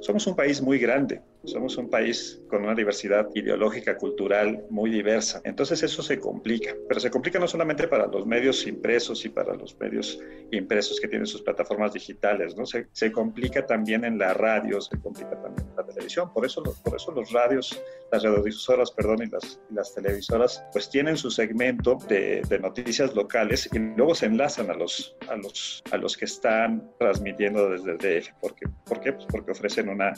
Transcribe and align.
somos 0.00 0.26
un 0.26 0.36
país 0.36 0.60
muy 0.60 0.78
grande, 0.78 1.20
somos 1.44 1.76
un 1.76 1.90
país 1.90 2.40
con 2.48 2.62
una 2.62 2.74
diversidad 2.74 3.28
ideológica, 3.34 3.96
cultural 3.96 4.64
muy 4.70 4.90
diversa. 4.90 5.40
Entonces 5.44 5.82
eso 5.82 6.02
se 6.02 6.18
complica, 6.18 6.74
pero 6.88 7.00
se 7.00 7.10
complica 7.10 7.38
no 7.38 7.46
solamente 7.46 7.88
para 7.88 8.06
los 8.06 8.26
medios 8.26 8.66
impresos 8.66 9.24
y 9.24 9.28
para 9.28 9.54
los 9.54 9.78
medios 9.78 10.18
impresos 10.50 11.00
que 11.00 11.08
tienen 11.08 11.26
sus 11.26 11.42
plataformas 11.42 11.92
digitales, 11.92 12.56
¿no? 12.56 12.66
Se, 12.66 12.86
se 12.92 13.12
complica 13.12 13.66
también 13.66 14.04
en 14.04 14.18
la 14.18 14.34
radio, 14.34 14.80
se 14.80 14.98
complica 15.00 15.40
también 15.40 15.68
en 15.68 15.76
la 15.76 15.84
televisión. 15.84 16.32
Por 16.32 16.46
eso, 16.46 16.62
por 16.62 16.96
eso 16.96 17.12
los 17.12 17.30
radios, 17.32 17.80
las 18.10 18.22
radiodifusoras, 18.22 18.90
perdón, 18.90 19.22
y 19.22 19.26
las, 19.26 19.60
las 19.70 19.94
televisoras, 19.94 20.64
pues 20.72 20.88
tienen 20.88 21.16
su 21.16 21.30
segmento 21.30 21.98
de, 22.08 22.42
de, 22.48 22.58
noticias 22.58 23.14
locales 23.14 23.68
y 23.72 23.78
luego 23.78 24.14
se 24.14 24.26
enlazan 24.26 24.70
a 24.70 24.74
los, 24.74 25.16
a 25.28 25.36
los, 25.36 25.82
a 25.90 25.96
los 25.96 26.16
que 26.16 26.24
están 26.24 26.90
transmitiendo 26.98 27.70
desde 27.70 27.92
el 27.92 27.98
DF. 27.98 28.32
¿Por 28.40 28.54
qué? 28.54 28.66
¿Por 28.86 29.00
qué? 29.00 29.12
Pues 29.12 29.26
porque 29.30 29.50
ofrecen 29.50 29.83
una, 29.88 30.12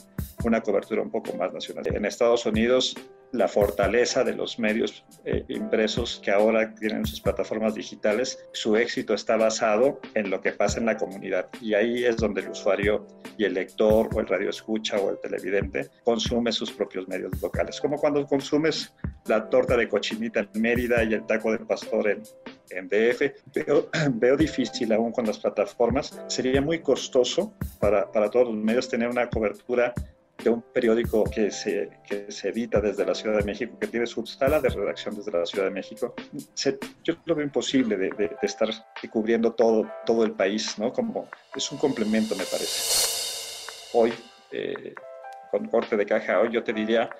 una 0.44 0.60
cobertura 0.60 1.02
un 1.02 1.10
poco 1.10 1.34
más 1.34 1.52
nacional. 1.52 1.86
En 1.88 2.04
Estados 2.04 2.46
Unidos, 2.46 2.96
la 3.36 3.48
fortaleza 3.48 4.24
de 4.24 4.34
los 4.34 4.58
medios 4.58 5.04
eh, 5.24 5.44
impresos 5.48 6.20
que 6.24 6.30
ahora 6.30 6.74
tienen 6.74 7.04
sus 7.06 7.20
plataformas 7.20 7.74
digitales, 7.74 8.38
su 8.52 8.76
éxito 8.76 9.14
está 9.14 9.36
basado 9.36 10.00
en 10.14 10.30
lo 10.30 10.40
que 10.40 10.52
pasa 10.52 10.78
en 10.78 10.86
la 10.86 10.96
comunidad. 10.96 11.48
Y 11.60 11.74
ahí 11.74 12.04
es 12.04 12.16
donde 12.16 12.40
el 12.40 12.50
usuario 12.50 13.06
y 13.36 13.44
el 13.44 13.54
lector 13.54 14.08
o 14.14 14.20
el 14.20 14.26
radio 14.26 14.50
escucha 14.50 14.96
o 14.98 15.10
el 15.10 15.18
televidente 15.18 15.90
consume 16.04 16.52
sus 16.52 16.72
propios 16.72 17.06
medios 17.08 17.40
locales. 17.42 17.80
Como 17.80 17.98
cuando 17.98 18.26
consumes 18.26 18.94
la 19.26 19.48
torta 19.48 19.76
de 19.76 19.88
cochinita 19.88 20.40
en 20.40 20.60
Mérida 20.60 21.02
y 21.04 21.14
el 21.14 21.26
taco 21.26 21.52
de 21.52 21.58
pastor 21.58 22.08
en, 22.08 22.22
en 22.70 22.88
DF. 22.88 23.22
Veo, 23.54 23.88
veo, 24.12 24.36
difícil 24.36 24.92
aún 24.92 25.12
con 25.12 25.26
las 25.26 25.38
plataformas. 25.38 26.18
Sería 26.28 26.60
muy 26.60 26.80
costoso 26.80 27.54
para, 27.80 28.10
para 28.10 28.30
todos 28.30 28.48
los 28.48 28.56
medios 28.56 28.88
tener 28.88 29.08
una 29.08 29.28
cobertura 29.28 29.92
de 30.42 30.50
un 30.50 30.62
periódico 30.62 31.24
que 31.24 31.50
se, 31.50 31.90
que 32.06 32.30
se 32.30 32.50
edita 32.50 32.80
desde 32.80 33.04
la 33.04 33.14
Ciudad 33.14 33.38
de 33.38 33.44
México, 33.44 33.78
que 33.80 33.86
tiene 33.86 34.06
su 34.06 34.24
sala 34.26 34.60
de 34.60 34.68
redacción 34.68 35.16
desde 35.16 35.32
la 35.32 35.46
Ciudad 35.46 35.64
de 35.64 35.70
México, 35.70 36.14
se, 36.54 36.78
yo 37.02 37.14
lo 37.24 37.34
veo 37.34 37.44
imposible 37.44 37.96
de, 37.96 38.10
de, 38.10 38.28
de, 38.28 38.38
estar 38.42 38.68
cubriendo 39.10 39.52
todo, 39.52 39.90
todo 40.04 40.24
el 40.24 40.32
país, 40.32 40.78
¿no? 40.78 40.92
Como 40.92 41.28
es 41.54 41.72
un 41.72 41.78
complemento, 41.78 42.36
me 42.36 42.44
parece. 42.44 43.66
Hoy, 43.92 44.12
eh, 44.52 44.94
con 45.50 45.66
corte 45.68 45.96
de 45.96 46.06
caja, 46.06 46.40
hoy 46.40 46.50
yo 46.52 46.62
te 46.62 46.72
diría 46.72 47.10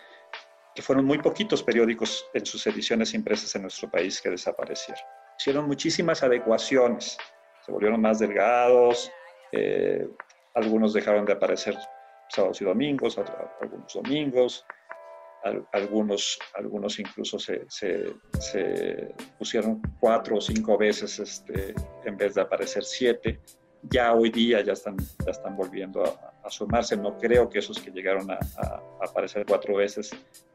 que 0.75 0.83
fueron 0.83 1.06
muy 1.06 1.19
poquitos 1.19 1.62
periódicos 1.62 2.27
en 2.34 2.44
sus 2.44 2.67
ediciones 2.67 3.14
impresas 3.14 3.55
en 3.56 3.62
nuestro 3.62 3.91
país 3.91 4.20
que 4.20 4.28
desaparecieron. 4.28 5.03
Hicieron 5.39 5.67
muchísimas 5.67 6.22
adecuaciones, 6.22 7.17
se 7.64 7.72
volvieron 7.72 8.00
más 8.00 8.19
delgados, 8.19 9.11
eh, 9.53 10.06
algunos 10.55 10.92
dejaron 10.92 11.25
de 11.25 11.33
aparecer 11.33 11.77
sábados 12.28 12.60
y 12.60 12.64
domingos, 12.64 13.19
algunos 13.60 13.92
domingos, 13.94 14.66
algunos, 15.72 16.38
algunos 16.55 16.98
incluso 16.98 17.38
se, 17.38 17.66
pusieron 19.38 19.80
cuatro 20.00 20.36
o 20.36 20.41
cinco 20.41 20.77
veces 20.77 21.19
este, 21.19 21.74
en 22.04 22.16
vez 22.16 22.34
de 22.34 22.41
aparecer 22.42 22.84
siete. 22.84 23.41
Ya 23.82 24.12
hoy 24.14 24.30
día 24.30 24.62
ya 24.62 24.72
están, 24.72 24.97
ya 25.24 25.30
están 25.30 25.56
volviendo 25.56 26.02
a, 26.02 26.32
a 26.42 26.50
sumarse. 26.50 26.97
No 26.97 27.16
creo 27.19 27.48
que 27.48 27.60
esos 27.60 27.78
que 27.78 27.91
llegaron 27.92 28.28
a, 28.30 28.38
a, 28.56 28.82
aparecer 29.06 29.47
cuatro 29.47 29.77
veces 29.77 30.10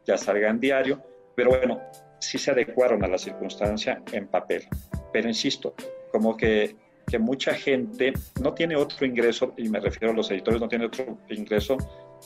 ya 0.06 0.18
salgan 0.18 0.60
diario, 0.60 1.02
pero 1.36 1.52
bueno, 1.52 1.82
sí 2.20 2.38
se 2.38 2.52
adecuaron 2.52 3.04
a 3.06 3.08
la 3.08 3.18
circunstancia 3.18 4.04
en 4.12 4.28
papel. 4.28 4.68
Pero 5.14 5.30
insisto, 5.30 5.74
como 6.12 6.36
que 6.36 6.76
que 7.12 7.20
mucha 7.20 7.54
gente 7.54 8.14
no 8.42 8.54
tiene 8.54 8.78
otro 8.78 9.06
ingreso, 9.06 9.54
y 9.58 9.68
me 9.68 9.82
refiero 9.82 10.14
a 10.14 10.16
los 10.16 10.32
editores, 10.32 10.62
no 10.62 10.70
tiene 10.70 10.86
otro 10.86 11.18
ingreso 11.30 11.76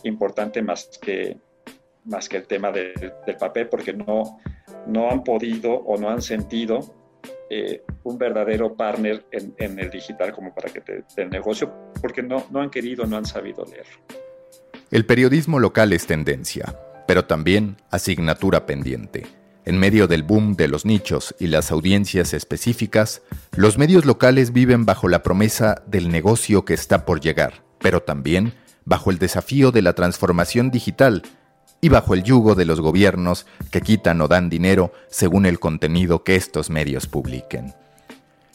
importante 0.04 0.62
más 0.62 0.88
que, 1.02 1.38
más 2.04 2.30
que 2.30 2.38
el 2.38 2.46
tema 2.46 2.72
de, 2.72 2.94
del 3.26 3.36
papel, 3.36 3.68
porque 3.68 3.94
no, 3.94 4.38
no 4.86 5.10
han 5.10 5.24
podido 5.24 5.74
o 5.74 5.98
no 5.98 6.12
han 6.12 6.22
sentido 6.22 6.82
eh, 7.50 7.82
un 8.04 8.20
verdadero 8.20 8.76
partner 8.76 9.26
en, 9.32 9.80
el 9.80 9.90
digital 9.90 10.32
como 10.32 10.54
para 10.54 10.72
que 10.72 10.82
te 10.82 11.04
el 11.18 11.32
negocio, 11.32 11.74
porque 12.00 12.22
no, 12.22 12.46
no 12.52 12.62
han 12.62 12.70
querido, 12.70 13.08
no 13.08 13.18
han 13.18 13.26
sabido 13.26 13.66
leer. 13.66 13.88
El 14.92 15.08
periodismo 15.08 15.58
local 15.58 15.94
es 15.94 16.06
tendencia, 16.06 16.76
pero 17.08 17.26
también 17.26 17.78
asignatura 17.90 18.68
pendiente. 18.68 19.24
En 19.66 19.80
medio 19.80 20.08
del 20.08 20.22
boom 20.22 20.56
de 20.56 20.68
los 20.68 20.86
nichos 20.86 21.34
y 21.40 21.48
las 21.48 21.72
audiencias 21.72 22.34
específicas, 22.34 23.24
los 23.56 23.80
medios 23.80 24.06
locales 24.06 24.54
viven 24.54 24.86
bajo 24.86 25.10
la 25.10 25.24
promesa 25.24 25.82
del 25.88 26.10
negocio 26.10 26.66
que 26.66 26.76
está 26.76 27.04
por 27.04 27.20
llegar, 27.20 27.64
pero 27.80 28.04
también 28.04 28.54
bajo 28.86 29.10
el 29.10 29.18
desafío 29.18 29.72
de 29.72 29.82
la 29.82 29.94
transformación 29.94 30.70
digital 30.70 31.24
y 31.82 31.90
bajo 31.90 32.14
el 32.14 32.22
yugo 32.22 32.54
de 32.54 32.66
los 32.66 32.80
gobiernos 32.80 33.48
que 33.72 33.82
quitan 33.82 34.22
o 34.22 34.28
dan 34.28 34.50
dinero 34.50 34.94
según 35.10 35.48
el 35.48 35.60
contenido 35.60 36.24
que 36.24 36.36
estos 36.36 36.70
medios 36.70 37.08
publiquen. 37.08 37.74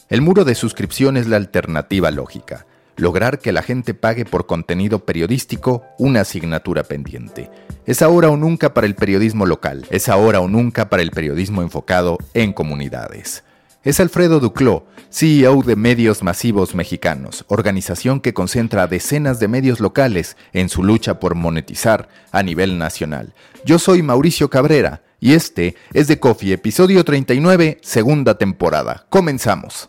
El 0.08 0.22
muro 0.22 0.44
de 0.44 0.54
suscripción 0.54 1.16
es 1.16 1.26
la 1.26 1.36
alternativa 1.36 2.12
lógica, 2.12 2.66
lograr 2.96 3.38
que 3.38 3.52
la 3.52 3.62
gente 3.62 3.94
pague 3.94 4.24
por 4.24 4.46
contenido 4.46 5.04
periodístico 5.04 5.84
una 5.98 6.20
asignatura 6.20 6.84
pendiente. 6.84 7.50
Es 7.86 8.02
ahora 8.02 8.30
o 8.30 8.36
nunca 8.36 8.74
para 8.74 8.86
el 8.86 8.94
periodismo 8.94 9.46
local, 9.46 9.86
es 9.90 10.08
ahora 10.08 10.40
o 10.40 10.48
nunca 10.48 10.88
para 10.88 11.02
el 11.02 11.10
periodismo 11.10 11.62
enfocado 11.62 12.18
en 12.34 12.52
comunidades. 12.52 13.44
Es 13.82 13.98
Alfredo 13.98 14.40
Duclos, 14.40 14.82
CEO 15.10 15.62
de 15.62 15.74
Medios 15.74 16.22
Masivos 16.22 16.74
Mexicanos, 16.74 17.46
organización 17.48 18.20
que 18.20 18.34
concentra 18.34 18.82
a 18.82 18.86
decenas 18.86 19.40
de 19.40 19.48
medios 19.48 19.80
locales 19.80 20.36
en 20.52 20.68
su 20.68 20.84
lucha 20.84 21.18
por 21.18 21.34
monetizar 21.34 22.08
a 22.30 22.42
nivel 22.42 22.76
nacional. 22.76 23.32
Yo 23.64 23.78
soy 23.78 24.02
Mauricio 24.02 24.50
Cabrera 24.50 25.02
y 25.18 25.32
este 25.32 25.76
es 25.94 26.08
de 26.08 26.20
Coffee, 26.20 26.52
episodio 26.52 27.04
39, 27.04 27.78
segunda 27.80 28.36
temporada. 28.36 29.06
Comenzamos. 29.08 29.88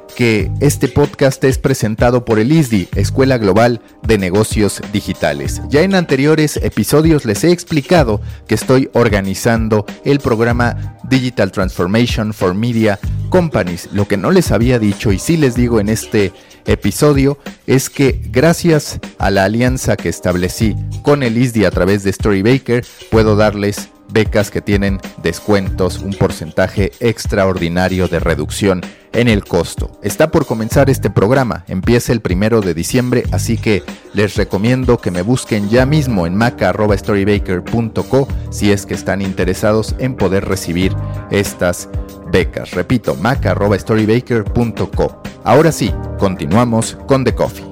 que 0.21 0.51
este 0.59 0.87
podcast 0.87 1.43
es 1.45 1.57
presentado 1.57 2.25
por 2.25 2.37
el 2.37 2.51
ISDI, 2.51 2.89
Escuela 2.93 3.39
Global 3.39 3.81
de 4.03 4.19
Negocios 4.19 4.79
Digitales. 4.93 5.63
Ya 5.67 5.81
en 5.81 5.95
anteriores 5.95 6.57
episodios 6.57 7.25
les 7.25 7.43
he 7.43 7.51
explicado 7.51 8.21
que 8.45 8.53
estoy 8.53 8.87
organizando 8.93 9.83
el 10.05 10.19
programa 10.19 10.99
Digital 11.09 11.51
Transformation 11.51 12.35
for 12.35 12.53
Media 12.53 12.99
Companies. 13.31 13.89
Lo 13.93 14.07
que 14.07 14.15
no 14.15 14.29
les 14.29 14.51
había 14.51 14.77
dicho 14.77 15.11
y 15.11 15.17
sí 15.17 15.37
les 15.37 15.55
digo 15.55 15.79
en 15.79 15.89
este 15.89 16.33
episodio 16.67 17.39
es 17.65 17.89
que 17.89 18.21
gracias 18.29 18.99
a 19.17 19.31
la 19.31 19.45
alianza 19.45 19.97
que 19.97 20.09
establecí 20.09 20.75
con 21.01 21.23
el 21.23 21.35
ISDI 21.35 21.65
a 21.65 21.71
través 21.71 22.03
de 22.03 22.13
Storybaker 22.13 22.85
puedo 23.09 23.35
darles 23.35 23.89
becas 24.13 24.51
que 24.51 24.61
tienen 24.61 24.99
descuentos, 25.23 25.97
un 25.99 26.13
porcentaje 26.13 26.91
extraordinario 26.99 28.07
de 28.07 28.19
reducción 28.19 28.81
en 29.13 29.27
el 29.27 29.43
costo. 29.43 29.99
Está 30.01 30.31
por 30.31 30.45
comenzar 30.45 30.89
este 30.89 31.09
programa, 31.09 31.65
empieza 31.67 32.13
el 32.13 32.21
primero 32.21 32.61
de 32.61 32.73
diciembre, 32.73 33.23
así 33.31 33.57
que 33.57 33.83
les 34.13 34.35
recomiendo 34.35 34.97
que 34.97 35.11
me 35.11 35.21
busquen 35.21 35.69
ya 35.69 35.85
mismo 35.85 36.25
en 36.25 36.35
maca.storybaker.co 36.35 38.27
si 38.49 38.71
es 38.71 38.85
que 38.85 38.93
están 38.93 39.21
interesados 39.21 39.95
en 39.99 40.15
poder 40.15 40.45
recibir 40.45 40.95
estas 41.29 41.89
becas. 42.31 42.71
Repito, 42.71 43.15
maca.storybaker.co. 43.15 45.21
Ahora 45.43 45.71
sí, 45.71 45.93
continuamos 46.19 46.97
con 47.07 47.23
The 47.23 47.35
Coffee. 47.35 47.71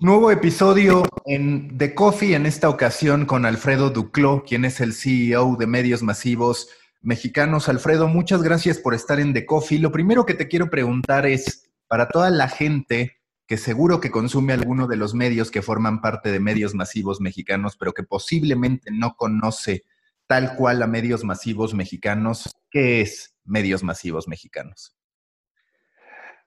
Nuevo 0.00 0.30
episodio 0.30 1.02
en 1.26 1.76
The 1.76 1.92
Coffee, 1.92 2.36
en 2.36 2.46
esta 2.46 2.68
ocasión 2.68 3.26
con 3.26 3.44
Alfredo 3.44 3.90
Duclos, 3.90 4.44
quien 4.46 4.64
es 4.64 4.80
el 4.80 4.92
CEO 4.92 5.56
de 5.58 5.66
Medios 5.66 6.04
Masivos 6.04 6.68
Mexicanos. 7.00 7.68
Alfredo, 7.68 8.08
muchas 8.08 8.42
gracias 8.42 8.78
por 8.78 8.94
estar 8.94 9.20
en 9.20 9.32
The 9.32 9.46
Coffee. 9.46 9.78
Lo 9.78 9.92
primero 9.92 10.26
que 10.26 10.34
te 10.34 10.48
quiero 10.48 10.70
preguntar 10.70 11.26
es, 11.26 11.70
para 11.86 12.08
toda 12.08 12.30
la 12.30 12.48
gente 12.48 13.18
que 13.46 13.56
seguro 13.56 14.00
que 14.00 14.10
consume 14.10 14.52
alguno 14.52 14.86
de 14.86 14.96
los 14.96 15.14
medios 15.14 15.50
que 15.50 15.62
forman 15.62 16.00
parte 16.02 16.30
de 16.30 16.38
Medios 16.38 16.74
Masivos 16.74 17.20
Mexicanos, 17.20 17.76
pero 17.78 17.92
que 17.94 18.02
posiblemente 18.02 18.90
no 18.92 19.14
conoce 19.16 19.84
tal 20.28 20.54
cual 20.54 20.82
a 20.82 20.86
medios 20.86 21.24
masivos 21.24 21.74
mexicanos. 21.74 22.54
¿Qué 22.70 23.00
es 23.00 23.34
medios 23.44 23.82
masivos 23.82 24.28
mexicanos? 24.28 24.94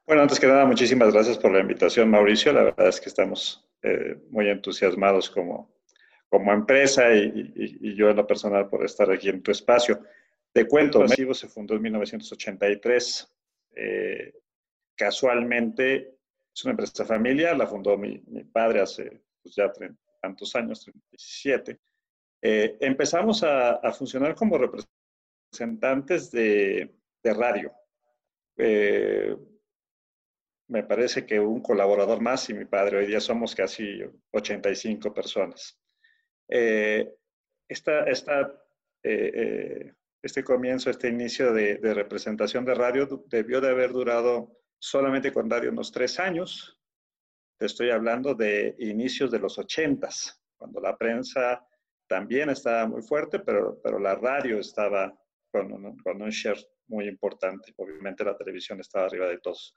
Bueno, 0.05 0.21
antes 0.21 0.39
que 0.39 0.47
nada, 0.47 0.65
muchísimas 0.65 1.11
gracias 1.11 1.37
por 1.37 1.51
la 1.51 1.59
invitación, 1.59 2.09
Mauricio. 2.09 2.53
La 2.53 2.63
verdad 2.63 2.87
es 2.87 3.01
que 3.01 3.09
estamos 3.09 3.67
eh, 3.81 4.17
muy 4.29 4.49
entusiasmados 4.49 5.29
como, 5.29 5.73
como 6.29 6.53
empresa 6.53 7.13
y, 7.13 7.95
yo 7.95 8.09
en 8.09 8.17
lo 8.17 8.27
personal 8.27 8.69
por 8.69 8.85
estar 8.85 9.09
aquí 9.11 9.29
en 9.29 9.41
tu 9.41 9.51
espacio. 9.51 10.01
Te 10.53 10.67
cuento, 10.67 10.99
Masivo 10.99 11.33
se 11.33 11.47
fundó 11.47 11.75
en 11.75 11.81
1983. 11.83 13.33
Eh, 13.75 14.33
casualmente 14.95 16.17
es 16.53 16.65
una 16.65 16.71
empresa 16.71 17.05
familiar, 17.05 17.55
la 17.55 17.67
fundó 17.67 17.97
mi, 17.97 18.19
padre 18.51 18.81
hace 18.81 19.21
pues, 19.41 19.55
ya 19.55 19.71
tantos 20.21 20.55
años, 20.55 20.83
37. 20.83 21.79
Eh, 22.41 22.77
empezamos 22.81 23.43
a, 23.43 23.79
funcionar 23.93 24.35
como 24.35 24.57
representantes 24.57 26.31
de, 26.31 26.91
radio. 27.23 27.71
Eh, 28.57 29.35
me 30.67 30.83
parece 30.83 31.25
que 31.25 31.39
un 31.39 31.61
colaborador 31.61 32.21
más 32.21 32.49
y 32.49 32.53
mi 32.53 32.65
padre, 32.65 32.97
hoy 32.97 33.05
día 33.05 33.19
somos 33.19 33.55
casi 33.55 34.01
85 34.31 35.13
personas. 35.13 35.79
Eh, 36.47 37.13
esta, 37.67 38.05
este 40.21 40.43
comienzo, 40.43 40.89
este 40.89 41.09
inicio 41.09 41.53
de, 41.53 41.75
de, 41.75 41.93
representación 41.93 42.63
de 42.65 42.75
radio 42.75 43.07
debió 43.27 43.59
de 43.59 43.69
haber 43.69 43.91
durado 43.91 44.57
solamente 44.79 45.31
con 45.31 45.49
radio 45.49 45.71
unos 45.71 45.91
tres 45.91 46.19
años. 46.19 46.79
Te 47.57 47.65
estoy 47.65 47.89
hablando 47.89 48.33
de 48.33 48.75
inicios 48.79 49.31
de 49.31 49.39
los 49.39 49.57
ochentas, 49.57 50.41
cuando 50.57 50.79
la 50.79 50.97
prensa 50.97 51.65
también 52.07 52.49
estaba 52.49 52.87
muy 52.87 53.01
fuerte, 53.01 53.39
pero, 53.39 53.79
pero 53.81 53.97
la 53.97 54.15
radio 54.15 54.59
estaba 54.59 55.17
con 55.51 55.71
un, 55.71 55.97
con 55.99 56.21
un 56.21 56.29
share 56.29 56.59
muy 56.87 57.07
importante. 57.07 57.73
Obviamente 57.77 58.23
la 58.23 58.37
televisión 58.37 58.79
estaba 58.79 59.05
arriba 59.05 59.27
de 59.27 59.39
todos. 59.39 59.73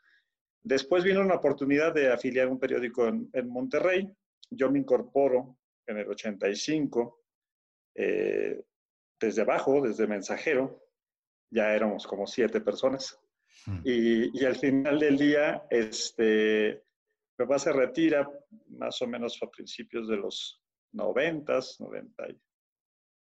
Después 0.62 1.04
vino 1.04 1.20
una 1.20 1.36
oportunidad 1.36 1.94
de 1.94 2.12
afiliar 2.12 2.48
un 2.48 2.58
periódico 2.58 3.06
en, 3.06 3.28
en 3.32 3.48
Monterrey. 3.48 4.10
Yo 4.50 4.70
me 4.70 4.78
incorporo 4.78 5.58
en 5.86 5.98
el 5.98 6.08
85, 6.08 7.22
eh, 7.94 8.64
desde 9.24 9.42
abajo, 9.42 9.80
desde 9.80 10.06
mensajero. 10.06 10.82
Ya 11.50 11.74
éramos 11.74 12.06
como 12.06 12.26
siete 12.26 12.60
personas. 12.60 13.18
Hmm. 13.66 13.80
Y, 13.84 14.40
y, 14.40 14.44
al 14.44 14.56
final 14.56 14.98
del 14.98 15.16
día, 15.16 15.66
este, 15.70 16.84
mi 17.38 17.46
papá 17.46 17.58
se 17.58 17.72
retira 17.72 18.28
más 18.68 19.00
o 19.02 19.06
menos 19.06 19.40
a 19.42 19.50
principios 19.50 20.08
de 20.08 20.16
los 20.16 20.60
90, 20.92 21.60
90, 21.80 22.26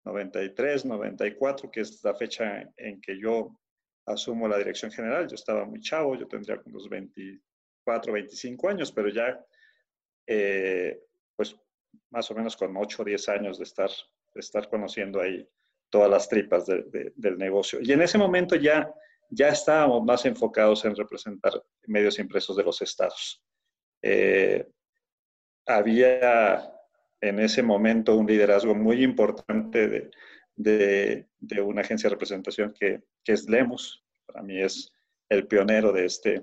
93, 0.04 0.84
94, 0.84 1.70
que 1.70 1.80
es 1.80 2.02
la 2.04 2.14
fecha 2.14 2.70
en 2.76 3.00
que 3.00 3.18
yo 3.18 3.58
asumo 4.06 4.48
la 4.48 4.58
dirección 4.58 4.90
general. 4.90 5.28
Yo 5.28 5.34
estaba 5.34 5.64
muy 5.64 5.80
chavo, 5.80 6.16
yo 6.16 6.26
tendría 6.26 6.60
unos 6.64 6.88
24, 6.88 8.12
25 8.12 8.68
años, 8.68 8.92
pero 8.92 9.08
ya, 9.08 9.44
eh, 10.26 11.00
pues 11.36 11.56
más 12.10 12.30
o 12.30 12.34
menos 12.34 12.56
con 12.56 12.76
8 12.76 13.02
o 13.02 13.04
10 13.04 13.28
años 13.28 13.58
de 13.58 13.64
estar, 13.64 13.90
de 14.34 14.40
estar 14.40 14.68
conociendo 14.68 15.20
ahí 15.20 15.48
todas 15.94 16.10
las 16.10 16.28
tripas 16.28 16.66
del 16.66 17.38
negocio. 17.38 17.78
Y 17.80 17.92
en 17.92 18.02
ese 18.02 18.18
momento 18.18 18.56
ya, 18.56 18.92
ya 19.30 19.50
estábamos 19.50 20.02
más 20.02 20.26
enfocados 20.26 20.84
en 20.84 20.96
representar 20.96 21.52
medios 21.86 22.18
impresos 22.18 22.56
de 22.56 22.64
los 22.64 22.82
estados. 22.82 23.40
Eh, 24.02 24.66
había 25.64 26.68
en 27.20 27.38
ese 27.38 27.62
momento 27.62 28.16
un 28.16 28.26
liderazgo 28.26 28.74
muy 28.74 29.04
importante 29.04 30.10
de, 30.56 31.28
de, 31.38 31.60
una 31.60 31.82
agencia 31.82 32.08
de 32.08 32.16
representación 32.16 32.74
que, 32.76 33.04
que, 33.22 33.32
es 33.32 33.48
Lemus. 33.48 34.04
Para 34.26 34.42
mí 34.42 34.60
es 34.60 34.92
el 35.28 35.46
pionero 35.46 35.92
de 35.92 36.06
este, 36.06 36.42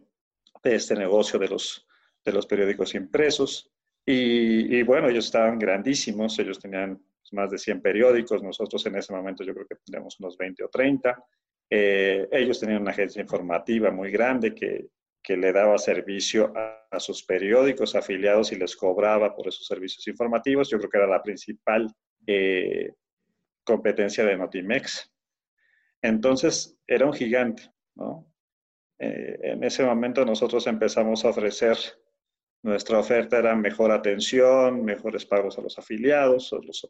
de 0.63 0.75
este 0.75 0.95
negocio 0.95 1.38
de 1.39 1.50
los, 1.50 1.86
de 2.24 2.31
los 2.31 2.45
periódicos 2.45 2.95
impresos. 2.95 3.69
Y, 4.06 4.77
y 4.77 4.83
bueno, 4.83 5.09
ellos 5.09 5.25
estaban 5.25 5.59
grandísimos, 5.59 6.39
ellos 6.39 6.57
tenían 6.57 7.03
más 7.31 7.51
de 7.51 7.57
100 7.57 7.81
periódicos, 7.81 8.44
nosotros 8.44 8.86
en 8.86 8.95
ese 8.95 9.13
momento 9.13 9.44
yo 9.44 9.54
creo 9.54 9.68
que 9.68 9.75
teníamos 9.86 10.19
unos 10.19 10.38
20 10.38 10.63
o 10.63 10.69
30. 10.69 11.24
Eh, 11.69 12.28
ellos 12.31 12.60
tenían 12.60 12.81
una 12.81 12.92
agencia 12.92 13.22
informativa 13.22 13.92
muy 13.92 14.12
grande 14.12 14.54
que, 14.54 14.89
que 15.24 15.38
le 15.38 15.54
daba 15.54 15.78
servicio 15.78 16.51
a, 16.56 17.00
sus 17.00 17.24
periódicos 17.24 17.95
afiliados 17.95 18.51
y 18.51 18.57
les 18.57 18.75
cobraba 18.75 19.33
por 19.33 19.48
esos 19.48 19.66
servicios 19.66 20.06
informativos. 20.07 20.69
Yo 20.69 20.78
creo 20.78 20.89
que 20.89 20.98
era 20.98 21.07
la 21.07 21.24
principal 21.24 21.88
eh, 22.28 22.94
competencia 23.63 24.25
de 24.25 24.36
Notimex. 24.36 25.10
Entonces, 26.01 26.77
era 26.86 27.06
un 27.06 27.13
gigante, 27.13 27.63
¿no? 27.95 28.27
Eh, 29.00 29.39
en 29.44 29.63
ese 29.63 29.84
momento 29.84 30.25
nosotros 30.25 30.68
empezamos 30.68 31.24
a 31.24 31.30
ofrecer, 31.30 31.77
nuestra 32.63 33.00
oferta 33.00 33.40
era 33.40 33.56
mejor 33.56 33.92
atención, 33.92 34.84
mejores 34.84 35.25
pagos 35.25 35.58
a 35.58 35.62
los 35.62 35.78
afiliados, 35.80 36.54
a 36.54 36.58
los, 36.58 36.88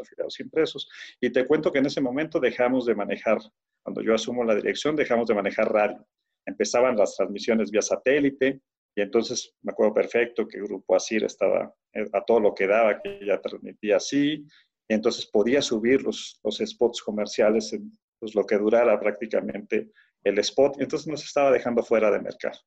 afiliados 0.00 0.40
impresos. 0.40 0.88
Y 1.20 1.30
te 1.30 1.46
cuento 1.46 1.70
que 1.70 1.78
en 1.78 1.86
ese 1.86 2.00
momento 2.00 2.40
dejamos 2.40 2.86
de 2.86 2.94
manejar, 2.94 3.38
cuando 3.82 4.02
yo 4.02 4.14
asumo 4.14 4.44
la 4.44 4.54
dirección, 4.54 4.96
dejamos 4.96 5.28
de 5.28 5.34
manejar 5.34 5.72
radio 5.72 6.06
empezaban 6.46 6.96
las 6.96 7.16
transmisiones 7.16 7.70
vía 7.70 7.82
satélite 7.82 8.60
y 8.94 9.00
entonces 9.00 9.54
me 9.62 9.72
acuerdo 9.72 9.94
perfecto 9.94 10.46
que 10.46 10.60
Grupo 10.60 10.94
Asir 10.94 11.24
estaba 11.24 11.74
eh, 11.94 12.04
a 12.12 12.24
todo 12.24 12.40
lo 12.40 12.54
que 12.54 12.66
daba, 12.66 13.00
que 13.00 13.24
ya 13.24 13.40
transmitía 13.40 13.96
así, 13.96 14.44
y 14.88 14.94
entonces 14.94 15.26
podía 15.26 15.62
subir 15.62 16.02
los, 16.02 16.40
spots 16.44 17.00
comerciales 17.00 17.74
pues, 18.18 18.34
lo 18.34 18.44
que 18.44 18.58
durara 18.58 18.98
prácticamente 19.00 19.90
el 20.24 20.38
spot, 20.40 20.76
y 20.78 20.82
entonces 20.82 21.08
nos 21.08 21.24
estaba 21.24 21.50
dejando 21.50 21.82
fuera 21.82 22.10
de 22.10 22.20
mercado. 22.20 22.58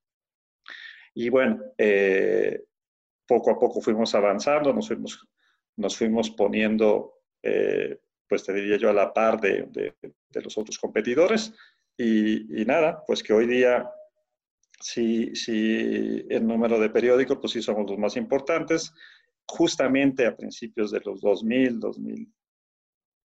Y 1.15 1.29
bueno, 1.29 1.59
eh, 1.77 2.65
poco 3.27 3.49
a 3.51 3.57
poco 3.57 3.81
fuimos 3.81 4.13
avanzando, 4.13 4.71
nos 4.71 4.87
fuimos, 4.87 5.27
nos 5.77 5.97
fuimos 5.97 6.29
poniendo, 6.29 7.21
eh, 7.41 7.99
pues 8.29 8.43
te 8.43 8.53
diría 8.53 8.77
yo, 8.77 8.89
a 8.89 8.93
la 8.93 9.11
par 9.11 9.41
de, 9.41 9.63
de, 9.71 9.95
de 10.01 10.41
los 10.41 10.55
otros 10.57 10.77
competidores, 10.77 11.53
y, 11.97 12.65
nada, 12.65 13.03
pues 13.05 13.23
que 13.23 13.33
hoy 13.33 13.47
día, 13.47 13.89
si, 14.79 15.33
si 15.35 16.25
el 16.29 16.45
número 16.45 16.79
de 16.79 16.89
periódicos, 16.89 17.37
pues 17.39 17.53
sí 17.53 17.61
somos 17.61 17.89
los 17.89 17.97
más 17.97 18.17
importantes. 18.17 18.93
Justamente 19.47 20.25
a 20.25 20.35
principios 20.35 20.91
de 20.91 21.01
los 21.05 21.21
2000, 21.21 21.79
2000 21.79 22.33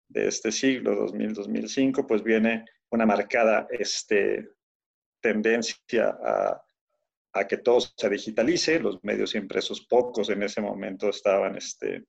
de 0.09 0.29
este 0.29 0.51
siglo, 0.51 0.95
2000, 0.97 1.35
2005, 1.35 2.07
pues 2.07 2.23
viene 2.23 2.65
una 2.91 3.07
marcada 3.07 3.67
este, 3.71 4.49
tendencia 5.21 6.17
a, 6.23 6.63
a, 7.39 7.47
que 7.47 7.59
todo 7.59 7.81
se 7.81 8.09
digitalice. 8.09 8.81
Los 8.81 9.03
medios 9.05 9.35
impresos, 9.35 9.81
pocos 9.87 10.31
en 10.31 10.43
ese 10.43 10.61
momento 10.61 11.09
estaban 11.09 11.57
este, 11.57 12.05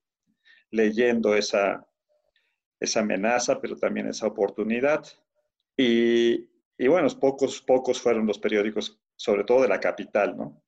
leyendo 0.71 1.35
esa, 1.35 1.85
esa 2.79 2.99
amenaza, 3.01 3.59
pero 3.61 3.75
también 3.77 4.07
esa 4.07 4.27
oportunidad. 4.27 5.05
Y, 5.75 6.49
y, 6.77 6.87
bueno, 6.87 7.07
pocos, 7.19 7.61
pocos 7.61 8.01
fueron 8.01 8.25
los 8.25 8.39
periódicos, 8.39 8.99
sobre 9.15 9.43
todo 9.43 9.61
de 9.61 9.67
la 9.67 9.79
capital, 9.79 10.37
¿no? 10.37 10.63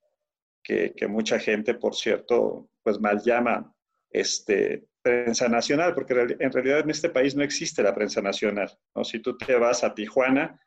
Que, 0.63 0.93
que 0.95 1.07
mucha 1.07 1.39
gente, 1.39 1.73
por 1.73 1.95
cierto, 1.95 2.69
pues 2.83 2.99
mal 2.99 3.21
llama 3.21 3.73
este, 4.11 4.89
prensa 5.01 5.47
nacional, 5.47 5.93
porque 5.93 6.13
en 6.39 6.51
realidad 6.51 6.79
en 6.79 6.89
este 6.89 7.09
país 7.09 7.35
no 7.35 7.43
existe 7.43 7.83
la 7.83 7.95
prensa 7.95 8.21
nacional. 8.21 8.69
¿no? 8.95 9.03
Si 9.03 9.19
tú 9.19 9.37
te 9.37 9.55
vas 9.55 9.83
a 9.83 9.93
Tijuana, 9.93 10.59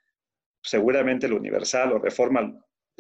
seguramente 0.63 1.27
el 1.27 1.35
Universal 1.35 1.93
o 1.93 1.99
Reforma 1.99 2.53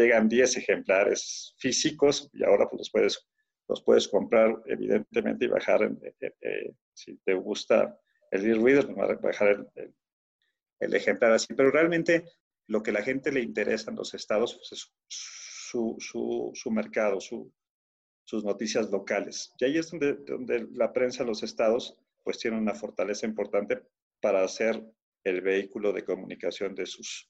llegan 0.02 0.28
10 0.28 0.56
ejemplares 0.56 1.54
físicos 1.58 2.28
y 2.32 2.44
ahora 2.44 2.68
pues 2.68 2.80
los 2.80 2.90
puedes, 2.90 3.28
los 3.68 3.82
puedes 3.82 4.08
comprar 4.08 4.62
evidentemente 4.66 5.44
y 5.44 5.48
bajar, 5.48 5.82
eh, 5.82 6.32
eh, 6.40 6.74
si 6.92 7.16
te 7.18 7.34
gusta 7.34 7.98
el 8.30 8.46
e-reader, 8.46 8.94
pues, 8.94 9.20
bajar 9.20 9.66
el, 9.74 9.94
el 10.80 10.94
ejemplar 10.94 11.32
así, 11.32 11.54
pero 11.54 11.70
realmente 11.70 12.24
lo 12.66 12.82
que 12.82 12.92
la 12.92 13.02
gente 13.02 13.30
le 13.32 13.40
interesa 13.40 13.90
en 13.90 13.96
los 13.96 14.14
estados 14.14 14.54
pues, 14.54 14.72
es 14.72 14.92
su, 15.08 15.96
su, 15.98 16.50
su 16.54 16.70
mercado, 16.70 17.20
su, 17.20 17.52
sus 18.24 18.44
noticias 18.44 18.90
locales. 18.90 19.52
Y 19.58 19.64
ahí 19.64 19.78
es 19.78 19.90
donde, 19.90 20.14
donde 20.14 20.66
la 20.72 20.92
prensa 20.92 21.24
los 21.24 21.42
estados 21.42 21.96
pues 22.22 22.38
tiene 22.38 22.56
una 22.56 22.74
fortaleza 22.74 23.26
importante 23.26 23.82
para 24.20 24.46
ser 24.48 24.82
el 25.24 25.40
vehículo 25.40 25.92
de 25.92 26.04
comunicación 26.04 26.74
de 26.74 26.86
sus, 26.86 27.28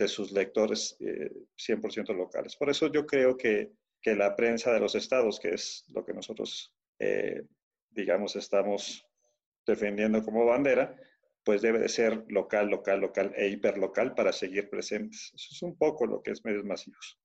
de 0.00 0.08
sus 0.08 0.32
lectores 0.32 0.96
100% 0.98 2.10
eh, 2.10 2.14
locales. 2.14 2.56
Por 2.56 2.70
eso 2.70 2.90
yo 2.90 3.04
creo 3.06 3.36
que, 3.36 3.72
que, 4.00 4.16
la 4.16 4.34
prensa 4.34 4.72
de 4.72 4.80
los 4.80 4.94
estados, 4.94 5.38
que 5.38 5.50
es 5.50 5.84
lo 5.88 6.04
que 6.06 6.14
nosotros, 6.14 6.74
eh, 6.98 7.42
digamos, 7.90 8.34
estamos 8.34 9.06
defendiendo 9.66 10.24
como 10.24 10.46
bandera, 10.46 10.96
pues 11.44 11.60
debe 11.60 11.80
de 11.80 11.90
ser 11.90 12.24
local, 12.28 12.70
local, 12.70 13.00
local 13.00 13.32
e 13.36 13.48
hiperlocal 13.48 14.14
para 14.14 14.32
seguir 14.32 14.70
presentes. 14.70 15.32
Eso 15.34 15.48
es 15.52 15.62
un 15.62 15.76
poco 15.76 16.06
lo 16.06 16.22
que 16.22 16.30
es 16.30 16.44
medios 16.46 16.64
masivos. 16.64 17.18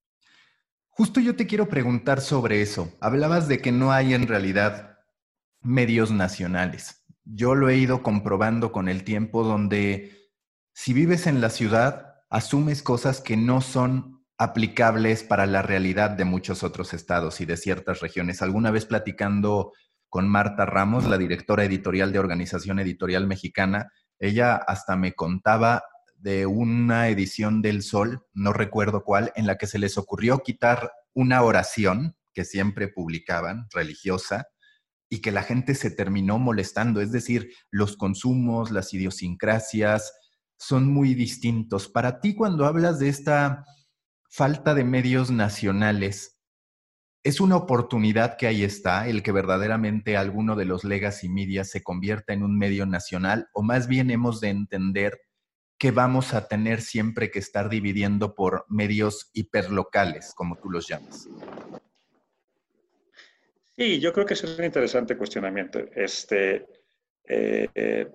Justo 0.90 1.22
yo 1.22 1.36
te 1.38 1.48
quiero 1.48 1.70
preguntar 1.70 2.20
sobre 2.20 2.62
eso. 2.62 2.94
Hablabas 3.00 3.48
de 3.48 3.60
que 3.60 3.72
no 3.72 3.94
hay 3.94 4.14
en 4.14 4.28
realidad 4.28 5.00
medios 5.62 6.12
nacionales. 6.12 7.04
yo 7.24 7.56
lo 7.56 7.70
he 7.70 7.78
ido 7.78 8.04
comprobando 8.04 8.72
con 8.72 8.88
el 8.88 9.04
tiempo, 9.04 9.44
donde 9.44 10.12
si 10.74 10.94
vives 10.94 11.26
en 11.26 11.42
la 11.42 11.50
ciudad, 11.50 12.15
asumes 12.36 12.84
cosas 12.84 13.22
que 13.22 13.38
no 13.38 13.62
son 13.62 14.22
aplicables 14.38 15.24
para 15.24 15.46
la 15.46 15.62
realidad 15.62 16.10
de 16.10 16.26
muchos 16.26 16.64
otros 16.64 16.94
estados 16.94 17.40
y 17.40 17.46
de 17.46 17.56
ciertas 17.56 18.02
regiones. 18.02 18.42
Alguna 18.42 18.72
vez 18.72 18.86
platicando 18.86 19.72
con 20.10 20.28
Marta 20.28 20.66
Ramos, 20.66 21.06
la 21.06 21.18
directora 21.18 21.64
editorial 21.64 22.12
de 22.12 22.20
Organización 22.20 22.80
Editorial 22.80 23.26
Mexicana, 23.26 23.90
ella 24.20 24.58
hasta 24.58 24.98
me 24.98 25.14
contaba 25.14 25.86
de 26.18 26.46
una 26.46 27.08
edición 27.08 27.62
del 27.62 27.84
Sol, 27.84 28.26
no 28.34 28.52
recuerdo 28.52 29.06
cuál, 29.06 29.32
en 29.38 29.48
la 29.48 29.58
que 29.58 29.68
se 29.68 29.80
les 29.80 29.98
ocurrió 29.98 30.40
quitar 30.40 30.92
una 31.14 31.42
oración 31.42 32.18
que 32.34 32.44
siempre 32.44 32.90
publicaban, 32.90 33.68
religiosa, 33.72 34.48
y 35.08 35.22
que 35.22 35.32
la 35.32 35.44
gente 35.44 35.74
se 35.74 35.90
terminó 35.90 36.38
molestando. 36.38 37.00
Es 37.00 37.14
decir, 37.14 37.54
los 37.72 37.96
consumos, 37.96 38.72
las 38.72 38.94
idiosincrasias 38.94 40.12
son 40.58 40.92
muy 40.92 41.14
distintos. 41.14 41.88
Para 41.88 42.20
ti, 42.20 42.36
cuando 42.36 42.66
hablas 42.66 43.00
de 43.00 43.10
esta 43.10 43.66
falta 44.30 44.74
de 44.74 44.84
medios 44.84 45.32
nacionales, 45.32 46.40
¿es 47.24 47.40
una 47.40 47.56
oportunidad 47.56 48.38
que 48.38 48.48
ahí 48.48 48.64
está, 48.64 49.08
el 49.08 49.24
que 49.24 49.32
verdaderamente 49.32 50.18
alguno 50.18 50.56
de 50.56 50.66
los 50.66 50.84
legacy 50.84 51.30
media 51.30 51.64
se 51.64 51.84
convierta 51.84 52.34
en 52.34 52.44
un 52.44 52.58
medio 52.58 52.86
nacional? 52.86 53.50
¿O 53.54 53.64
más 53.64 53.88
bien 53.88 54.12
hemos 54.12 54.42
de 54.42 54.50
entender 54.50 55.22
que 55.78 55.92
vamos 55.92 56.34
a 56.34 56.48
tener 56.48 56.82
siempre 56.82 57.32
que 57.32 57.40
estar 57.40 57.70
dividiendo 57.70 58.36
por 58.36 58.66
medios 58.70 59.30
hiperlocales, 59.34 60.34
como 60.36 60.56
tú 60.56 60.70
los 60.70 60.88
llamas? 60.88 61.28
Sí, 63.78 64.00
yo 64.00 64.14
creo 64.14 64.26
que 64.26 64.36
es 64.36 64.44
un 64.44 64.64
interesante 64.64 65.18
cuestionamiento. 65.18 65.80
Este, 65.94 66.66
eh, 67.28 67.68
eh, 67.76 68.08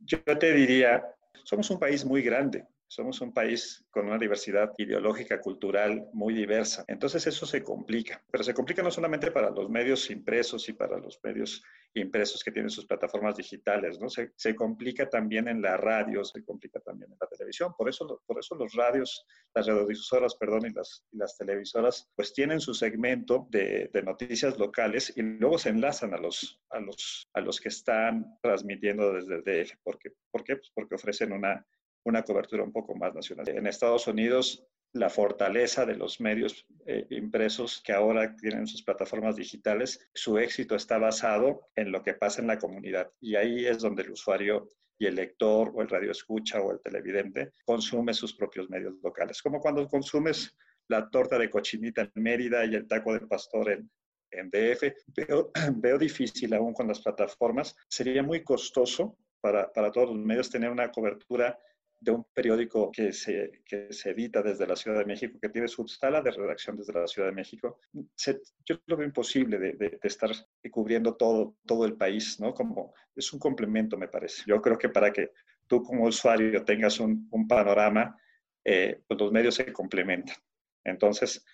yo 0.00 0.22
te 0.22 0.52
diría, 0.52 1.02
somos 1.46 1.70
un 1.70 1.78
país 1.78 2.04
muy 2.04 2.22
grande. 2.22 2.66
Somos 2.88 3.20
un 3.20 3.32
país 3.32 3.84
con 3.90 4.06
una 4.06 4.18
diversidad 4.18 4.72
ideológica, 4.78 5.40
cultural 5.40 6.08
muy 6.12 6.34
diversa. 6.34 6.84
Entonces 6.86 7.26
eso 7.26 7.44
se 7.44 7.62
complica, 7.62 8.22
pero 8.30 8.44
se 8.44 8.54
complica 8.54 8.82
no 8.82 8.90
solamente 8.90 9.32
para 9.32 9.50
los 9.50 9.68
medios 9.68 10.08
impresos 10.10 10.68
y 10.68 10.72
para 10.72 10.96
los 10.98 11.18
medios 11.22 11.62
impresos 11.94 12.44
que 12.44 12.52
tienen 12.52 12.70
sus 12.70 12.86
plataformas 12.86 13.36
digitales, 13.36 13.98
¿no? 13.98 14.08
Se, 14.08 14.54
complica 14.54 15.08
también 15.08 15.48
en 15.48 15.60
la 15.60 15.76
radio, 15.76 16.24
se 16.24 16.44
complica 16.44 16.78
también 16.80 17.10
en 17.12 17.18
la 17.20 17.26
televisión. 17.26 17.72
Por 17.76 17.88
eso, 17.88 18.22
por 18.26 18.38
eso 18.38 18.54
los 18.54 18.72
radios, 18.74 19.26
las 19.54 19.66
radiodifusoras, 19.66 20.36
perdón, 20.36 20.66
y 20.66 20.70
las, 20.70 21.04
y 21.10 21.16
las 21.16 21.36
televisoras, 21.36 22.08
pues 22.14 22.32
tienen 22.32 22.60
su 22.60 22.74
segmento 22.74 23.48
de, 23.50 23.90
de, 23.92 24.02
noticias 24.02 24.58
locales 24.58 25.12
y 25.16 25.22
luego 25.22 25.58
se 25.58 25.70
enlazan 25.70 26.14
a 26.14 26.18
los, 26.18 26.60
a 26.70 26.80
los, 26.80 27.28
a 27.32 27.40
los 27.40 27.60
que 27.60 27.68
están 27.68 28.38
transmitiendo 28.42 29.12
desde 29.12 29.36
el 29.36 29.42
DF. 29.42 29.76
¿Por 29.82 29.98
qué? 29.98 30.12
¿Por 30.30 30.44
qué? 30.44 30.56
Pues 30.56 30.70
porque 30.74 30.94
ofrecen 30.94 31.32
una 31.32 31.66
una 32.06 32.22
cobertura 32.22 32.62
un 32.62 32.72
poco 32.72 32.94
más 32.94 33.14
nacional. 33.14 33.48
En 33.48 33.66
Estados 33.66 34.06
Unidos, 34.06 34.64
la 34.92 35.10
fortaleza 35.10 35.84
de 35.84 35.96
los 35.96 36.20
medios 36.20 36.66
eh, 36.86 37.06
impresos 37.10 37.82
que 37.84 37.92
ahora 37.92 38.34
tienen 38.36 38.66
sus 38.66 38.82
plataformas 38.82 39.36
digitales, 39.36 40.08
su 40.14 40.38
éxito 40.38 40.76
está 40.76 40.98
basado 40.98 41.68
en 41.74 41.90
lo 41.90 42.02
que 42.02 42.14
pasa 42.14 42.40
en 42.40 42.46
la 42.46 42.58
comunidad. 42.58 43.10
Y 43.20 43.34
ahí 43.34 43.66
es 43.66 43.78
donde 43.78 44.04
el 44.04 44.12
usuario 44.12 44.68
y 44.98 45.06
el 45.06 45.16
lector 45.16 45.72
o 45.74 45.82
el 45.82 45.88
radio 45.88 46.12
escucha 46.12 46.62
o 46.62 46.70
el 46.72 46.80
televidente 46.80 47.50
consume 47.64 48.14
sus 48.14 48.34
propios 48.34 48.70
medios 48.70 48.94
locales. 49.02 49.42
Como 49.42 49.60
cuando 49.60 49.86
consumes 49.88 50.56
la 50.88 51.10
torta 51.10 51.36
de 51.38 51.50
cochinita 51.50 52.02
en 52.02 52.22
Mérida 52.22 52.64
y 52.64 52.76
el 52.76 52.86
taco 52.86 53.12
del 53.12 53.26
pastor 53.26 53.72
en, 53.72 53.90
en 54.30 54.48
DF. 54.48 54.94
Veo, 55.08 55.50
veo 55.74 55.98
difícil 55.98 56.54
aún 56.54 56.72
con 56.72 56.86
las 56.86 57.00
plataformas. 57.00 57.76
Sería 57.88 58.22
muy 58.22 58.44
costoso 58.44 59.18
para, 59.40 59.72
para 59.72 59.90
todos 59.90 60.10
los 60.10 60.18
medios 60.18 60.48
tener 60.48 60.70
una 60.70 60.90
cobertura 60.90 61.58
de 62.06 62.12
un 62.12 62.24
periódico 62.32 62.90
que 62.92 63.12
se, 63.12 63.62
que 63.64 63.92
se 63.92 64.10
edita 64.10 64.40
desde 64.40 64.64
la 64.64 64.76
Ciudad 64.76 65.00
de 65.00 65.04
México, 65.04 65.38
que 65.42 65.48
tiene 65.48 65.66
su 65.66 65.86
sala 65.88 66.22
de 66.22 66.30
redacción 66.30 66.76
desde 66.76 66.92
la 66.92 67.06
Ciudad 67.08 67.28
de 67.28 67.34
México, 67.34 67.80
yo 68.64 68.76
lo 68.86 68.96
veo 68.96 69.06
imposible 69.06 69.58
de, 69.58 69.98
estar 70.04 70.30
cubriendo 70.70 71.16
todo, 71.16 71.56
todo 71.66 71.84
el 71.84 71.96
país, 71.96 72.38
¿no? 72.38 72.54
Como 72.54 72.94
es 73.14 73.32
un 73.32 73.40
complemento, 73.40 73.98
me 73.98 74.06
parece. 74.06 74.44
Yo 74.46 74.62
creo 74.62 74.78
que 74.78 74.88
para 74.88 75.12
que 75.12 75.32
tú 75.66 75.82
como 75.82 76.04
usuario 76.04 76.64
tengas 76.64 77.00
un, 77.00 77.28
un 77.32 77.48
panorama, 77.48 78.16
eh, 78.64 79.02
pues 79.08 79.20
los 79.20 79.32
medios 79.32 79.56
se 79.56 79.72
complementan. 79.72 80.36
Entonces, 80.84 81.44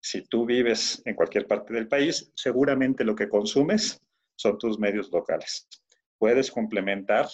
si 0.00 0.22
tú 0.22 0.46
vives 0.46 1.02
en 1.04 1.16
cualquier 1.16 1.48
parte 1.48 1.74
del 1.74 1.88
país, 1.88 2.30
seguramente 2.36 3.02
lo 3.02 3.16
que 3.16 3.28
consumes 3.28 4.00
son 4.36 4.56
tus 4.56 4.78
medios 4.78 5.10
locales. 5.10 5.68
Puedes 6.16 6.52
complementar 6.52 7.26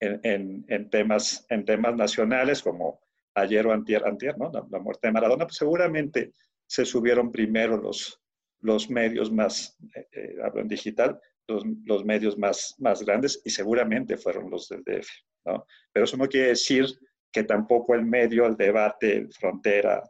en, 0.00 0.64
en, 0.68 0.90
temas, 0.90 1.46
en 1.50 1.64
temas 1.64 1.94
nacionales 1.94 2.62
como 2.62 3.00
ayer 3.34 3.66
o 3.66 3.72
antier, 3.72 4.04
antier 4.06 4.36
¿no? 4.38 4.50
la, 4.50 4.78
muerte 4.78 5.08
de 5.08 5.12
Maradona, 5.12 5.46
pues 5.46 5.56
seguramente 5.56 6.32
se 6.66 6.84
subieron 6.84 7.30
primero 7.30 7.76
los, 7.76 8.20
los 8.60 8.90
medios 8.90 9.30
más, 9.30 9.76
eh, 9.94 10.08
eh, 10.12 10.36
hablo 10.42 10.62
en 10.62 10.68
digital, 10.68 11.20
los, 11.46 11.64
los, 11.84 12.04
medios 12.04 12.38
más, 12.38 12.74
más 12.78 13.02
grandes 13.04 13.42
y 13.44 13.50
seguramente 13.50 14.16
fueron 14.16 14.50
los 14.50 14.68
del 14.68 14.82
DF. 14.84 15.08
¿no? 15.46 15.66
Pero 15.92 16.04
eso 16.04 16.16
no 16.16 16.28
quiere 16.28 16.48
decir 16.48 16.86
que 17.32 17.44
tampoco 17.44 17.94
el 17.94 18.04
medio, 18.04 18.46
el 18.46 18.56
debate, 18.56 19.28
frontera, 19.30 20.02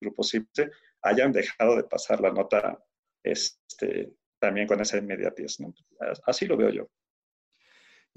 Grupo 0.00 0.22
CIPSE, 0.22 0.70
hayan 1.02 1.32
dejado 1.32 1.76
de 1.76 1.84
pasar 1.84 2.20
la 2.20 2.32
nota 2.32 2.78
este, 3.22 4.12
también 4.38 4.66
con 4.66 4.80
esa 4.80 4.98
inmediatez. 4.98 5.60
¿no? 5.60 5.74
Así 6.26 6.46
lo 6.46 6.56
veo 6.56 6.70
yo. 6.70 6.88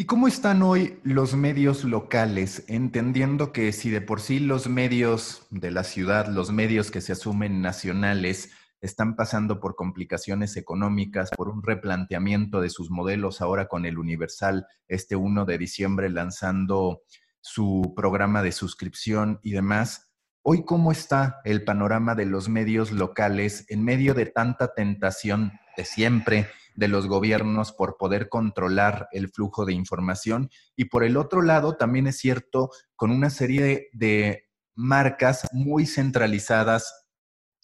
¿Y 0.02 0.06
cómo 0.06 0.28
están 0.28 0.64
hoy 0.64 1.00
los 1.04 1.36
medios 1.36 1.84
locales? 1.84 2.64
Entendiendo 2.68 3.52
que 3.52 3.72
si 3.72 3.92
de 3.92 4.02
por 4.02 4.20
sí 4.20 4.40
los 4.40 4.68
medios 4.68 5.46
de 5.52 5.70
la 5.70 5.84
ciudad, 5.84 6.26
los 6.26 6.52
medios 6.52 6.90
que 6.90 7.02
se 7.02 7.12
asumen 7.12 7.62
nacionales, 7.62 8.50
están 8.82 9.16
pasando 9.16 9.60
por 9.60 9.76
complicaciones 9.76 10.58
económicas, 10.58 11.30
por 11.38 11.50
un 11.50 11.62
replanteamiento 11.62 12.62
de 12.62 12.72
sus 12.72 12.90
modelos 12.90 13.42
ahora 13.42 13.68
con 13.68 13.86
el 13.86 14.00
Universal, 14.00 14.66
este 14.88 15.16
1 15.16 15.46
de 15.46 15.60
diciembre 15.60 16.10
lanzando 16.10 17.04
su 17.40 17.94
programa 17.96 18.42
de 18.42 18.54
suscripción 18.54 19.40
y 19.44 19.52
demás. 19.52 20.10
Hoy, 20.42 20.66
¿cómo 20.66 20.92
está 20.92 21.42
el 21.44 21.64
panorama 21.64 22.16
de 22.16 22.26
los 22.26 22.50
medios 22.50 22.92
locales 22.92 23.66
en 23.70 23.84
medio 23.84 24.16
de 24.16 24.26
tanta 24.26 24.74
tentación 24.74 25.52
de 25.78 25.86
siempre? 25.86 26.48
De 26.76 26.88
los 26.88 27.08
gobiernos 27.08 27.72
por 27.72 27.98
poder 27.98 28.30
controlar 28.30 29.08
el 29.12 29.30
flujo 29.30 29.66
de 29.66 29.74
información. 29.74 30.50
Y 30.76 30.86
por 30.86 31.04
el 31.04 31.18
otro 31.18 31.42
lado, 31.42 31.76
también 31.76 32.08
es 32.08 32.18
cierto, 32.18 32.70
con 32.96 33.12
una 33.12 33.30
serie 33.30 33.90
de, 33.94 34.52
marcas 34.76 35.48
muy 35.52 35.86
centralizadas 35.86 37.08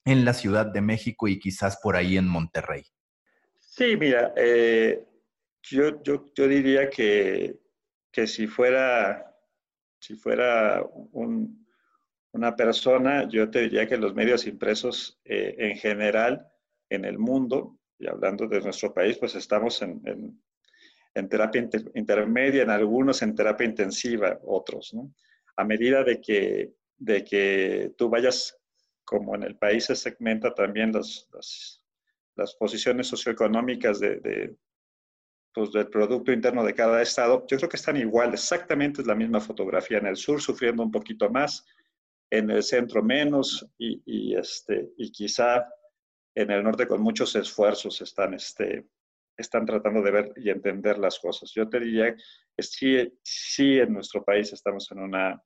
en 0.05 0.25
la 0.25 0.33
Ciudad 0.33 0.65
de 0.65 0.81
México 0.81 1.27
y 1.27 1.39
quizás 1.39 1.79
por 1.81 1.95
ahí 1.95 2.17
en 2.17 2.27
Monterrey. 2.27 2.83
Sí, 3.59 3.97
mira, 3.97 4.33
eh, 4.35 5.05
yo, 5.63 6.01
yo, 6.03 6.25
yo, 6.33 6.47
diría 6.47 6.89
que, 6.89 7.59
que, 8.11 8.27
si 8.27 8.47
fuera, 8.47 9.35
si 9.99 10.15
fuera 10.15 10.83
un, 11.11 11.67
una 12.31 12.55
persona, 12.55 13.27
yo 13.27 13.49
te 13.49 13.61
diría 13.61 13.87
que 13.87 13.97
los 13.97 14.15
medios 14.15 14.47
impresos 14.47 15.19
eh, 15.25 15.55
en 15.57 15.77
general 15.77 16.47
en 16.89 17.03
el 17.03 17.19
mundo 17.19 17.76
y 17.99 18.07
hablando 18.07 18.47
de 18.47 18.61
nuestro 18.61 18.93
país, 18.93 19.17
pues 19.17 19.35
estamos 19.35 19.81
en, 19.81 20.01
en, 21.13 21.29
terapia 21.29 21.67
intermedia, 21.95 22.63
en 22.63 22.69
algunos 22.69 23.21
en 23.21 23.35
terapia 23.35 23.65
intensiva, 23.65 24.39
otros, 24.43 24.93
¿no? 24.93 25.13
A 25.55 25.63
medida 25.63 26.03
de 26.03 26.21
que, 26.21 26.73
de 26.97 27.23
que 27.23 27.93
tú 27.97 28.09
vayas, 28.09 28.57
como 29.03 29.35
en 29.35 29.43
el 29.43 29.57
país 29.57 29.85
se 29.85 29.95
segmenta 29.95 30.53
también 30.53 30.91
las, 30.91 31.27
las, 31.33 31.83
las 32.35 32.53
posiciones 32.55 33.07
socioeconómicas 33.07 33.99
de, 33.99 34.19
de 34.19 34.55
pues, 35.53 35.71
del 35.71 35.87
Producto 35.87 36.31
Interno 36.31 36.63
de 36.63 36.75
cada 36.75 37.01
estado, 37.01 37.43
yo 37.47 37.57
creo 37.57 37.69
que 37.69 37.77
están 37.77 37.97
igual, 37.97 38.33
exactamente 38.33 39.01
es 39.01 39.07
la 39.07 39.15
misma 39.15 39.39
fotografía. 39.39 39.97
En 39.97 40.05
el 40.05 40.17
sur 40.17 40.39
sufriendo 40.39 40.83
un 40.83 40.91
poquito 40.91 41.31
más, 41.31 41.65
en 42.29 42.51
el 42.51 42.61
centro 42.61 43.01
menos 43.01 43.65
y, 43.77 44.01
y 44.05 44.35
este, 44.35 44.91
y 44.97 45.11
quizá 45.11 45.67
en 46.37 46.51
el 46.51 46.63
norte 46.63 46.87
con 46.87 47.01
muchos 47.01 47.35
esfuerzos 47.35 47.99
están, 48.01 48.35
este, 48.35 48.85
están 49.35 49.65
tratando 49.65 50.03
de 50.03 50.11
ver 50.11 50.33
y 50.35 50.51
entender 50.51 50.99
las 50.99 51.17
cosas. 51.17 51.51
Yo 51.51 51.67
te 51.67 51.79
diría 51.79 52.15
que 52.15 52.63
sí, 52.63 53.11
sí 53.23 53.79
en 53.79 53.91
nuestro 53.91 54.23
país 54.23 54.53
estamos 54.53 54.91
en 54.91 54.99
una, 54.99 55.41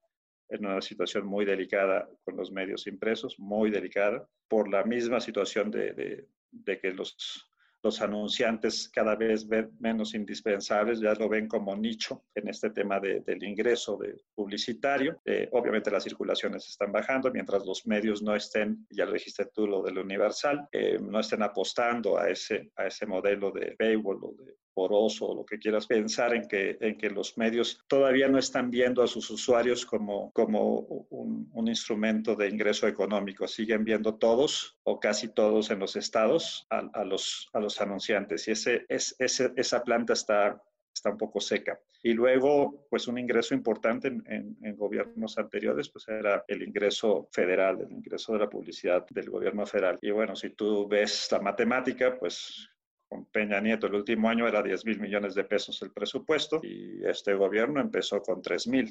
en 0.50 0.66
una 0.66 0.82
situación 0.82 1.26
muy 1.26 1.46
delicada 1.46 2.10
con 2.26 2.36
los 2.36 2.52
medios 2.52 2.88
impresos, 2.88 3.40
muy 3.40 3.72
delicada, 3.72 4.28
por 4.50 4.70
la 4.70 4.84
misma 4.84 5.22
situación 5.22 5.72
de, 5.72 5.94
de, 5.94 6.28
de 6.52 6.78
que 6.78 6.92
los 6.92 7.50
los 7.84 8.02
anunciantes 8.02 8.90
cada 8.90 9.16
vez 9.16 9.48
ven 9.48 9.72
menos 9.80 10.14
indispensables, 10.14 11.00
ya 11.00 11.14
lo 11.14 11.28
ven 11.28 11.48
como 11.48 11.76
nicho 11.76 12.24
en 12.36 12.48
este 12.48 12.70
tema 12.70 13.00
de, 13.00 13.22
del 13.22 13.44
ingreso 13.44 13.98
de 13.98 14.22
publicitario. 14.36 15.20
Eh, 15.26 15.50
obviamente 15.52 15.92
las 15.92 16.04
circulaciones 16.04 16.68
están 16.68 16.92
bajando, 16.92 17.32
mientras 17.32 17.66
los 17.66 17.86
medios 17.88 18.22
no 18.22 18.36
estén, 18.36 18.86
ya 18.90 19.06
lo 19.06 19.14
dijiste 19.14 19.46
tú, 19.54 19.68
lo 19.68 19.82
del 19.82 19.98
universal, 19.98 20.68
eh, 20.72 21.00
no 21.02 21.20
estén 21.20 21.42
apostando 21.42 22.18
a 22.18 22.30
ese, 22.30 22.72
a 22.76 22.88
ese 22.88 23.06
modelo 23.06 23.52
de 23.52 23.76
paywall 23.78 24.20
o 24.24 24.34
de 24.34 24.56
poroso 24.74 25.28
o 25.28 25.36
lo 25.36 25.46
que 25.46 25.60
quieras 25.60 25.88
pensar 25.88 26.36
en 26.36 26.48
que, 26.48 26.78
en 26.80 26.98
que 26.98 27.10
los 27.10 27.38
medios 27.38 27.80
todavía 27.88 28.28
no 28.28 28.38
están 28.38 28.70
viendo 28.72 29.04
a 29.04 29.08
sus 29.08 29.30
usuarios 29.30 29.86
como, 29.86 30.32
como 30.32 30.80
un, 31.10 31.68
instrumento 31.68 32.36
de 32.36 32.50
ingreso 32.50 32.88
económico. 32.88 33.48
Siguen 33.48 33.86
viendo 33.86 34.16
todos 34.16 34.78
o 34.84 35.00
casi 35.00 35.30
todos 35.30 35.72
en 35.72 35.80
los 35.80 35.96
estados 35.96 36.68
a, 36.70 37.04
los, 37.06 37.48
a 37.54 37.60
los 37.60 37.80
anunciantes 37.80 38.48
y 38.48 38.52
ese, 38.52 38.86
es, 38.90 39.16
ese, 39.20 39.54
esa 39.56 39.84
planta 39.84 40.14
está 40.14 40.62
está 40.94 41.10
un 41.10 41.18
poco 41.18 41.40
seca. 41.40 41.80
Y 42.04 42.14
luego, 42.14 42.88
pues 42.90 43.08
un 43.08 43.18
ingreso 43.18 43.54
importante 43.54 44.08
en, 44.08 44.58
en, 44.62 44.76
gobiernos 44.76 45.38
anteriores, 45.38 45.90
pues 45.90 46.08
era 46.08 46.44
el 46.48 46.64
ingreso 46.64 47.30
federal, 47.32 47.82
el 47.82 47.92
ingreso 47.92 48.34
de 48.34 48.40
la 48.40 48.50
publicidad 48.50 49.06
del 49.10 49.30
gobierno 49.30 49.66
federal. 49.66 50.00
Y 50.02 50.12
bueno, 50.12 50.36
si 50.36 50.50
tú 50.50 50.88
ves 50.88 51.28
la 51.32 51.40
matemática, 51.40 52.18
pues 52.20 52.70
con 53.12 53.26
Peña 53.26 53.60
Nieto 53.60 53.88
el 53.88 53.96
último 53.96 54.30
año 54.30 54.48
era 54.48 54.64
10 54.64 54.86
mil 54.86 55.02
millones 55.02 55.36
de 55.36 55.44
pesos 55.44 55.82
el 55.82 55.92
presupuesto 55.92 56.62
y 56.64 57.06
este 57.06 57.34
gobierno 57.34 57.82
empezó 57.82 58.22
con 58.22 58.42
3 58.42 58.68
mil. 58.68 58.90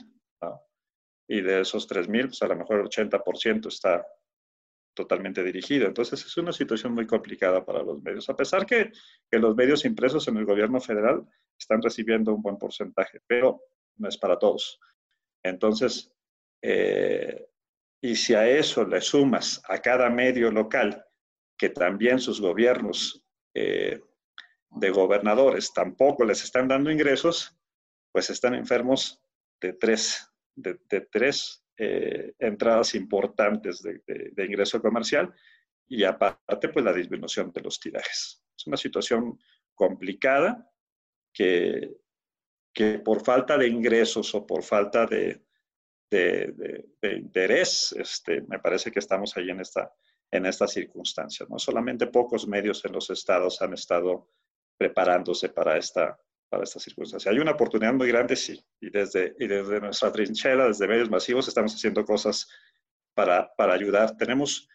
Y 1.27 1.41
de 1.41 1.63
esos 1.63 1.87
3 1.87 2.07
mil, 2.07 2.27
pues 2.27 2.43
a 2.43 2.49
lo 2.49 2.57
mejor 2.57 2.81
el 2.81 2.87
80% 2.87 3.69
está 3.69 4.07
totalmente 4.93 5.43
dirigido. 5.43 5.87
Entonces 5.87 6.23
es 6.23 6.37
una 6.37 6.53
situación 6.53 6.93
muy 6.93 7.07
complicada 7.07 7.65
para 7.65 7.83
los 7.83 8.03
medios, 8.03 8.29
a 8.29 8.37
pesar 8.37 8.67
que, 8.67 8.93
que 9.31 9.39
los 9.39 9.57
medios 9.57 9.87
impresos 9.87 10.29
en 10.29 10.37
el 10.37 10.45
gobierno 10.45 10.83
federal 10.83 11.27
están 11.59 11.81
recibiendo 11.81 12.35
un 12.35 12.43
buen 12.43 12.59
porcentaje, 12.59 13.23
pero 13.27 13.63
no 13.97 14.07
es 14.07 14.19
para 14.19 14.39
todos. 14.39 14.79
Entonces, 15.43 16.13
eh, 16.61 17.49
y 18.03 18.17
si 18.17 18.35
a 18.35 18.47
eso 18.47 18.85
le 18.85 19.01
sumas 19.01 19.63
a 19.67 19.79
cada 19.79 20.11
medio 20.11 20.51
local 20.51 21.07
que 21.57 21.71
también 21.71 22.19
sus 22.19 22.39
gobiernos 22.39 23.25
eh, 23.55 24.03
de 24.71 24.91
gobernadores 24.91 25.73
tampoco 25.73 26.25
les 26.25 26.43
están 26.45 26.69
dando 26.69 26.91
ingresos, 26.91 27.57
pues 28.13 28.31
están 28.31 28.55
enfermos 28.55 29.21
de 29.61 29.73
tres, 29.75 30.31
de, 30.55 30.79
tres 31.11 31.65
eh, 31.77 32.35
entradas 32.39 32.95
importantes 32.95 33.83
de, 33.83 34.01
de, 34.07 34.45
ingreso 34.45 34.81
comercial 34.81 35.33
y 35.87 36.05
aparte 36.05 36.69
pues 36.69 36.85
la 36.85 36.93
disminución 36.93 37.53
de 37.53 37.61
los 37.63 37.79
tirajes. 37.79 38.43
Es 38.57 38.67
una 38.67 38.77
situación 38.77 39.39
complicada 39.75 40.71
que, 41.33 41.97
que 42.73 42.99
por 42.99 43.25
falta 43.25 43.59
de 43.59 43.67
ingresos 43.67 44.35
o 44.35 44.47
por 44.47 44.63
falta 44.63 45.07
de, 45.07 45.43
de, 46.11 46.87
de, 47.01 47.17
interés, 47.17 47.95
este, 47.99 48.43
me 48.43 48.59
parece 48.59 48.91
que 48.91 48.99
estamos 48.99 49.37
ahí 49.37 49.51
en 49.51 49.61
esta, 49.61 49.93
en. 50.67 51.49
No 51.49 51.59
solamente 51.59 52.07
pocos 52.07 52.47
medios 52.47 52.85
en 52.85 52.93
los 52.93 53.11
estados 53.11 53.63
han 53.63 53.75
estado 53.75 54.29
preparándose 54.81 55.51
para 55.51 55.77
esta, 55.77 56.19
para 56.49 56.65
esta 56.65 56.81
circunstancia. 56.81 57.31
Hay 57.31 57.39
una 57.39 57.51
oportunidad 57.51 57.93
muy 57.93 58.09
grande, 58.09 58.35
sí, 58.35 58.59
y 58.81 58.89
desde, 58.89 59.35
y 59.39 59.47
desde 59.47 59.79
nuestra 59.79 60.11
trinchera, 60.11 60.69
desde 60.69 60.89
medios 60.89 61.11
masivos, 61.11 61.47
estamos 61.47 61.75
haciendo 61.75 62.03
cosas 62.03 62.49
para, 63.13 63.53
para 63.59 63.75
ayudar. 63.75 64.17
Tenemos, 64.17 64.67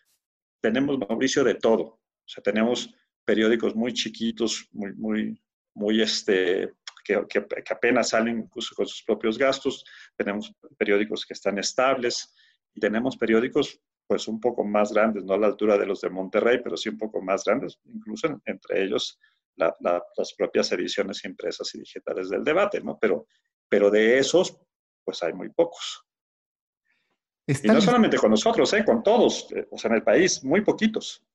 tenemos, 0.62 1.00
Mauricio, 1.00 1.44
de 1.44 1.56
todo. 1.56 1.82
O 1.84 2.28
sea, 2.28 2.44
tenemos 2.44 2.94
periódicos 3.26 3.76
muy 3.76 3.94
chiquitos, 3.94 4.70
muy, 4.74 4.94
muy, 4.94 5.42
muy, 5.74 6.00
este, 6.04 6.74
que, 7.04 7.26
que, 7.28 7.74
apenas 7.74 8.10
salen 8.10 8.42
incluso 8.42 8.76
con 8.76 8.86
sus 8.86 9.02
propios 9.02 9.40
gastos. 9.40 9.84
Tenemos 10.16 10.54
periódicos 10.78 11.26
que 11.26 11.34
están 11.34 11.58
estables 11.58 12.32
y 12.76 12.80
tenemos 12.80 13.18
periódicos 13.18 13.82
pues 14.06 14.28
un 14.28 14.40
poco 14.40 14.64
más 14.64 14.94
grandes, 14.94 15.24
no 15.24 15.34
a 15.34 15.40
la 15.40 15.48
altura 15.48 15.80
de 15.80 15.88
los 15.88 16.00
de 16.02 16.12
Monterrey, 16.12 16.60
pero 16.64 16.78
sí 16.78 16.90
un 16.90 16.98
poco 17.00 17.24
más 17.24 17.44
grandes, 17.44 17.80
incluso 17.86 18.40
entre 18.46 18.84
ellos 18.84 19.18
las 19.56 20.34
propias 20.38 20.72
ediciones 20.72 21.24
impresas 21.26 21.74
y 21.76 21.80
digitales 21.80 22.30
del 22.30 22.44
debate, 22.44 22.82
¿no? 22.82 22.98
Pero, 23.00 23.28
pero 23.70 23.90
de 23.90 24.18
esos, 24.18 24.58
pues 25.04 25.22
hay 25.24 25.34
muy 25.34 25.50
pocos. 25.50 26.06
y 27.48 27.68
no 27.68 27.82
solamente 27.82 28.18
con 28.18 28.32
nosotros, 28.32 28.72
¿eh? 28.74 28.84
con 28.84 29.04
todos, 29.04 29.52
eh, 29.56 29.68
o 29.72 29.78
sea, 29.78 29.90
en 29.90 29.96
el 29.96 30.04
país, 30.04 30.44
muy 30.44 30.62
poquitos. 30.62 31.26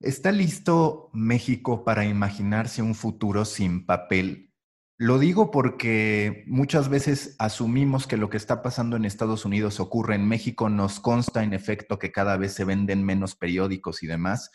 ¿Está 0.00 0.30
listo 0.30 1.10
México 1.12 1.84
para 1.84 2.04
imaginarse 2.04 2.82
un 2.82 2.94
futuro 2.94 3.44
sin 3.44 3.84
papel? 3.84 4.48
Lo 5.00 5.18
digo 5.18 5.52
porque 5.52 6.44
muchas 6.46 6.88
veces 6.88 7.36
asumimos 7.38 8.08
que 8.08 8.16
lo 8.16 8.30
que 8.30 8.36
está 8.36 8.62
pasando 8.62 8.96
en 8.96 9.04
Estados 9.04 9.44
Unidos 9.44 9.78
ocurre 9.78 10.16
en 10.16 10.26
México. 10.26 10.68
Nos 10.68 10.98
consta 10.98 11.44
en 11.44 11.52
efecto 11.52 12.00
que 12.00 12.10
cada 12.10 12.36
vez 12.36 12.52
se 12.54 12.64
venden 12.64 13.04
menos 13.04 13.36
periódicos 13.36 14.02
y 14.02 14.08
demás. 14.08 14.50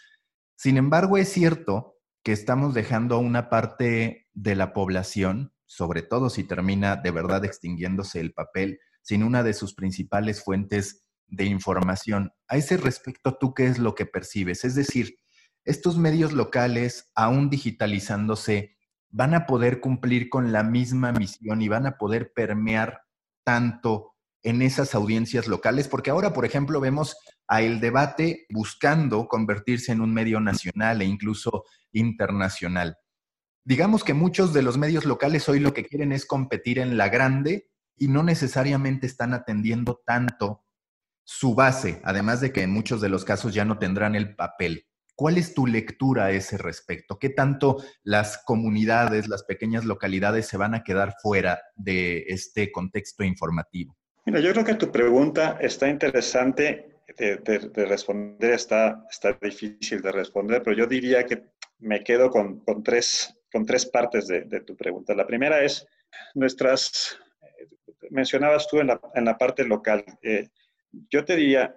Sin 0.58 0.76
embargo, 0.76 1.18
es 1.18 1.30
cierto 1.30 1.93
que 2.24 2.32
estamos 2.32 2.74
dejando 2.74 3.16
a 3.16 3.20
una 3.20 3.50
parte 3.50 4.28
de 4.34 4.56
la 4.56 4.74
población, 4.74 5.54
sobre 5.66 6.02
todo 6.02 6.30
si 6.30 6.44
termina 6.44 6.96
de 6.96 7.12
verdad 7.12 7.44
extinguiéndose 7.46 8.20
el 8.20 8.34
papel, 8.34 8.80
sin 9.02 9.24
una 9.24 9.44
de 9.44 9.54
sus 9.54 9.74
principales 9.74 10.44
fuentes 10.44 11.06
de 11.28 11.46
información. 11.46 12.32
A 12.48 12.58
ese 12.58 12.78
respecto, 12.78 13.38
¿tú 13.38 13.54
qué 13.54 13.68
es 13.68 13.80
lo 13.80 13.96
que 13.96 14.06
percibes? 14.06 14.64
Es 14.64 14.76
decir, 14.76 15.18
estos 15.66 15.98
medios 15.98 16.34
locales, 16.34 17.12
aún 17.16 17.50
digitalizándose, 17.50 18.78
van 19.10 19.34
a 19.34 19.46
poder 19.46 19.80
cumplir 19.80 20.30
con 20.30 20.52
la 20.52 20.64
misma 20.64 21.12
misión 21.12 21.62
y 21.62 21.68
van 21.68 21.86
a 21.86 21.98
poder 21.98 22.34
permear 22.34 23.02
tanto 23.44 24.13
en 24.44 24.62
esas 24.62 24.94
audiencias 24.94 25.48
locales, 25.48 25.88
porque 25.88 26.12
ahora, 26.12 26.34
por 26.34 26.46
ejemplo, 26.46 26.80
vemos 26.80 27.16
a 27.48 27.62
el 27.62 27.80
debate 27.80 28.46
buscando 28.50 29.28
convertirse 29.28 29.92
en 29.92 30.02
un 30.02 30.14
medio 30.14 30.40
nacional 30.40 31.02
e 31.02 31.06
incluso 31.06 31.64
internacional. 31.92 32.98
Digamos 33.66 34.04
que 34.04 34.14
muchos 34.14 34.54
de 34.54 34.62
los 34.62 34.78
medios 34.78 35.06
locales 35.06 35.48
hoy 35.48 35.60
lo 35.60 35.74
que 35.74 35.86
quieren 35.86 36.12
es 36.12 36.26
competir 36.26 36.80
en 36.80 36.98
la 36.98 37.08
grande 37.08 37.70
y 37.98 38.10
no 38.10 38.24
necesariamente 38.24 39.08
están 39.08 39.34
atendiendo 39.34 40.02
tanto 40.06 40.66
su 41.24 41.56
base, 41.56 42.02
además 42.04 42.42
de 42.42 42.52
que 42.52 42.64
en 42.64 42.72
muchos 42.72 43.00
de 43.00 43.08
los 43.08 43.24
casos 43.24 43.54
ya 43.54 43.64
no 43.64 43.80
tendrán 43.80 44.16
el 44.16 44.36
papel. 44.36 44.88
¿Cuál 45.16 45.38
es 45.38 45.54
tu 45.54 45.68
lectura 45.68 46.26
a 46.26 46.32
ese 46.32 46.58
respecto? 46.58 47.20
¿Qué 47.20 47.30
tanto 47.30 47.82
las 48.04 48.42
comunidades, 48.46 49.30
las 49.30 49.44
pequeñas 49.44 49.86
localidades 49.86 50.48
se 50.48 50.58
van 50.58 50.74
a 50.74 50.84
quedar 50.84 51.16
fuera 51.22 51.62
de 51.76 52.26
este 52.28 52.72
contexto 52.72 53.24
informativo? 53.24 53.96
Mira, 54.26 54.40
yo 54.40 54.52
creo 54.54 54.64
que 54.64 54.76
tu 54.76 54.90
pregunta 54.90 55.58
está 55.60 55.90
interesante 55.90 57.02
de, 57.18 57.86
responder, 57.86 58.52
está, 58.52 59.06
está 59.10 59.34
difícil 59.34 60.02
de 60.02 60.12
responder, 60.14 60.64
pero 60.64 60.78
yo 60.78 60.88
diría 60.88 61.26
que 61.26 61.44
me 61.80 62.04
quedo 62.04 62.30
con, 62.30 62.60
con 62.62 62.82
tres, 62.84 63.36
con 63.52 63.66
tres 63.66 63.86
partes 63.86 64.28
de, 64.28 64.42
de, 64.42 64.62
tu 64.62 64.78
pregunta. 64.78 65.14
La 65.14 65.28
primera 65.28 65.62
es 65.62 65.86
nuestras, 66.36 67.20
mencionabas 68.12 68.68
tú 68.70 68.80
en 68.80 68.88
la, 68.88 69.02
en 69.14 69.26
la 69.26 69.38
parte 69.38 69.66
local. 69.66 70.06
Eh, 70.22 70.48
yo 71.10 71.26
te 71.26 71.36
diría, 71.36 71.76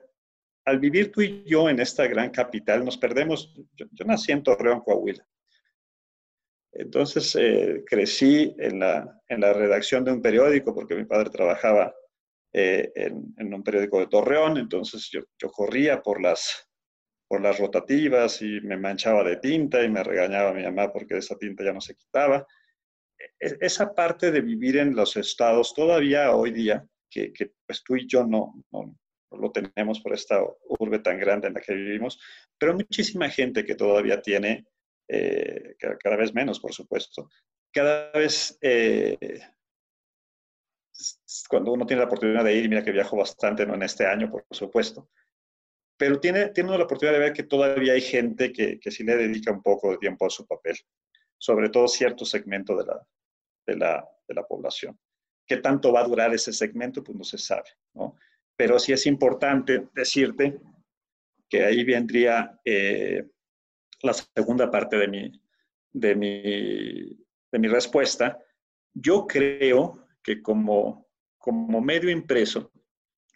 al 0.65 0.79
vivir 0.79 1.11
tú 1.11 1.23
y 1.23 1.43
yo 1.45 1.69
en 1.69 1.81
esta 1.81 2.07
gran 2.07 2.31
capital, 2.31 2.85
nos 2.85 2.97
perdemos. 2.97 3.55
Yo, 3.75 4.05
nací 4.05 4.31
en 4.31 4.45
Torreón, 4.45 4.81
Coahuila. 4.83 5.27
Entonces 6.73 7.35
eh, 7.37 7.83
crecí 7.87 8.55
en 8.59 8.79
la, 8.79 9.21
en 9.29 9.41
la 9.41 9.53
redacción 9.53 10.05
de 10.05 10.13
un 10.13 10.23
periódico 10.23 10.75
porque 10.75 10.95
mi 10.95 11.05
padre 11.05 11.31
trabajaba 11.31 11.95
eh, 12.59 12.91
en, 12.95 13.35
en, 13.37 13.53
un 13.53 13.63
periódico 13.63 14.01
de 14.01 14.07
Torreón, 14.07 14.57
entonces 14.57 15.11
yo, 15.13 15.21
yo, 15.39 15.51
corría 15.51 16.01
por 16.01 16.23
las, 16.23 16.67
por 17.29 17.43
las 17.43 17.59
rotativas 17.59 18.41
y 18.41 18.63
me 18.63 18.79
manchaba 18.79 19.23
de 19.25 19.37
tinta 19.37 19.85
y 19.85 19.91
me 19.91 20.03
regañaba 20.03 20.55
mi 20.55 20.63
mamá 20.63 20.91
porque 20.91 21.19
esa 21.19 21.37
tinta 21.37 21.63
ya 21.63 21.75
no 21.75 21.83
se 21.83 21.95
quitaba. 21.95 22.47
E, 23.19 23.59
esa 23.61 23.93
parte 23.93 24.31
de 24.31 24.41
vivir 24.41 24.79
en 24.79 24.97
los 24.97 25.19
estados 25.19 25.75
todavía 25.75 26.35
hoy 26.35 26.51
día, 26.51 26.83
que, 27.11 27.31
que 27.31 27.53
pues 27.67 27.83
tú 27.85 27.95
y 27.95 28.09
yo 28.09 28.25
no, 28.25 28.55
no, 28.73 28.97
no, 29.31 29.39
lo 29.39 29.53
tenemos 29.53 30.01
por 30.01 30.15
esta 30.15 30.43
urbe 30.81 31.01
tan 31.01 31.19
grande 31.19 31.49
en 31.49 31.55
la 31.55 31.61
que 31.61 31.75
vivimos, 31.75 32.19
pero 32.59 32.73
muchísima 32.73 33.29
gente 33.29 33.67
que 33.67 33.75
todavía 33.75 34.23
tiene, 34.23 34.65
eh, 35.09 35.75
cada 35.79 36.17
vez 36.17 36.33
menos, 36.33 36.59
por 36.59 36.73
supuesto, 36.73 37.29
cada 37.71 38.13
vez 38.13 38.57
eh, 38.63 39.19
cuando 41.49 41.73
uno 41.73 41.87
tiene 41.87 42.01
la 42.01 42.07
oportunidad 42.07 42.45
de 42.45 42.55
ir, 42.55 42.69
mira 42.69 42.85
que 42.85 42.93
viajo 42.93 43.17
bastante, 43.17 43.67
no 43.67 43.75
en 43.75 43.83
este 43.83 44.07
año, 44.07 44.31
por 44.31 44.45
supuesto, 44.51 45.11
pero 45.97 46.21
tiene, 46.21 46.49
tiene 46.49 46.69
uno 46.69 46.79
la 46.79 46.85
oportunidad 46.85 47.15
de 47.15 47.25
ver 47.25 47.33
que 47.33 47.43
todavía 47.45 47.95
hay 47.95 48.01
gente 48.01 48.53
que, 48.53 48.79
que 48.79 48.91
sí 48.91 49.05
le 49.05 49.17
dedica 49.17 49.51
un 49.53 49.63
poco 49.63 49.91
de 49.91 49.99
tiempo 49.99 50.27
a 50.27 50.31
su 50.31 50.47
papel, 50.47 50.77
sobre 51.39 51.69
todo 51.71 51.89
cierto 51.89 52.25
segmento 52.25 52.77
de 52.77 52.85
la, 52.85 53.07
de 53.67 53.77
la, 53.77 54.09
de 54.27 54.35
la 54.35 54.47
población. 54.47 54.99
¿Qué 55.47 55.59
tanto 55.59 55.93
va 55.93 56.01
a 56.01 56.09
durar 56.09 56.35
ese 56.35 56.53
segmento? 56.53 57.03
Pues 57.03 57.17
no 57.17 57.25
se 57.25 57.39
sabe, 57.39 57.69
¿no? 57.95 58.17
Pero 58.57 58.79
sí 58.79 58.93
es 58.93 59.07
importante 59.07 59.89
decirte 59.95 60.59
que 61.49 61.65
ahí 61.65 61.85
vendría 61.85 62.59
eh, 62.65 63.25
la 64.03 64.13
segunda 64.13 64.71
parte 64.71 64.97
de 64.97 65.09
mi, 65.09 65.43
de, 65.93 66.15
mi, 66.17 67.27
de 67.53 67.59
mi 67.59 67.69
respuesta. 67.69 68.39
Yo 68.93 69.27
creo 69.27 70.06
que 70.27 70.43
como, 70.43 71.09
como 71.39 71.81
medio 71.81 72.11
impreso, 72.11 72.73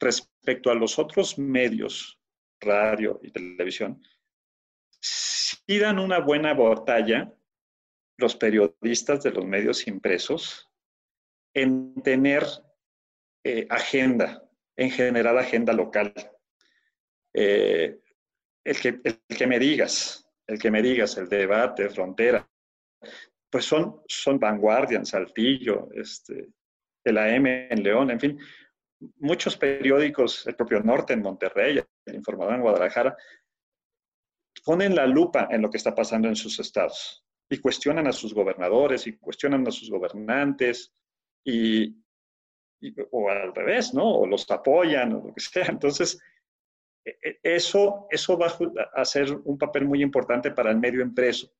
respecto 0.00 0.72
a 0.72 0.74
los 0.74 0.98
otros 0.98 1.38
medios, 1.38 2.20
radio 2.60 3.20
y 3.22 3.30
televisión, 3.30 4.02
sí 5.00 5.78
dan 5.78 6.00
una 6.00 6.18
buena 6.18 6.52
batalla 6.52 7.32
los 8.18 8.34
periodistas 8.34 9.22
de 9.22 9.30
los 9.30 9.46
medios 9.46 9.86
impresos 9.86 10.68
en 11.54 11.94
tener 12.02 12.44
eh, 13.44 13.66
agenda, 13.70 14.42
en 14.76 14.90
generar 14.90 15.38
agenda 15.38 15.72
local. 15.72 16.12
Eh, 17.32 18.00
el, 18.64 18.80
que, 18.80 19.00
el 19.04 19.20
que 19.38 19.46
me 19.46 19.60
digas, 19.60 20.28
el 20.48 20.58
que 20.58 20.72
me 20.72 20.82
digas, 20.82 21.16
el 21.18 21.28
debate, 21.28 21.88
frontera, 21.88 22.46
pues 23.48 23.64
son, 23.64 24.02
son 24.08 24.40
Vanguardia 24.40 24.98
en 24.98 25.06
Saltillo, 25.06 25.88
este, 25.94 26.48
el 27.04 27.18
AM 27.18 27.46
en 27.46 27.82
León, 27.82 28.10
en 28.10 28.20
fin, 28.20 28.38
muchos 29.18 29.56
periódicos, 29.56 30.46
el 30.46 30.56
propio 30.56 30.80
Norte 30.80 31.12
en 31.12 31.22
Monterrey, 31.22 31.80
el 32.06 32.14
Informador 32.14 32.54
en 32.54 32.62
Guadalajara, 32.62 33.16
ponen 34.64 34.94
la 34.94 35.06
lupa 35.06 35.48
en 35.50 35.62
lo 35.62 35.70
que 35.70 35.78
está 35.78 35.94
pasando 35.94 36.28
en 36.28 36.36
sus 36.36 36.58
estados 36.58 37.24
y 37.48 37.58
cuestionan 37.58 38.06
a 38.06 38.12
sus 38.12 38.34
gobernadores 38.34 39.06
y 39.06 39.16
cuestionan 39.16 39.66
a 39.66 39.70
sus 39.70 39.90
gobernantes 39.90 40.92
y, 41.44 41.96
o 43.10 43.28
al 43.28 43.54
revés, 43.54 43.92
¿no? 43.94 44.04
O 44.04 44.26
los 44.26 44.48
apoyan 44.50 45.12
o 45.14 45.26
lo 45.26 45.34
que 45.34 45.40
sea. 45.40 45.66
Entonces, 45.66 46.20
e, 47.04 47.16
e, 47.22 47.40
eso, 47.42 48.06
eso 48.10 48.38
va 48.38 48.52
a 48.94 49.04
ser 49.04 49.32
un 49.44 49.58
papel 49.58 49.86
muy 49.86 50.02
importante 50.02 50.50
para 50.52 50.70
el 50.70 50.78
medio 50.78 51.02
impreso. 51.02 51.52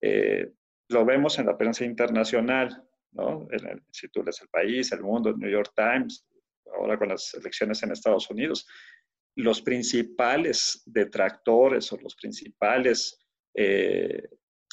Eh, 0.00 0.52
lo 0.88 1.04
vemos 1.04 1.38
en 1.38 1.46
la 1.46 1.56
prensa 1.56 1.84
internacional, 1.84 2.84
¿no? 3.12 3.48
si 3.90 4.08
tú 4.08 4.22
lees 4.22 4.40
El 4.40 4.48
País, 4.48 4.92
El 4.92 5.02
Mundo, 5.02 5.30
el 5.30 5.38
New 5.38 5.50
York 5.50 5.72
Times, 5.74 6.26
ahora 6.74 6.98
con 6.98 7.08
las 7.08 7.34
elecciones 7.34 7.82
en 7.82 7.92
Estados 7.92 8.30
Unidos, 8.30 8.66
los 9.36 9.62
principales 9.62 10.82
detractores 10.86 11.92
o 11.92 11.96
los 11.98 12.14
principales 12.14 13.18
eh, 13.54 14.28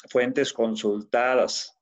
fuentes 0.08 0.52
consultadas 0.52 1.74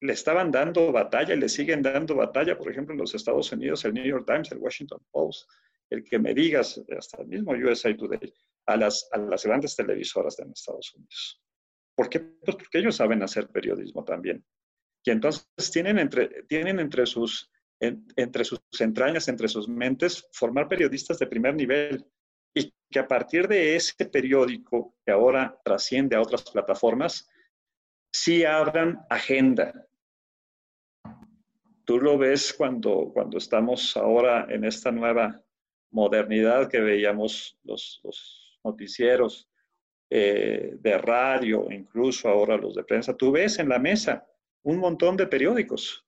le 0.00 0.12
estaban 0.14 0.50
dando 0.50 0.92
batalla 0.92 1.34
y 1.34 1.38
le 1.38 1.48
siguen 1.48 1.82
dando 1.82 2.14
batalla, 2.14 2.56
por 2.56 2.70
ejemplo, 2.70 2.94
en 2.94 3.00
los 3.00 3.14
Estados 3.14 3.52
Unidos, 3.52 3.84
el 3.84 3.94
New 3.94 4.04
York 4.04 4.24
Times, 4.26 4.50
el 4.50 4.58
Washington 4.58 5.00
Post, 5.10 5.48
el 5.90 6.04
que 6.04 6.18
me 6.18 6.32
digas, 6.32 6.82
hasta 6.96 7.22
el 7.22 7.28
mismo 7.28 7.52
USA 7.52 7.94
Today, 7.94 8.32
a 8.66 8.76
las, 8.76 9.08
a 9.12 9.18
las 9.18 9.44
grandes 9.44 9.76
televisoras 9.76 10.36
de 10.36 10.44
Estados 10.44 10.94
Unidos. 10.94 11.42
¿Por 11.94 12.08
qué? 12.08 12.20
Pues 12.20 12.56
porque 12.56 12.78
ellos 12.78 12.96
saben 12.96 13.22
hacer 13.22 13.48
periodismo 13.48 14.04
también. 14.04 14.42
Y 15.04 15.10
entonces 15.10 15.46
tienen 15.72 15.98
entre, 15.98 16.44
tienen 16.44 16.78
entre 16.78 17.06
sus 17.06 17.50
entre 17.80 18.44
sus 18.44 18.60
entrañas, 18.80 19.28
entre 19.28 19.48
sus 19.48 19.68
mentes, 19.68 20.28
formar 20.32 20.68
periodistas 20.68 21.18
de 21.18 21.26
primer 21.26 21.54
nivel 21.54 22.04
y 22.54 22.72
que 22.90 22.98
a 22.98 23.08
partir 23.08 23.48
de 23.48 23.76
ese 23.76 24.04
periódico 24.04 24.94
que 25.04 25.12
ahora 25.12 25.58
trasciende 25.64 26.16
a 26.16 26.20
otras 26.20 26.42
plataformas, 26.50 27.28
sí 28.12 28.44
abran 28.44 29.00
agenda. 29.08 29.86
Tú 31.84 31.98
lo 31.98 32.18
ves 32.18 32.52
cuando, 32.52 33.10
cuando 33.12 33.38
estamos 33.38 33.96
ahora 33.96 34.46
en 34.50 34.64
esta 34.64 34.92
nueva 34.92 35.42
modernidad 35.90 36.68
que 36.68 36.80
veíamos 36.80 37.58
los, 37.64 38.00
noticieros 38.62 39.48
eh, 40.10 40.76
de 40.78 40.98
radio, 40.98 41.70
incluso 41.70 42.28
ahora 42.28 42.58
los 42.58 42.74
de 42.74 42.84
prensa, 42.84 43.16
tú 43.16 43.32
ves 43.32 43.58
en 43.58 43.70
la 43.70 43.78
mesa 43.78 44.26
un 44.62 44.78
montón 44.78 45.16
de 45.16 45.26
periódicos 45.26 46.04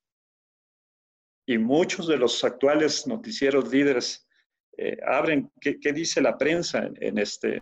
y 1.46 1.58
muchos 1.58 2.06
de 2.06 2.16
los 2.16 2.42
actuales 2.44 3.06
noticieros 3.06 3.70
líderes 3.70 4.26
eh, 4.76 4.98
abren 5.06 5.50
qué, 5.60 5.92
dice 5.92 6.20
la 6.20 6.38
prensa 6.38 6.90
en, 7.00 7.18
este, 7.18 7.60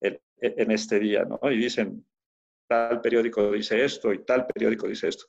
en, 0.00 0.70
este 0.70 0.98
día, 0.98 1.24
¿no? 1.24 1.38
Y 1.50 1.58
dicen, 1.58 2.06
tal 2.68 3.00
periódico 3.00 3.52
dice 3.52 3.84
esto 3.84 4.12
y 4.12 4.24
tal 4.24 4.46
periódico 4.46 4.86
dice 4.86 5.08
esto. 5.08 5.26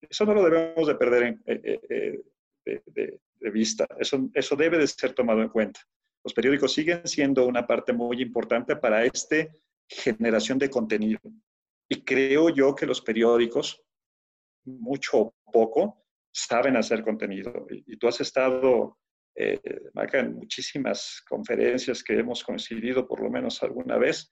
Eso 0.00 0.24
no 0.24 0.34
lo 0.34 0.44
debemos 0.44 0.88
de 0.88 0.94
perder 0.94 1.38
eh, 1.46 1.80
eh, 1.88 2.22
de, 2.64 3.20
de, 3.38 3.50
vista, 3.50 3.86
eso, 3.98 4.28
eso 4.34 4.56
debe 4.56 4.78
de 4.78 4.86
ser 4.86 5.12
tomado 5.12 5.42
en 5.42 5.48
cuenta. 5.48 5.80
Los 6.24 6.34
periódicos 6.34 6.72
siguen 6.72 7.06
siendo 7.06 7.46
una 7.46 7.66
parte 7.66 7.92
muy 7.92 8.20
importante 8.20 8.76
para 8.76 9.04
esta 9.04 9.46
generación 9.88 10.58
de 10.58 10.70
contenido. 10.70 11.20
Y 11.88 12.02
creo 12.02 12.48
yo 12.50 12.74
que 12.74 12.86
los 12.86 13.00
periódicos, 13.00 13.82
mucho 14.64 15.18
o 15.18 15.34
poco, 15.52 16.04
saben 16.32 16.76
hacer 16.76 17.02
contenido. 17.02 17.66
Y, 17.70 17.96
tú 17.96 18.08
has 18.08 18.20
estado, 18.20 18.98
eh, 19.34 19.60
en 20.12 20.34
muchísimas 20.34 21.22
conferencias 21.28 22.02
que 22.02 22.18
hemos 22.18 22.44
coincidido 22.44 23.06
por 23.06 23.20
lo 23.22 23.30
menos 23.30 23.62
alguna 23.62 23.98
vez, 23.98 24.30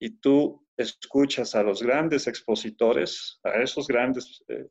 y 0.00 0.18
tú 0.18 0.66
escuchas 0.76 1.54
a 1.54 1.62
los 1.62 1.82
grandes 1.82 2.26
expositores, 2.26 3.38
a 3.44 3.62
esos 3.62 3.86
grandes 3.86 4.42
eh, 4.48 4.66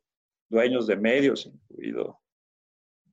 dueños 0.50 0.86
de 0.86 0.96
medios, 0.96 1.46
incluido 1.46 2.20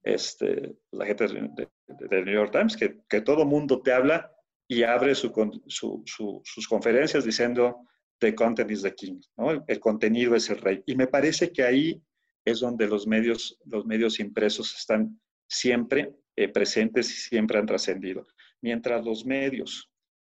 este, 0.03 0.77
la 0.91 1.05
gente 1.05 1.27
del 1.27 2.25
New 2.25 2.33
York 2.33 2.51
Times, 2.51 2.75
que, 2.75 3.01
que 3.07 3.21
todo 3.21 3.45
mundo 3.45 3.81
te 3.81 3.93
habla 3.93 4.31
y 4.67 4.83
abre 4.83 5.15
su, 5.15 5.31
sus 5.67 6.67
conferencias 6.67 7.23
diciendo 7.23 7.87
the 8.19 8.33
content 8.33 8.71
is 8.71 8.81
the 8.81 8.93
king, 8.93 9.21
¿no? 9.37 9.63
el 9.67 9.79
contenido 9.79 10.35
es 10.35 10.49
el 10.49 10.57
rey. 10.57 10.83
Y 10.85 10.95
me 10.95 11.07
parece 11.07 11.51
que 11.51 11.63
ahí 11.63 12.01
es 12.43 12.59
donde 12.59 12.87
los 12.87 13.05
medios, 13.05 13.59
los 13.65 13.85
medios 13.85 14.19
impresos 14.19 14.75
están 14.75 15.19
siempre 15.47 16.15
eh, 16.35 16.49
presentes 16.49 17.09
y 17.11 17.29
siempre 17.29 17.57
han 17.57 17.65
trascendido. 17.65 18.25
Mientras 18.61 19.03
los 19.03 19.25
medios 19.25 19.91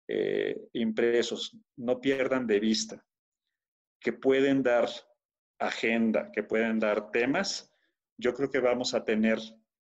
eh, 0.08 0.58
impresos 0.74 1.56
no 1.78 2.00
pierdan 2.00 2.48
de 2.48 2.60
vista 2.60 3.06
que 4.00 4.14
pueden 4.14 4.64
dar 4.64 4.90
agenda, 5.60 6.32
que 6.32 6.44
pueden 6.44 6.80
dar 6.80 7.12
temas, 7.12 7.72
yo 8.18 8.34
creo 8.34 8.50
que 8.50 8.60
vamos 8.60 8.94
a 8.94 9.04
tener 9.04 9.40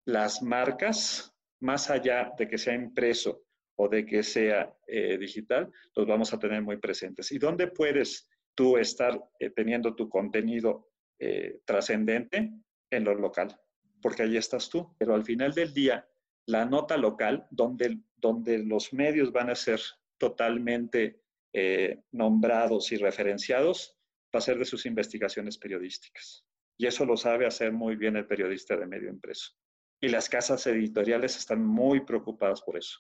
las 0.05 0.43
marcas, 0.43 1.33
más 1.61 1.89
allá 1.91 2.33
de 2.37 2.49
que 2.49 2.59
sea 2.59 2.75
impreso 2.75 3.45
o 3.83 3.89
de 3.89 4.05
que 4.05 4.23
sea 4.23 4.75
eh, 4.87 5.19
digital, 5.19 5.71
los 5.97 6.07
vamos 6.07 6.33
a 6.33 6.39
tener 6.39 6.63
muy 6.63 6.77
presentes. 6.77 7.33
¿Y 7.33 7.39
dónde 7.39 7.67
puedes 7.69 8.29
tú 8.55 8.77
estar 8.77 9.19
teniendo 9.57 9.95
tu 9.95 10.09
contenido 10.09 10.93
eh, 11.25 11.61
trascendente 11.65 12.51
en 12.91 13.05
lo 13.05 13.15
local, 13.15 13.57
porque 14.03 14.25
ahí 14.25 14.37
estás 14.37 14.69
tú. 14.69 14.93
Pero 14.99 15.15
al 15.15 15.23
final 15.23 15.55
del 15.55 15.73
día, 15.73 16.05
la 16.47 16.65
nota 16.65 16.97
local, 16.97 17.47
donde, 17.49 18.01
donde 18.17 18.59
los 18.59 18.93
medios 18.93 19.31
van 19.31 19.49
a 19.49 19.55
ser 19.55 19.81
totalmente 20.19 21.23
eh, 21.53 22.03
nombrados 22.11 22.91
y 22.91 22.97
referenciados, 22.97 23.97
va 24.35 24.39
a 24.39 24.41
ser 24.41 24.59
de 24.59 24.65
sus 24.65 24.85
investigaciones 24.85 25.59
periodísticas. 25.59 26.45
Y 26.77 26.87
eso 26.87 27.05
lo 27.05 27.17
sabe 27.17 27.47
hacer 27.47 27.73
muy 27.73 27.95
bien 27.95 28.17
el 28.17 28.27
periodista 28.27 28.77
de 28.77 28.87
medio 28.87 29.09
impreso. 29.09 29.53
Y 30.01 30.09
las 30.09 30.29
casas 30.29 30.67
editoriales 30.67 31.37
están 31.37 31.65
muy 31.65 32.01
preocupadas 32.01 32.63
por 32.63 32.77
eso. 32.77 32.99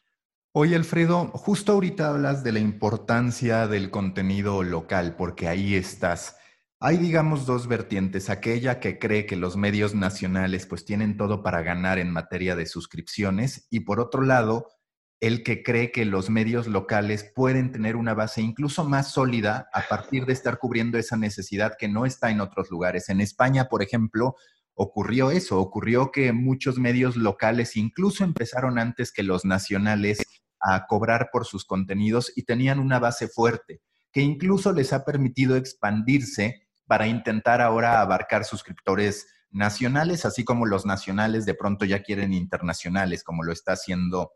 Oye, 0.54 0.76
Alfredo, 0.76 1.28
justo 1.28 1.72
ahorita 1.72 2.10
hablas 2.10 2.44
de 2.44 2.52
la 2.52 2.58
importancia 2.58 3.66
del 3.66 3.90
contenido 3.90 4.62
local, 4.62 5.16
porque 5.16 5.48
ahí 5.48 5.74
estás. 5.74 6.36
Hay, 6.78 6.98
digamos, 6.98 7.46
dos 7.46 7.68
vertientes. 7.68 8.28
Aquella 8.28 8.78
que 8.78 8.98
cree 8.98 9.24
que 9.24 9.36
los 9.36 9.56
medios 9.56 9.94
nacionales 9.94 10.66
pues 10.66 10.84
tienen 10.84 11.16
todo 11.16 11.42
para 11.42 11.62
ganar 11.62 11.98
en 11.98 12.12
materia 12.12 12.54
de 12.54 12.66
suscripciones 12.66 13.66
y 13.70 13.80
por 13.80 13.98
otro 13.98 14.20
lado, 14.20 14.68
el 15.20 15.42
que 15.42 15.62
cree 15.62 15.90
que 15.90 16.04
los 16.04 16.28
medios 16.28 16.66
locales 16.66 17.32
pueden 17.34 17.72
tener 17.72 17.96
una 17.96 18.12
base 18.12 18.42
incluso 18.42 18.84
más 18.84 19.10
sólida 19.10 19.70
a 19.72 19.88
partir 19.88 20.26
de 20.26 20.34
estar 20.34 20.58
cubriendo 20.58 20.98
esa 20.98 21.16
necesidad 21.16 21.78
que 21.78 21.88
no 21.88 22.04
está 22.04 22.30
en 22.30 22.42
otros 22.42 22.70
lugares. 22.70 23.08
En 23.08 23.22
España, 23.22 23.70
por 23.70 23.82
ejemplo, 23.82 24.36
ocurrió 24.74 25.30
eso, 25.30 25.58
ocurrió 25.60 26.10
que 26.10 26.32
muchos 26.32 26.78
medios 26.78 27.16
locales 27.16 27.74
incluso 27.76 28.22
empezaron 28.22 28.78
antes 28.78 29.12
que 29.12 29.22
los 29.22 29.46
nacionales 29.46 30.22
a 30.62 30.87
cobrar 30.87 31.31
por 31.33 31.44
sus 31.44 31.64
contenidos 31.64 32.33
y 32.37 32.44
tenían 32.44 32.79
una 32.79 32.98
base 32.98 33.29
fuerte 33.29 33.83
que 34.12 34.20
incluso 34.20 34.72
les 34.72 34.92
ha 34.92 35.05
permitido 35.05 35.57
expandirse 35.57 36.68
para 36.87 37.07
intentar 37.07 37.61
ahora 37.61 38.01
abarcar 38.01 38.44
suscriptores 38.44 39.27
nacionales, 39.51 40.25
así 40.25 40.44
como 40.44 40.66
los 40.66 40.87
nacionales 40.87 41.46
de 41.46 41.55
pronto 41.55 41.85
ya 41.85 42.03
quieren 42.03 42.33
internacionales, 42.33 43.25
como 43.25 43.42
lo 43.42 43.53
está 43.53 43.72
haciendo 43.72 44.33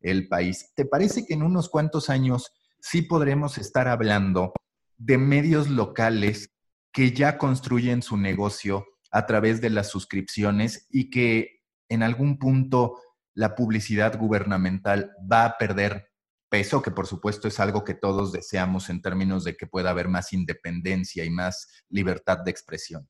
el 0.00 0.28
país. 0.28 0.72
¿Te 0.74 0.84
parece 0.84 1.26
que 1.26 1.34
en 1.34 1.42
unos 1.42 1.68
cuantos 1.68 2.10
años 2.10 2.52
sí 2.80 3.02
podremos 3.02 3.58
estar 3.58 3.88
hablando 3.88 4.52
de 4.96 5.18
medios 5.18 5.68
locales 5.68 6.50
que 6.92 7.12
ya 7.12 7.38
construyen 7.38 8.02
su 8.02 8.16
negocio 8.16 8.86
a 9.10 9.26
través 9.26 9.60
de 9.60 9.70
las 9.70 9.88
suscripciones 9.90 10.86
y 10.90 11.10
que 11.10 11.62
en 11.88 12.02
algún 12.02 12.38
punto 12.38 13.00
la 13.38 13.54
publicidad 13.54 14.18
gubernamental 14.18 15.12
va 15.30 15.44
a 15.44 15.56
perder 15.56 16.10
peso, 16.48 16.82
que 16.82 16.90
por 16.90 17.06
supuesto 17.06 17.46
es 17.46 17.60
algo 17.60 17.84
que 17.84 17.94
todos 17.94 18.32
deseamos 18.32 18.90
en 18.90 19.00
términos 19.00 19.44
de 19.44 19.56
que 19.56 19.68
pueda 19.68 19.90
haber 19.90 20.08
más 20.08 20.32
independencia 20.32 21.24
y 21.24 21.30
más 21.30 21.84
libertad 21.88 22.38
de 22.44 22.50
expresión? 22.50 23.08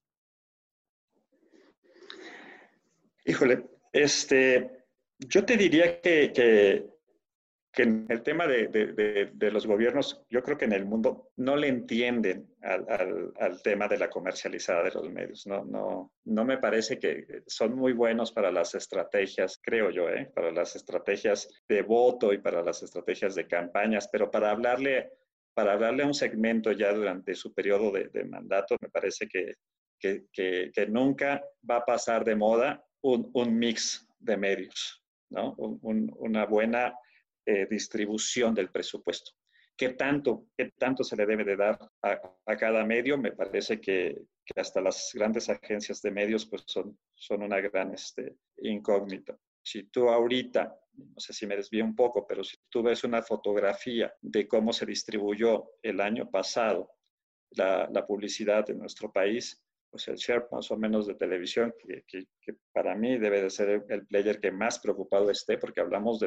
Híjole, 3.24 3.70
este, 3.90 4.84
yo 5.18 5.46
te 5.46 5.56
diría 5.56 5.98
que, 6.02 6.30
que 6.30 6.97
en 7.82 8.06
el 8.08 8.22
tema 8.22 8.46
de, 8.46 9.50
los 9.52 9.66
gobiernos, 9.66 10.22
yo 10.28 10.42
creo 10.42 10.56
que 10.56 10.64
en 10.64 10.72
el 10.72 10.84
mundo 10.84 11.30
no 11.36 11.56
le 11.56 11.68
entienden 11.68 12.48
al, 12.62 13.62
tema 13.62 13.88
de 13.88 13.98
la 13.98 14.10
comercializada 14.10 14.84
de 14.84 14.90
los 14.92 15.10
medios. 15.10 15.46
No, 15.46 15.64
no, 15.64 16.12
no 16.24 16.44
me 16.44 16.58
parece 16.58 16.98
que 16.98 17.42
son 17.46 17.76
muy 17.76 17.92
buenos 17.92 18.32
para 18.32 18.50
las 18.50 18.74
estrategias, 18.74 19.60
creo 19.62 19.90
yo, 19.90 20.08
¿eh? 20.08 20.30
para 20.34 20.50
las 20.50 20.76
estrategias 20.76 21.48
de 21.68 21.82
voto 21.82 22.32
y 22.32 22.38
para 22.38 22.62
las 22.62 22.82
estrategias 22.82 23.34
de 23.34 23.46
campañas, 23.46 24.08
pero 24.10 24.30
para 24.30 24.50
hablarle, 24.50 25.12
para 25.54 25.72
hablarle 25.72 26.02
a 26.02 26.06
un 26.06 26.14
segmento 26.14 26.72
ya 26.72 26.92
durante 26.92 27.34
su 27.34 27.52
periodo 27.54 27.92
de, 27.92 28.24
mandato, 28.24 28.76
me 28.80 28.88
parece 28.88 29.28
que, 29.28 29.54
que, 29.98 30.26
que, 30.32 30.86
nunca 30.86 31.44
va 31.68 31.76
a 31.76 31.84
pasar 31.84 32.24
de 32.24 32.36
moda 32.36 32.84
un, 33.02 33.30
un 33.34 33.58
mix 33.58 34.08
de 34.18 34.36
medios, 34.36 35.02
¿no? 35.30 35.54
una 35.56 36.46
buena 36.46 36.94
eh, 37.50 37.66
distribución 37.66 38.54
del 38.54 38.68
presupuesto. 38.68 39.32
¿Qué 39.74 39.94
tanto, 39.94 40.48
¿Qué 40.54 40.70
tanto 40.76 41.02
se 41.02 41.16
le 41.16 41.24
debe 41.24 41.44
de 41.44 41.56
dar 41.56 41.78
a, 42.02 42.56
cada 42.58 42.84
medio? 42.84 43.16
Me 43.16 43.32
parece 43.32 43.80
que, 43.80 44.20
que, 44.44 44.60
hasta 44.60 44.82
las 44.82 45.12
grandes 45.14 45.48
agencias 45.48 46.02
de 46.02 46.10
medios 46.10 46.44
pues 46.44 46.64
son, 46.66 46.98
son 47.14 47.42
una 47.42 47.58
gran 47.60 47.94
este, 47.94 48.36
incógnita. 48.58 49.34
Si 49.62 49.84
tú 49.84 50.10
ahorita, 50.10 50.78
no 50.92 51.18
sé 51.18 51.32
si 51.32 51.46
me 51.46 51.56
desvío 51.56 51.86
un 51.86 51.96
poco, 51.96 52.26
pero 52.26 52.44
si 52.44 52.58
tú 52.68 52.82
ves 52.82 53.02
una 53.04 53.22
fotografía 53.22 54.12
de 54.20 54.46
cómo 54.46 54.74
se 54.74 54.84
distribuyó 54.84 55.70
el 55.80 56.02
año 56.02 56.30
pasado 56.30 56.90
la, 57.52 57.88
la 57.90 58.06
publicidad 58.06 58.68
en 58.68 58.80
nuestro 58.80 59.10
país, 59.10 59.64
pues 59.90 60.06
el 60.08 60.16
share 60.16 60.48
más 60.52 60.70
o 60.70 60.76
menos 60.76 61.06
de 61.06 61.14
televisión, 61.14 61.74
que, 61.78 62.02
que, 62.06 62.26
que, 62.42 62.56
para 62.74 62.94
mí 62.94 63.16
debe 63.16 63.40
de 63.40 63.48
ser 63.48 63.86
el 63.88 64.06
player 64.06 64.38
que 64.38 64.52
más 64.52 64.80
preocupado 64.80 65.30
esté, 65.30 65.56
porque 65.56 65.80
hablamos 65.80 66.20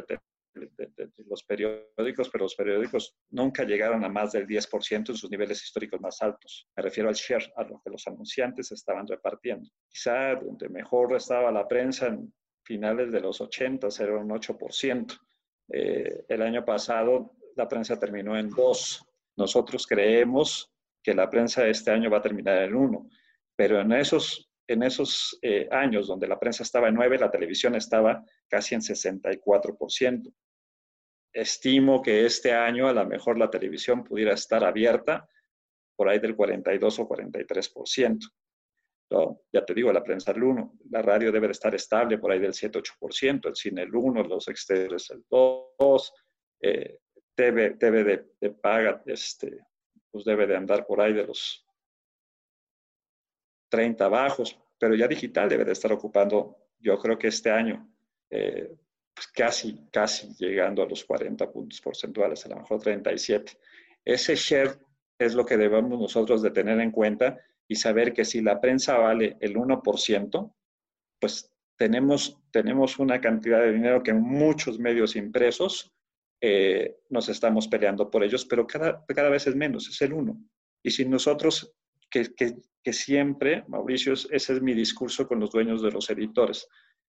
de 0.54 0.70
de, 0.76 1.10
los 1.28 1.44
periódicos, 1.44 2.30
pero 2.30 2.46
los 2.46 2.56
periódicos 2.56 3.16
nunca 3.30 3.64
llegaron 3.64 4.04
a 4.04 4.10
más 4.10 4.32
del 4.32 4.48
10% 4.48 5.10
en 5.10 5.16
sus 5.16 5.30
niveles 5.30 5.64
históricos 5.64 6.00
más 6.02 6.22
altos. 6.22 6.68
Me 6.76 6.84
refiero 6.84 7.10
al 7.10 7.16
share, 7.16 7.52
a 7.56 7.64
lo 7.64 7.82
que 7.84 7.90
los 7.90 8.06
anunciantes 8.08 8.72
estaban 8.72 9.08
repartiendo. 9.08 9.70
Quizá 9.88 10.36
donde 10.36 10.70
mejor 10.70 11.16
estaba 11.16 11.52
la 11.52 11.68
prensa 11.68 12.08
en 12.08 12.34
finales 12.64 13.12
de 13.12 13.22
los 13.22 13.42
80, 13.42 13.88
era 14.00 14.18
un 14.18 14.30
8%. 14.30 15.20
Eh, 15.74 16.26
el 16.28 16.42
año 16.42 16.66
pasado 16.66 17.36
la 17.56 17.68
prensa 17.68 18.00
terminó 18.00 18.38
en 18.38 18.50
2. 18.50 19.06
Nosotros 19.38 19.88
creemos 19.88 20.72
que 21.02 21.14
la 21.14 21.30
prensa 21.30 21.68
este 21.68 21.92
año 21.92 22.10
va 22.10 22.18
a 22.18 22.22
terminar 22.22 22.62
en 22.62 22.76
1, 22.76 23.10
pero 23.56 23.82
en 23.82 23.92
esos 23.94 24.51
en 24.72 24.84
esos 24.84 25.38
eh, 25.42 25.68
años 25.72 26.08
donde 26.08 26.28
la 26.28 26.40
prensa 26.40 26.64
estaba 26.64 26.88
en 26.88 26.96
9, 26.96 27.18
la 27.20 27.32
televisión 27.32 27.76
estaba 27.76 28.24
casi 28.48 28.76
en 28.76 28.82
64%. 28.82 30.34
Estimo 31.34 32.02
que 32.02 32.26
este 32.26 32.54
año 32.54 32.88
a 32.88 32.94
lo 32.94 33.06
mejor 33.06 33.38
la 33.38 33.50
televisión 33.50 34.04
pudiera 34.04 34.34
estar 34.34 34.64
abierta 34.64 35.28
por 35.96 36.10
ahí 36.10 36.20
del 36.20 36.36
42 36.36 37.00
o 37.00 37.08
43%. 37.08 38.20
¿no? 39.12 39.42
Ya 39.52 39.66
te 39.66 39.74
digo, 39.74 39.92
la 39.92 40.04
prensa 40.04 40.32
el 40.32 40.44
1, 40.44 40.80
la 40.90 41.02
radio 41.02 41.32
debe 41.32 41.48
de 41.48 41.52
estar 41.52 41.76
estable 41.76 42.18
por 42.18 42.32
ahí 42.32 42.40
del 42.40 42.54
7-8%, 42.54 43.50
el 43.50 43.56
cine 43.56 43.84
el 43.84 43.94
1, 43.94 44.24
los 44.24 44.48
exteriores 44.48 45.10
el 45.10 45.26
2, 45.30 46.14
eh, 46.62 47.00
TV, 47.36 47.72
TV 47.72 48.04
de, 48.04 48.26
de, 48.40 48.50
paga, 48.52 49.02
este, 49.06 49.66
pues 50.10 50.24
debe 50.24 50.48
de 50.48 50.56
andar 50.56 50.86
por 50.86 51.02
ahí 51.02 51.14
de 51.14 51.28
los 51.28 51.66
30 53.72 54.08
bajos, 54.10 54.60
pero 54.78 54.96
ya 54.96 55.08
digital 55.08 55.48
debe 55.48 55.64
de 55.64 55.72
estar 55.72 55.92
ocupando, 55.94 56.58
yo 56.80 57.00
creo 57.00 57.18
que 57.18 57.28
este 57.28 57.50
año, 57.50 57.90
eh, 58.30 58.76
pues 59.14 59.28
casi, 59.28 59.88
casi 59.92 60.36
llegando 60.38 60.84
a 60.84 60.88
los 60.88 61.06
40 61.06 61.50
puntos 61.52 61.80
porcentuales, 61.82 62.46
a 62.46 62.50
lo 62.50 62.58
mejor 62.58 62.82
37. 62.82 63.54
Ese 64.04 64.36
share 64.36 64.78
es 65.18 65.34
lo 65.34 65.46
que 65.46 65.58
debemos 65.58 65.98
nosotros 66.00 66.42
de 66.42 66.52
tener 66.52 66.80
en 66.82 66.92
cuenta 66.92 67.40
y 67.68 67.76
saber 67.76 68.14
que 68.14 68.26
si 68.26 68.42
la 68.42 68.60
prensa 68.60 68.98
vale 68.98 69.38
el 69.40 69.56
1%, 69.56 70.54
pues 71.20 71.50
tenemos, 71.78 72.38
tenemos 72.52 73.00
una 73.00 73.22
cantidad 73.22 73.62
de 73.62 73.72
dinero 73.72 74.04
que 74.04 74.14
muchos 74.14 74.80
medios 74.80 75.16
impresos 75.16 75.94
eh, 76.42 76.98
nos 77.10 77.30
estamos 77.30 77.68
peleando 77.68 78.10
por 78.10 78.24
ellos, 78.24 78.46
pero 78.46 78.68
cada, 78.68 79.06
cada 79.06 79.30
vez 79.30 79.48
es 79.48 79.56
menos, 79.56 79.88
es 79.88 80.02
el 80.02 80.12
1. 80.12 80.38
Y 80.84 80.92
si 80.92 81.06
nosotros 81.06 81.74
que, 82.12 82.94
siempre, 82.94 83.64
Mauricio, 83.68 84.14
ese 84.14 84.54
es 84.54 84.62
mi 84.62 84.74
discurso 84.74 85.28
con 85.28 85.40
los 85.40 85.52
dueños 85.52 85.82
de 85.82 85.92
los 85.92 86.10
editores, 86.10 86.68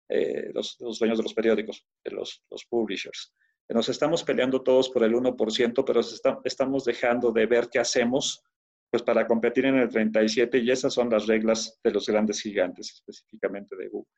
eh, 0.10 0.52
los, 0.54 0.78
dueños 1.00 1.18
de 1.18 1.24
los 1.24 1.34
periódicos, 1.34 1.86
de 2.04 2.12
los, 2.12 2.44
los 2.50 2.66
publishers. 2.66 3.34
Nos 3.70 3.88
estamos 3.88 4.24
peleando 4.24 4.62
todos 4.64 4.90
por 4.90 5.04
el 5.04 5.14
1%, 5.14 5.84
pero 5.86 6.02
estamos 6.44 6.86
dejando 6.86 7.32
de 7.32 7.46
ver 7.46 7.70
qué 7.70 7.80
hacemos 7.80 8.44
pues 8.90 9.04
para 9.04 9.28
competir 9.28 9.66
en 9.66 9.78
el 9.78 9.90
37 9.90 10.58
y 10.58 10.72
esas 10.72 10.94
son 10.94 11.12
las 11.12 11.28
reglas 11.28 11.80
de 11.84 11.92
los 11.92 12.08
grandes 12.08 12.42
gigantes, 12.42 12.92
específicamente 12.92 13.76
de 13.76 13.88
Google. 13.88 14.10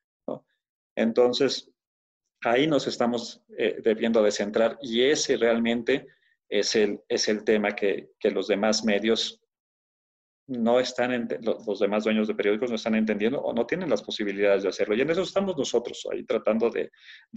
Entonces, 0.96 1.70
ahí 2.44 2.68
nos 2.68 2.88
estamos 2.88 3.44
eh, 3.58 3.82
debiendo 3.84 4.24
de 4.24 4.32
centrar 4.32 4.78
y 4.82 5.04
ese 5.04 5.36
realmente 5.36 6.08
es 6.48 6.76
el, 6.76 7.02
es 7.10 7.28
el 7.28 7.44
tema 7.44 7.76
que, 7.76 8.12
que 8.20 8.32
los 8.32 8.48
demás 8.48 8.84
medios 8.86 9.41
no 10.52 10.80
están, 10.80 11.30
los 11.42 11.80
demás 11.80 12.04
dueños 12.04 12.28
de 12.28 12.36
periódicos 12.36 12.70
no 12.70 12.76
están 12.76 12.96
entendiendo 12.96 13.40
o 13.42 13.54
no 13.54 13.66
tienen 13.66 13.90
las 13.90 14.04
posibilidades 14.04 14.64
de 14.64 14.70
hacerlo. 14.70 14.96
Y 14.96 15.02
en 15.02 15.10
eso 15.10 15.22
estamos 15.22 15.58
nosotros 15.58 16.06
ahí 16.12 16.24
tratando 16.26 16.70
de, 16.70 16.92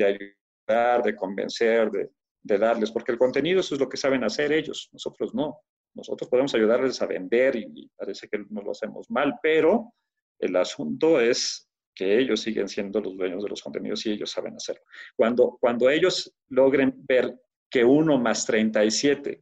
ayudar, 0.04 1.02
de 1.02 1.14
convencer, 1.14 1.90
de, 1.90 2.58
darles, 2.58 2.90
porque 2.90 3.12
el 3.12 3.18
contenido 3.18 3.60
eso 3.60 3.74
es 3.74 3.80
lo 3.80 3.88
que 3.88 3.96
saben 3.96 4.24
hacer 4.24 4.52
ellos, 4.52 4.88
nosotros 4.92 5.34
no. 5.34 5.60
Nosotros 5.94 6.28
podemos 6.28 6.52
ayudarles 6.54 7.00
a 7.02 7.06
vender 7.06 7.54
y, 7.54 7.88
parece 7.96 8.28
que 8.28 8.44
no 8.50 8.62
lo 8.62 8.72
hacemos 8.72 9.08
mal, 9.10 9.34
pero 9.40 9.94
el 10.40 10.56
asunto 10.56 11.20
es 11.20 11.70
que 11.94 12.18
ellos 12.18 12.40
siguen 12.40 12.68
siendo 12.68 13.00
los 13.00 13.16
dueños 13.16 13.44
de 13.44 13.48
los 13.48 13.62
contenidos 13.62 14.04
y 14.04 14.10
ellos 14.10 14.32
saben 14.32 14.56
hacerlo. 14.56 14.82
Cuando, 15.14 15.56
cuando 15.60 15.88
ellos 15.88 16.34
logren 16.48 16.92
ver 16.96 17.32
que 17.70 17.84
uno 17.84 18.18
más 18.18 18.44
37, 18.44 19.40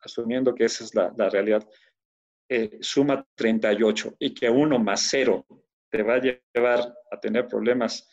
asumiendo 0.00 0.54
que 0.54 0.64
esa 0.66 0.84
es 0.84 0.94
la 0.94 1.30
realidad, 1.30 1.66
eh, 2.48 2.78
suma 2.80 3.26
38 3.34 4.16
y 4.18 4.32
que 4.32 4.48
uno 4.48 4.78
más 4.78 5.06
cero 5.10 5.46
te 5.90 6.02
va 6.02 6.14
a 6.14 6.20
llevar 6.20 6.94
a 7.10 7.20
tener 7.20 7.46
problemas 7.46 8.08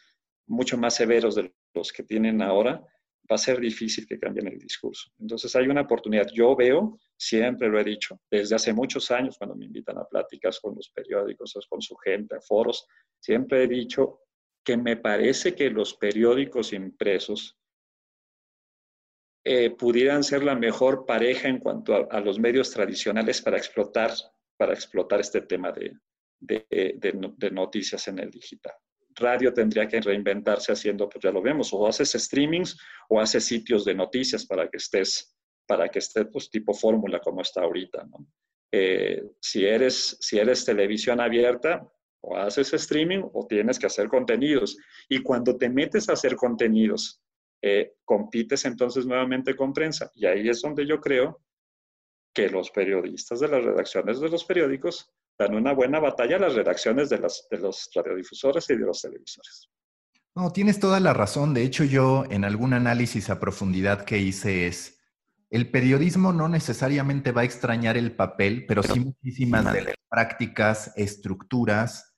mucho 0.47 0.77
más 0.77 0.95
severos 0.95 1.35
de 1.35 1.53
los 1.73 1.91
que 1.91 2.03
tienen 2.03 2.41
ahora, 2.41 2.81
va 3.29 3.35
a 3.35 3.39
ser 3.39 3.59
difícil 3.59 4.07
que 4.07 4.19
cambien 4.19 4.47
el 4.47 4.59
discurso. 4.59 5.09
Entonces 5.19 5.55
hay 5.55 5.67
una 5.67 5.81
oportunidad. 5.81 6.27
Yo 6.33 6.55
veo, 6.55 6.99
siempre 7.17 7.67
lo 7.67 7.79
he 7.79 7.83
dicho, 7.83 8.19
desde 8.29 8.55
hace 8.55 8.73
muchos 8.73 9.09
años 9.11 9.37
cuando 9.37 9.55
me 9.55 9.65
invitan 9.65 9.97
a 9.97 10.05
pláticas 10.05 10.59
con 10.59 10.75
los 10.75 10.89
periódicos, 10.89 11.57
con 11.67 11.81
su 11.81 11.95
gente, 11.95 12.35
a 12.35 12.41
foros, 12.41 12.85
siempre 13.19 13.63
he 13.63 13.67
dicho 13.67 14.19
que 14.63 14.77
me 14.77 14.97
parece 14.97 15.55
que 15.55 15.69
los 15.69 15.95
periódicos 15.95 16.73
impresos 16.73 17.57
eh, 19.47 19.69
pudieran 19.69 20.23
ser 20.23 20.43
la 20.43 20.55
mejor 20.55 21.05
pareja 21.05 21.47
en 21.47 21.59
cuanto 21.59 22.07
a, 22.09 22.19
los 22.19 22.39
medios 22.39 22.71
tradicionales 22.71 23.43
para 23.43 23.57
explotar, 23.57 24.11
para 24.57 24.73
explotar 24.73 25.19
este 25.19 25.41
tema 25.41 25.71
de, 25.71 25.95
de, 26.39 27.51
noticias 27.51 28.07
en 28.07 28.17
el 28.17 28.31
digital. 28.31 28.73
Radio 29.13 29.53
tendría 29.53 29.87
que 29.87 30.01
reinventarse 30.01 30.71
haciendo, 30.71 31.07
pues 31.07 31.21
ya 31.21 31.31
lo 31.31 31.43
vemos, 31.43 31.71
o 31.73 31.85
haces 31.85 32.13
streamings 32.13 32.75
o 33.07 33.21
haces 33.21 33.45
sitios 33.45 33.85
de 33.85 33.93
noticias 33.93 34.47
para 34.47 34.67
que 34.67 34.77
estés, 34.77 35.37
para 35.67 35.89
que 35.89 35.99
estés 35.99 36.25
pues 36.31 36.49
tipo 36.49 36.73
fórmula 36.73 37.19
como 37.19 37.41
está 37.41 37.61
ahorita, 37.61 38.03
¿no? 38.03 38.25
Eh, 38.71 39.23
si, 39.39 39.63
eres, 39.63 40.17
si 40.19 40.39
eres 40.39 40.65
televisión 40.65 41.21
abierta, 41.21 41.87
o 42.21 42.35
haces 42.35 42.73
streaming 42.73 43.21
o 43.33 43.45
tienes 43.47 43.77
que 43.77 43.85
hacer 43.85 44.07
contenidos. 44.07 44.75
Y 45.07 45.21
cuando 45.21 45.55
te 45.55 45.69
metes 45.69 46.09
a 46.09 46.13
hacer 46.13 46.35
contenidos 46.35 47.21
eh, 47.61 47.95
compites 48.03 48.65
entonces 48.65 49.05
nuevamente 49.05 49.55
con 49.55 49.73
prensa. 49.73 50.11
Y 50.15 50.25
ahí 50.25 50.49
es 50.49 50.61
donde 50.61 50.85
yo 50.85 50.99
creo 50.99 51.41
que 52.33 52.49
los 52.49 52.69
periodistas 52.71 53.39
de 53.39 53.47
las 53.47 53.63
redacciones 53.63 54.19
de 54.19 54.29
los 54.29 54.43
periódicos 54.43 55.11
dan 55.37 55.55
una 55.55 55.73
buena 55.73 55.99
batalla 55.99 56.37
a 56.37 56.39
las 56.39 56.55
redacciones 56.55 57.09
de, 57.09 57.17
de 57.17 57.57
los 57.59 57.89
radiodifusores 57.93 58.69
y 58.69 58.75
de 58.75 58.85
los 58.85 59.01
televisores. 59.01 59.69
No, 60.35 60.51
tienes 60.51 60.79
toda 60.79 60.99
la 60.99 61.13
razón. 61.13 61.53
De 61.53 61.63
hecho, 61.63 61.85
yo 61.85 62.25
en 62.29 62.43
algún 62.43 62.73
análisis 62.73 63.29
a 63.29 63.39
profundidad 63.39 64.03
que 64.03 64.17
hice 64.17 64.67
es, 64.67 64.99
el 65.49 65.71
periodismo 65.71 66.33
no 66.33 66.49
necesariamente 66.49 67.31
va 67.31 67.41
a 67.41 67.45
extrañar 67.45 67.95
el 67.95 68.11
papel, 68.11 68.65
pero 68.67 68.83
sí 68.83 68.99
muchísimas 68.99 69.71
de 69.71 69.81
las 69.83 69.95
prácticas, 70.09 70.91
estructuras, 70.97 72.14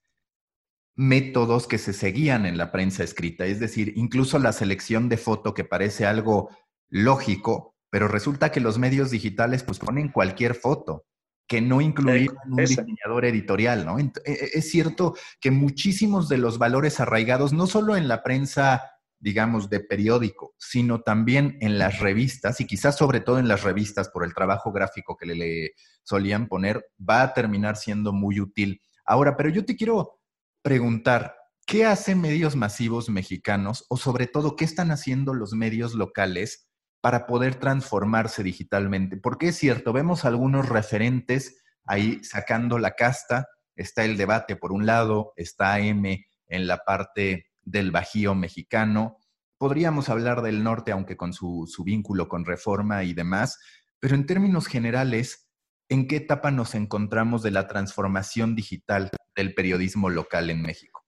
métodos 0.97 1.67
que 1.67 1.77
se 1.77 1.93
seguían 1.93 2.45
en 2.45 2.57
la 2.57 2.71
prensa 2.71 3.03
escrita. 3.03 3.45
Es 3.45 3.61
decir, 3.61 3.93
incluso 3.95 4.39
la 4.39 4.51
selección 4.51 5.07
de 5.07 5.17
foto 5.17 5.53
que 5.53 5.63
parece 5.63 6.05
algo 6.05 6.49
lógico, 6.89 7.75
pero 7.89 8.09
resulta 8.09 8.51
que 8.51 8.59
los 8.59 8.77
medios 8.77 9.11
digitales 9.11 9.63
pues 9.63 9.79
ponen 9.79 10.09
cualquier 10.09 10.55
foto 10.55 11.05
que 11.47 11.61
no 11.61 11.79
incluye 11.79 12.27
un 12.45 12.57
diseñador 12.57 13.23
editorial, 13.23 13.85
¿no? 13.85 13.97
E, 13.99 14.11
e, 14.25 14.49
es 14.55 14.69
cierto 14.69 15.15
que 15.39 15.49
muchísimos 15.49 16.27
de 16.27 16.37
los 16.37 16.57
valores 16.57 16.99
arraigados, 16.99 17.53
no 17.53 17.67
solo 17.67 17.95
en 17.95 18.09
la 18.09 18.21
prensa 18.21 18.81
digamos, 19.19 19.69
de 19.69 19.79
periódico, 19.79 20.53
sino 20.57 21.01
también 21.01 21.57
en 21.61 21.79
las 21.79 21.99
revistas, 21.99 22.61
y 22.61 22.67
quizás 22.67 22.97
sobre 22.97 23.19
todo 23.19 23.39
en 23.39 23.47
las 23.47 23.63
revistas 23.63 24.09
por 24.09 24.23
el 24.23 24.33
trabajo 24.33 24.71
gráfico 24.71 25.17
que 25.17 25.25
le, 25.25 25.71
solían 26.03 26.47
poner, 26.47 26.85
va 26.97 27.23
a 27.23 27.33
terminar 27.33 27.77
siendo 27.77 28.13
muy 28.13 28.39
útil. 28.39 28.81
Ahora, 29.05 29.35
pero 29.35 29.49
yo 29.49 29.65
te 29.65 29.75
quiero 29.75 30.16
preguntar, 30.61 31.35
¿qué 31.65 31.85
hacen 31.85 32.21
medios 32.21 32.55
masivos 32.55 33.09
mexicanos 33.09 33.85
o 33.89 33.97
sobre 33.97 34.27
todo 34.27 34.55
qué 34.55 34.65
están 34.65 34.91
haciendo 34.91 35.33
los 35.33 35.53
medios 35.53 35.93
locales 35.93 36.67
para 37.01 37.27
poder 37.27 37.55
transformarse 37.55 38.43
digitalmente? 38.43 39.17
Porque 39.17 39.49
es 39.49 39.57
cierto, 39.57 39.93
vemos 39.93 40.25
algunos 40.25 40.69
referentes 40.69 41.63
ahí 41.85 42.23
sacando 42.23 42.79
la 42.79 42.91
casta, 42.91 43.47
está 43.75 44.03
el 44.03 44.17
debate 44.17 44.55
por 44.55 44.71
un 44.71 44.85
lado, 44.85 45.33
está 45.35 45.79
M 45.79 46.25
en 46.47 46.67
la 46.67 46.77
parte 46.79 47.47
del 47.63 47.91
Bajío 47.91 48.35
mexicano. 48.35 49.17
Podríamos 49.57 50.09
hablar 50.09 50.41
del 50.41 50.63
norte, 50.63 50.91
aunque 50.91 51.17
con 51.17 51.33
su, 51.33 51.67
vínculo 51.83 52.27
con 52.27 52.45
reforma 52.45 53.03
y 53.03 53.13
demás, 53.13 53.57
pero 53.99 54.15
en 54.15 54.25
términos 54.25 54.67
generales, 54.67 55.46
¿en 55.89 56.07
qué 56.07 56.17
etapa 56.17 56.51
nos 56.51 56.75
encontramos 56.75 57.43
de 57.43 57.51
la 57.51 57.67
transformación 57.67 58.55
digital 58.55 59.09
del 59.35 59.53
periodismo 59.53 60.09
local 60.09 60.49
en 60.49 60.61
México? 60.61 61.05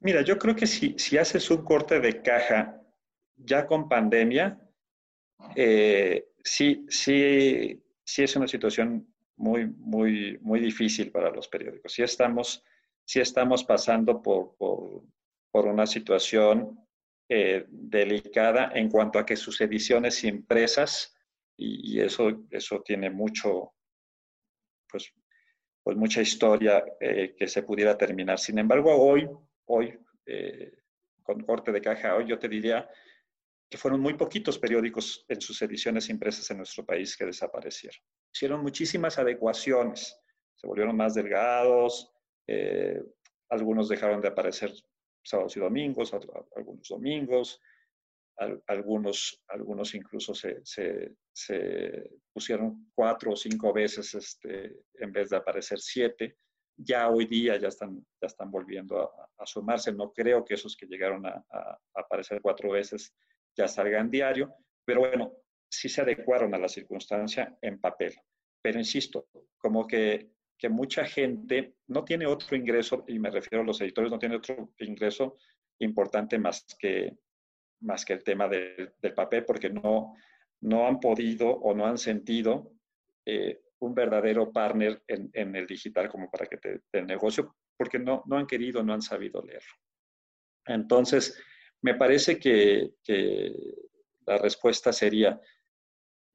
Mira, 0.00 0.22
yo 0.22 0.38
creo 0.38 0.54
que 0.54 0.66
si, 0.66 0.94
si 0.98 1.18
haces 1.18 1.50
un 1.50 1.64
corte 1.64 2.00
de 2.00 2.22
caja 2.22 2.80
ya 3.36 3.66
con 3.66 3.88
pandemia, 3.88 4.60
eh, 5.56 6.26
sí, 6.42 6.84
sí, 6.88 7.82
sí 8.04 8.22
es 8.22 8.36
una 8.36 8.48
situación 8.48 9.06
muy, 9.36 9.66
muy, 9.66 10.38
muy 10.40 10.60
difícil 10.60 11.10
para 11.10 11.30
los 11.30 11.48
periódicos. 11.48 11.92
Sí 11.92 12.02
estamos, 12.02 12.62
sí 13.04 13.20
estamos 13.20 13.64
pasando 13.64 14.22
por, 14.22 14.56
por 14.56 15.66
una 15.66 15.86
situación 15.86 16.84
eh, 17.28 17.64
delicada 17.68 18.72
en 18.74 18.90
cuanto 18.90 19.18
a 19.18 19.24
que 19.24 19.36
sus 19.36 19.58
ediciones 19.62 20.24
impresas, 20.24 21.16
y, 21.56 22.00
eso, 22.00 22.44
eso 22.50 22.82
tiene 22.84 23.08
mucho, 23.08 23.72
pues, 24.94 25.12
pues 25.82 25.96
mucha 25.96 26.22
historia 26.22 26.84
eh, 27.00 27.34
que 27.36 27.48
se 27.48 27.64
pudiera 27.64 27.98
terminar. 27.98 28.38
Sin 28.38 28.58
embargo, 28.60 28.94
hoy, 28.94 29.28
hoy 29.66 29.98
eh, 30.24 30.72
con 31.20 31.40
corte 31.40 31.72
de 31.72 31.80
caja, 31.80 32.14
hoy 32.14 32.28
yo 32.28 32.38
te 32.38 32.48
diría 32.48 32.88
que 33.68 33.76
fueron 33.76 34.00
muy 34.00 34.14
poquitos 34.14 34.56
periódicos 34.56 35.24
en 35.28 35.40
sus 35.40 35.60
ediciones 35.62 36.08
impresas 36.08 36.48
en 36.52 36.58
nuestro 36.58 36.86
país 36.86 37.16
que 37.16 37.26
desaparecieron. 37.26 38.00
Hicieron 38.32 38.62
muchísimas 38.62 39.18
adecuaciones, 39.18 40.16
se 40.54 40.66
volvieron 40.68 40.96
más 40.96 41.14
delgados, 41.14 42.12
algunos 43.48 43.88
dejaron 43.88 44.20
de 44.20 44.28
aparecer 44.28 44.72
sábados 45.24 45.56
y 45.56 45.60
domingos, 45.60 46.14
algunos 46.54 46.88
domingos, 46.88 47.60
algunos, 48.66 49.42
algunos 49.48 49.94
incluso 49.94 50.34
se, 50.34 50.62
pusieron 52.32 52.90
cuatro 52.94 53.32
o 53.32 53.36
cinco 53.36 53.72
veces 53.72 54.14
este, 54.14 54.84
en 54.94 55.12
vez 55.12 55.30
de 55.30 55.36
aparecer 55.36 55.78
siete. 55.78 56.38
Ya 56.76 57.08
hoy 57.08 57.26
día 57.26 57.56
ya 57.56 57.68
están, 57.68 58.04
ya 58.20 58.26
están 58.26 58.50
volviendo 58.50 59.00
a, 59.00 59.46
sumarse. 59.46 59.92
No 59.92 60.12
creo 60.12 60.44
que 60.44 60.54
esos 60.54 60.76
que 60.76 60.86
llegaron 60.86 61.24
a, 61.26 61.44
aparecer 61.94 62.40
cuatro 62.40 62.70
veces 62.70 63.14
ya 63.56 63.68
salgan 63.68 64.10
diario, 64.10 64.52
pero 64.84 65.00
bueno, 65.00 65.32
sí 65.70 65.88
se 65.88 66.00
adecuaron 66.00 66.54
a 66.54 66.58
la 66.58 66.68
circunstancia 66.68 67.56
en 67.62 67.80
papel. 67.80 68.14
Pero 68.60 68.78
insisto, 68.78 69.28
como 69.58 69.86
que 69.86 70.34
que 70.58 70.68
mucha 70.68 71.04
gente 71.04 71.74
no 71.88 72.04
tiene 72.04 72.26
otro 72.26 72.56
ingreso, 72.56 73.04
y 73.08 73.18
me 73.18 73.30
refiero 73.30 73.62
a 73.62 73.66
los 73.66 73.80
editores, 73.80 74.10
no 74.10 74.18
tiene 74.18 74.36
otro 74.36 74.72
ingreso 74.78 75.36
importante 75.80 76.38
más 76.38 76.64
que, 76.78 77.18
más 77.80 78.04
que 78.04 78.14
el 78.14 78.24
tema 78.24 78.48
del 78.48 79.14
papel, 79.14 79.44
porque 79.44 79.70
no, 79.70 80.14
no 80.60 80.86
han 80.86 81.00
podido 81.00 81.48
o 81.50 81.74
no 81.74 81.86
han 81.86 81.98
sentido 81.98 82.72
eh, 83.26 83.60
un 83.80 83.94
verdadero 83.94 84.52
partner 84.52 85.02
en, 85.06 85.30
en, 85.32 85.54
el 85.56 85.66
digital 85.66 86.08
como 86.08 86.30
para 86.30 86.46
que 86.46 86.56
te, 86.56 86.80
el 86.92 87.06
negocio, 87.06 87.56
porque 87.76 87.98
no, 87.98 88.22
no 88.26 88.38
han 88.38 88.46
querido, 88.46 88.82
no 88.82 88.94
han 88.94 89.02
sabido 89.02 89.42
leerlo. 89.42 89.74
Entonces, 90.66 91.38
me 91.82 91.94
parece 91.94 92.38
que, 92.38 92.94
que 93.02 93.52
la 94.26 94.38
respuesta 94.38 94.92
sería, 94.92 95.38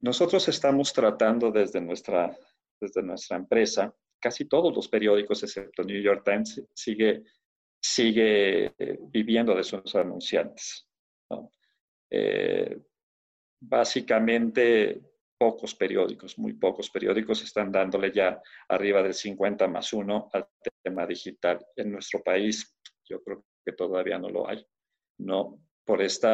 nosotros 0.01 0.47
estamos 0.47 0.93
tratando 0.93 1.51
desde 1.51 1.81
nuestra, 1.81 2.37
desde 2.79 3.01
nuestra 3.01 3.37
empresa 3.37 3.93
casi 4.19 4.45
todos 4.45 4.75
los 4.75 4.87
periódicos, 4.87 5.43
excepto 5.43 5.83
New 5.83 6.01
York 6.01 6.23
Times, 6.25 6.61
sigue, 6.73 7.23
sigue 7.81 8.65
eh, 8.77 8.99
viviendo 9.01 9.55
de 9.55 9.63
sus 9.63 9.95
anunciantes. 9.95 10.87
Eh, 12.09 12.81
básicamente, 13.59 15.01
pocos 15.37 15.75
periódicos, 15.75 16.37
muy 16.37 16.53
pocos 16.53 16.89
periódicos 16.89 17.43
están 17.43 17.71
dándole 17.71 18.11
ya 18.11 18.41
arriba 18.67 19.01
del 19.03 19.13
50 19.13 19.67
más 19.67 19.93
1 19.93 20.29
al 20.33 20.47
tema 20.83 21.05
digital. 21.05 21.59
En 21.75 21.91
nuestro 21.91 22.21
país, 22.21 22.75
yo 23.07 23.21
creo 23.23 23.45
que 23.65 23.73
todavía 23.73 24.17
no 24.17 24.29
lo 24.29 24.49
hay. 24.49 24.65
No, 25.19 25.61
por 25.85 26.01
este 26.01 26.27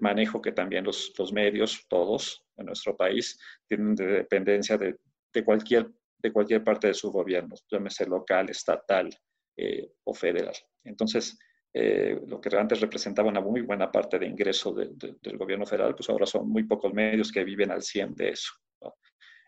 manejo 0.00 0.40
que 0.40 0.52
también 0.52 0.84
los, 0.84 1.12
los, 1.18 1.32
medios, 1.32 1.86
todos 1.88 2.44
en 2.56 2.66
nuestro 2.66 2.96
país, 2.96 3.38
tienen 3.66 3.96
de 3.96 4.06
dependencia 4.06 4.78
de, 4.78 4.96
de 5.32 5.44
cualquier 5.44 5.90
de 6.18 6.32
cualquier 6.32 6.64
parte 6.64 6.88
de 6.88 6.94
su 6.94 7.10
gobierno, 7.10 7.54
llámese 7.70 8.06
local, 8.06 8.50
estatal 8.50 9.08
eh, 9.56 9.92
o 10.04 10.14
federal. 10.14 10.54
Entonces, 10.84 11.38
eh, 11.78 12.18
lo 12.26 12.40
que 12.40 12.56
antes 12.56 12.80
representaba 12.80 13.28
una 13.28 13.42
muy 13.42 13.60
buena 13.60 13.92
parte 13.92 14.18
de 14.18 14.26
ingreso 14.26 14.72
del 14.72 15.36
gobierno 15.36 15.66
federal, 15.66 15.94
pues 15.94 16.08
ahora 16.08 16.24
son 16.24 16.48
muy 16.48 16.64
pocos 16.64 16.94
medios 16.94 17.30
que 17.30 17.44
viven 17.44 17.70
al 17.70 17.82
100 17.82 18.14
de 18.14 18.30
eso. 18.30 18.54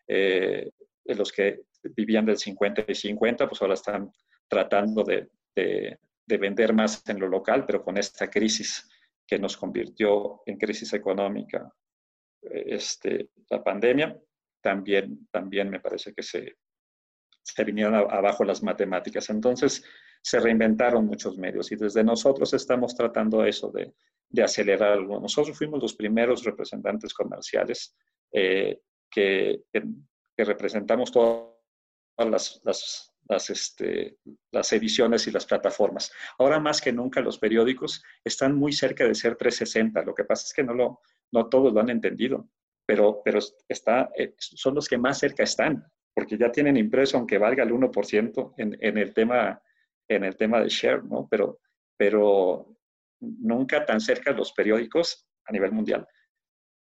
Eh, 0.07 0.71
los 1.07 1.33
que 1.33 1.63
vivían 1.97 2.27
del 2.27 2.37
50 2.37 2.85
y 2.87 2.95
50, 2.95 3.49
pues 3.49 3.63
ahora 3.63 3.73
están 3.73 4.13
tratando 4.47 5.03
de, 5.05 5.31
de, 5.57 5.99
vender 6.37 6.75
más 6.75 7.03
en 7.09 7.19
lo 7.19 7.29
local, 7.29 7.65
pero 7.65 7.83
con 7.83 7.97
esta 7.97 8.29
crisis 8.29 8.87
que 9.27 9.39
nos 9.39 9.57
convirtió 9.57 10.43
en 10.45 10.59
crisis 10.59 10.93
económica, 10.93 11.73
este, 12.43 13.31
la 13.49 13.65
pandemia, 13.65 14.15
también, 14.61 15.27
también 15.31 15.71
me 15.71 15.81
parece 15.81 16.13
que 16.13 16.23
se, 16.23 16.59
se 17.43 17.65
vinieron 17.65 17.95
abajo 17.95 18.45
las 18.45 18.63
matemáticas. 18.63 19.31
Entonces, 19.31 19.83
se 20.29 20.41
reinventaron 20.41 21.07
muchos 21.07 21.39
medios 21.39 21.71
y 21.73 21.77
desde 21.77 22.05
nosotros 22.05 22.53
estamos 22.53 22.95
tratando 22.95 23.45
eso 23.45 23.71
de, 23.71 23.95
de 24.29 24.43
acelerarlo. 24.43 25.21
Nosotros 25.21 25.57
fuimos 25.57 25.81
los 25.81 25.95
primeros 25.95 26.45
representantes 26.45 27.15
comerciales 27.15 27.97
eh, 28.33 28.81
que, 29.11 29.63
que, 29.73 30.45
representamos 30.45 31.11
todas 31.11 31.49
las, 32.19 32.61
las, 32.65 33.13
las, 33.29 33.51
este, 33.51 34.19
las, 34.53 34.73
ediciones 34.73 35.27
y 35.27 35.31
las 35.31 35.47
plataformas. 35.47 36.13
Ahora 36.39 36.61
más 36.61 36.81
que 36.81 36.93
nunca 36.93 37.21
los 37.21 37.39
periódicos 37.39 38.03
están 38.23 38.55
muy 38.55 38.73
cerca 38.73 39.05
de 39.05 39.15
ser 39.15 39.37
360. 39.37 40.03
Lo 40.03 40.15
que 40.15 40.25
pasa 40.25 40.45
es 40.47 40.53
que 40.53 40.63
no, 40.63 40.75
lo, 40.75 41.01
no 41.33 41.49
todos 41.49 41.73
lo 41.73 41.81
han 41.81 41.91
entendido 41.91 42.49
pero, 42.89 43.21
pero 43.23 43.39
está, 43.69 44.09
eh, 44.17 44.33
son 44.39 44.75
los 44.75 44.89
que 44.89 44.97
más 44.97 45.19
cerca 45.19 45.43
están, 45.43 45.85
porque 46.15 46.39
ya 46.39 46.51
tienen 46.51 46.79
impreso, 46.79 47.19
aunque 47.19 47.37
valga 47.37 47.63
el 47.63 47.71
1% 47.71 48.55
en, 48.57 48.79
en, 48.81 48.97
el, 48.97 49.13
tema, 49.13 49.61
en 50.09 50.25
el 50.25 50.37
tema 50.37 50.61
de 50.61 50.69
share, 50.69 51.05
¿no? 51.05 51.29
Pero, 51.31 51.61
pero 51.97 52.77
nunca 53.21 53.85
tan 53.85 54.01
cerca 54.01 54.33
los 54.33 54.53
periódicos 54.53 55.27
a 55.45 55.53
nivel 55.53 55.73
mundial, 55.73 56.07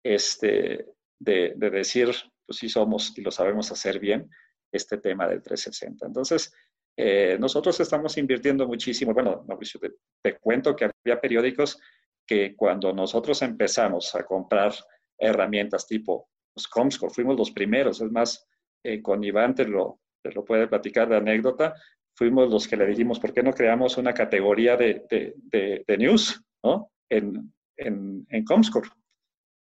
este, 0.03 0.85
de, 1.19 1.53
de 1.55 1.69
decir, 1.69 2.09
pues 2.45 2.59
sí 2.59 2.69
somos 2.69 3.17
y 3.17 3.21
lo 3.21 3.31
sabemos 3.31 3.71
hacer 3.71 3.99
bien, 3.99 4.29
este 4.71 4.97
tema 4.97 5.27
del 5.27 5.41
360. 5.41 6.05
Entonces, 6.05 6.53
eh, 6.97 7.38
nosotros 7.39 7.79
estamos 7.79 8.17
invirtiendo 8.17 8.67
muchísimo. 8.67 9.13
Bueno, 9.13 9.43
Mauricio, 9.47 9.79
te, 9.79 9.91
te, 10.21 10.38
cuento 10.38 10.75
que 10.75 10.85
había 10.85 11.19
periódicos 11.19 11.79
que 12.25 12.55
cuando 12.55 12.93
nosotros 12.93 13.41
empezamos 13.41 14.13
a 14.15 14.23
comprar 14.23 14.73
herramientas 15.17 15.88
tipo 15.88 16.29
los 16.55 16.67
Comscore. 16.67 17.13
Fuimos 17.13 17.38
los 17.38 17.51
primeros, 17.51 18.01
es 18.01 18.11
más, 18.11 18.47
eh, 18.83 19.01
con 19.01 19.23
Iván 19.23 19.53
te 19.53 19.65
lo, 19.65 19.99
te 20.23 20.31
lo 20.31 20.43
puede 20.45 20.67
platicar 20.67 21.09
de 21.09 21.17
anécdota, 21.17 21.75
fuimos 22.15 22.49
los 22.49 22.67
que 22.67 22.78
le 22.78 22.88
dijimos, 22.88 23.19
¿por 23.19 23.34
qué 23.34 23.43
no 23.43 23.54
creamos 23.54 23.97
una 23.97 24.13
categoría 24.13 24.78
de, 24.78 25.05
de, 25.09 25.84
de, 25.86 25.97
news 25.97 26.43
¿no? 26.63 26.91
en, 27.09 27.53
en, 27.78 28.26
en 28.30 28.45
Comscore? 28.45 28.89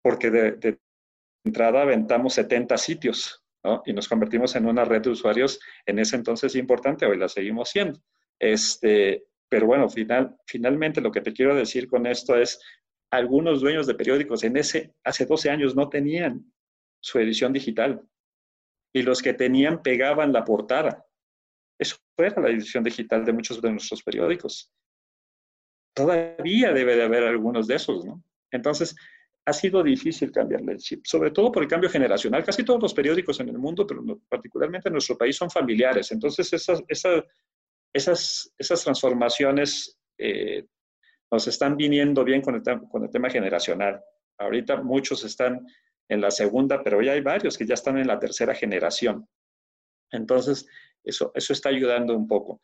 Porque 0.02 0.30
de, 0.30 0.80
entrada 1.44 1.82
aventamos 1.82 2.34
70 2.34 2.78
sitios 2.78 3.44
¿no? 3.64 3.82
y 3.86 3.94
nos 3.94 4.08
convertimos 4.08 4.56
en 4.56 4.66
una 4.66 4.86
red 4.86 5.02
de 5.02 5.10
usuarios 5.10 5.60
en 5.86 6.00
ese 6.00 6.16
entonces 6.16 6.56
importante, 6.56 7.06
hoy 7.06 7.18
la 7.18 7.30
seguimos 7.30 7.70
siendo. 7.70 8.00
Este, 8.40 9.26
pero 9.50 9.66
bueno, 9.66 9.90
final, 9.90 10.38
finalmente 10.46 11.02
lo 11.02 11.12
que 11.12 11.22
te 11.22 11.34
quiero 11.34 11.56
decir 11.56 11.88
con 11.88 12.06
esto 12.06 12.36
es, 12.36 12.60
algunos 13.10 13.62
dueños 13.62 13.88
de 13.88 13.96
periódicos 13.96 14.44
en 14.44 14.58
ese, 14.58 14.94
hace 15.04 15.26
12 15.26 15.50
años 15.50 15.76
no 15.76 15.90
tenían 15.90 16.52
su 17.00 17.20
edición 17.20 17.54
digital 17.54 18.02
y 18.94 19.02
los 19.04 19.22
que 19.22 19.34
tenían 19.34 19.82
pegaban 19.82 20.34
la 20.34 20.44
portada. 20.44 21.06
Eso 21.80 21.98
era 22.18 22.42
la 22.42 22.50
edición 22.50 22.84
digital 22.84 23.24
de 23.24 23.34
muchos 23.34 23.62
de 23.62 23.72
nuestros 23.72 24.04
periódicos. 24.04 24.72
todavía 25.94 26.72
debe 26.74 26.96
de 26.96 27.04
haber 27.04 27.24
algunos 27.24 27.66
de 27.66 27.76
esos, 27.76 28.06
¿no? 28.06 28.24
Entonces, 28.52 28.96
ha 29.48 29.54
sido 29.54 29.82
difícil 29.82 30.32
cambiarle 30.32 30.74
el 30.74 30.78
chip, 30.78 31.06
sobre 31.06 31.32
todo 31.32 31.52
por 31.52 31.64
el 31.64 31.70
cambio 31.70 31.90
generacional. 31.90 32.44
Casi 32.44 32.64
todos 32.64 32.82
los 32.82 32.94
periódicos 32.94 33.40
en 33.40 33.50
el 33.50 33.58
mundo, 33.58 33.88
pero 33.88 34.04
particularmente 34.28 34.90
en 34.90 34.94
nuestro 34.94 35.18
país, 35.18 35.38
son 35.38 35.50
familiares. 35.50 36.12
Entonces, 36.12 36.52
esas, 36.52 36.84
esas, 36.88 37.24
esas, 37.94 38.54
esas 38.58 38.84
transformaciones 38.84 39.98
eh, 40.18 40.66
nos 41.32 41.48
están 41.48 41.78
viniendo 41.78 42.24
bien 42.24 42.42
con 42.42 42.56
el, 42.56 42.62
con 42.90 43.04
el 43.04 43.10
tema 43.10 43.30
generacional. 43.30 44.02
Ahorita 44.38 44.82
muchos 44.82 45.24
están 45.24 45.66
en 46.10 46.22
la 46.22 46.30
segunda, 46.30 46.84
pero 46.84 47.02
ya 47.02 47.14
hay 47.14 47.22
varios 47.22 47.58
que 47.58 47.66
ya 47.66 47.74
están 47.74 47.98
en 47.98 48.08
la 48.08 48.20
tercera 48.20 48.54
generación. 48.54 49.28
Entonces, 50.12 50.68
eso, 51.08 51.32
eso 51.34 51.54
está 51.54 51.70
ayudando 51.70 52.16
un 52.16 52.28
poco. 52.28 52.60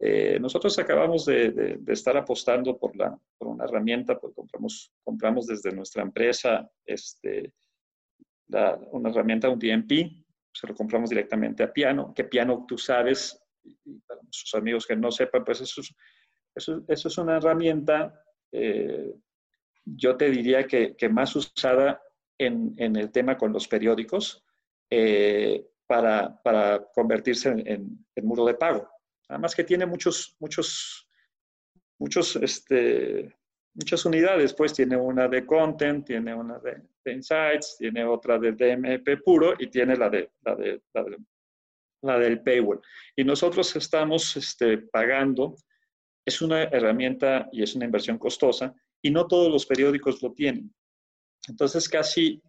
Eh, 0.00 0.38
nosotros 0.40 0.78
acabamos 0.78 1.26
de, 1.26 1.80
estar 1.88 2.16
apostando 2.16 2.78
por, 2.78 2.94
la, 2.96 3.18
por 3.36 3.48
una 3.48 3.64
herramienta, 3.64 4.18
pues 4.18 4.32
compramos, 4.34 4.92
compramos 5.02 5.46
desde 5.46 5.72
nuestra 5.72 6.02
empresa 6.02 6.70
este, 6.86 7.52
una 8.92 9.10
herramienta, 9.10 9.48
un 9.48 9.58
DMP, 9.58 10.24
se 10.52 10.66
lo 10.66 10.74
compramos 10.74 11.10
directamente 11.10 11.62
a 11.62 11.72
Piano, 11.72 12.12
que 12.14 12.24
Piano, 12.24 12.64
tú 12.66 12.78
sabes, 12.78 13.40
y 13.64 13.98
para 14.06 14.22
nuestros 14.22 14.54
amigos 14.54 14.86
que 14.86 14.96
no 14.96 15.10
sepan, 15.10 15.44
pues 15.44 15.60
eso 15.60 15.80
es, 15.80 15.94
eso, 16.54 16.82
eso 16.86 17.08
es 17.08 17.18
una 17.18 17.36
herramienta, 17.36 18.22
eh, 18.52 19.14
yo 19.84 20.16
te 20.16 20.30
diría 20.30 20.66
que, 20.66 20.94
que 20.96 21.08
más 21.08 21.34
usada 21.34 22.00
en, 22.38 22.74
en, 22.76 22.96
el 22.96 23.10
tema 23.10 23.36
con 23.36 23.52
los 23.52 23.66
periódicos 23.66 24.44
eh, 24.90 25.66
para, 25.88 26.40
para, 26.42 26.86
convertirse 26.94 27.48
en, 27.48 28.06
en 28.14 28.26
muro 28.26 28.44
de 28.44 28.54
pago. 28.54 28.88
Además 29.28 29.54
que 29.54 29.64
tiene 29.64 29.86
muchos, 29.86 30.36
muchos, 30.38 31.08
muchos, 31.98 32.36
este, 32.36 33.34
muchas 33.74 34.04
unidades, 34.04 34.54
pues 34.54 34.72
tiene 34.72 34.96
una 34.96 35.28
de 35.28 35.46
content, 35.46 36.06
tiene 36.06 36.34
una 36.34 36.58
de, 36.58 36.82
insights, 37.12 37.76
tiene 37.78 38.04
otra 38.04 38.38
de 38.38 38.52
DMP 38.52 39.22
puro 39.24 39.54
y 39.58 39.68
tiene 39.68 39.96
la, 39.96 40.10
de, 40.10 40.30
la, 40.42 40.54
de, 40.56 40.82
la, 42.02 42.18
del 42.18 42.42
paywall. 42.42 42.80
Y 43.16 43.24
nosotros 43.24 43.74
estamos 43.76 44.36
este, 44.36 44.78
pagando, 44.78 45.54
es 46.26 46.42
una 46.42 46.64
herramienta 46.64 47.48
y 47.52 47.62
es 47.62 47.74
una 47.74 47.86
inversión 47.86 48.18
costosa 48.18 48.74
y 49.00 49.10
no 49.10 49.26
todos 49.26 49.50
los 49.50 49.64
periódicos 49.64 50.22
lo 50.22 50.32
tienen. 50.32 50.74
Entonces 51.48 51.88
casi 51.88 52.42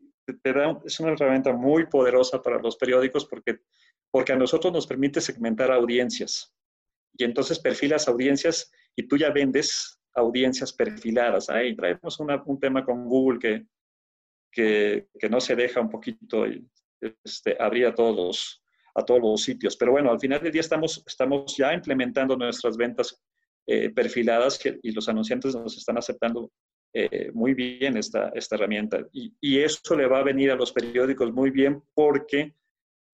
es 0.85 0.99
una 0.99 1.11
herramienta 1.13 1.53
muy 1.53 1.85
poderosa 1.87 2.41
para 2.41 2.59
los 2.59 2.77
periódicos 2.77 3.25
porque, 3.25 3.59
porque 4.11 4.33
a 4.33 4.37
nosotros 4.37 4.73
nos 4.73 4.87
permite 4.87 5.21
segmentar 5.21 5.71
audiencias 5.71 6.53
y 7.17 7.23
entonces 7.23 7.59
perfilas 7.59 8.07
audiencias 8.07 8.71
y 8.95 9.07
tú 9.07 9.17
ya 9.17 9.29
vendes 9.29 9.99
audiencias 10.13 10.73
perfiladas. 10.73 11.49
Ahí 11.49 11.75
traemos 11.75 12.19
un 12.19 12.59
tema 12.59 12.83
con 12.83 13.05
Google 13.07 13.39
que, 13.39 13.65
que, 14.51 15.07
que, 15.19 15.29
no 15.29 15.39
se 15.39 15.55
deja 15.55 15.81
un 15.81 15.89
poquito 15.89 16.45
este, 17.23 17.57
abrir 17.59 17.87
a 17.87 17.95
todos, 17.95 18.15
los, 18.15 18.63
a 18.95 19.03
todos 19.03 19.21
los 19.21 19.41
sitios. 19.41 19.75
Pero 19.77 19.91
bueno, 19.91 20.11
al 20.11 20.19
final 20.19 20.41
del 20.41 20.51
día 20.51 20.61
estamos, 20.61 21.03
estamos 21.05 21.55
ya 21.57 21.73
implementando 21.73 22.35
nuestras 22.35 22.77
ventas 22.77 23.21
eh, 23.67 23.89
perfiladas 23.91 24.59
y 24.81 24.91
los 24.91 25.07
anunciantes 25.09 25.55
nos 25.55 25.77
están 25.77 25.97
aceptando 25.97 26.51
eh, 26.93 27.31
muy 27.33 27.53
bien 27.53 27.97
esta, 27.97 28.29
esta 28.29 28.55
herramienta. 28.55 29.05
Y, 29.11 29.33
y, 29.39 29.59
eso 29.59 29.95
le 29.95 30.07
va 30.07 30.19
a 30.19 30.23
venir 30.23 30.51
a 30.51 30.55
los 30.55 30.71
periódicos 30.71 31.31
muy 31.31 31.51
bien 31.51 31.83
porque 31.93 32.55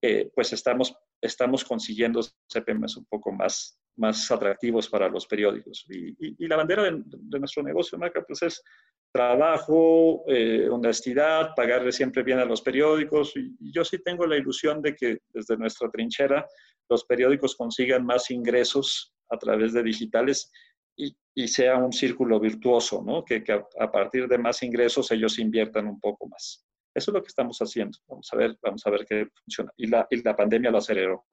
eh, 0.01 0.29
pues 0.35 0.53
estamos, 0.53 0.95
estamos 1.19 1.65
consiguiendo 1.65 2.21
CPMs 2.47 2.97
un 2.97 3.05
poco 3.05 3.31
más, 3.31 3.79
más 3.97 4.29
atractivos 4.29 4.87
para 4.87 5.09
los 5.09 5.25
periódicos. 5.25 5.85
Y, 5.89 6.47
la 6.47 6.57
bandera 6.57 6.83
de, 6.83 7.39
nuestro 7.39 7.63
negocio, 7.63 7.97
Maca, 7.97 8.21
pues 8.21 8.43
es 8.43 8.63
trabajo, 9.11 10.23
eh, 10.27 10.69
honestidad, 10.69 11.55
pagarle 11.55 11.91
siempre 11.91 12.21
bien 12.21 12.37
a 12.37 12.45
los 12.45 12.61
periódicos. 12.61 13.35
Y, 13.35 13.55
yo 13.73 13.83
sí 13.83 13.97
tengo 14.03 14.27
la 14.27 14.37
ilusión 14.37 14.79
de 14.81 14.95
que 14.95 15.17
desde 15.29 15.57
nuestra 15.57 15.89
trinchera 15.89 16.45
los 16.87 17.03
periódicos 17.05 17.55
consigan 17.55 18.05
más 18.05 18.29
ingresos 18.29 19.11
a 19.31 19.37
través 19.37 19.73
de 19.73 19.81
digitales 19.81 20.51
y, 20.95 21.47
sea 21.47 21.77
un 21.77 21.91
círculo 21.91 22.39
virtuoso, 22.39 23.03
¿no? 23.05 23.25
Que, 23.25 23.43
a, 23.79 23.91
partir 23.91 24.27
de 24.27 24.37
más 24.37 24.63
ingresos 24.63 25.11
ellos 25.11 25.37
inviertan 25.37 25.87
un 25.87 25.99
poco 25.99 26.27
más. 26.27 26.65
Eso 26.93 27.11
es 27.11 27.15
lo 27.15 27.21
que 27.21 27.27
estamos 27.27 27.57
haciendo. 27.59 27.97
Vamos 28.07 28.29
a 28.31 28.37
ver, 28.37 28.57
vamos 28.61 28.85
a 28.85 28.89
ver 28.89 29.05
qué 29.05 29.27
funciona. 29.43 29.71
Y 29.75 29.87
la, 29.87 30.07
y 30.09 30.23
la 30.23 30.35
pandemia 30.35 30.71
lo 30.71 30.77
aceleró. 30.77 31.25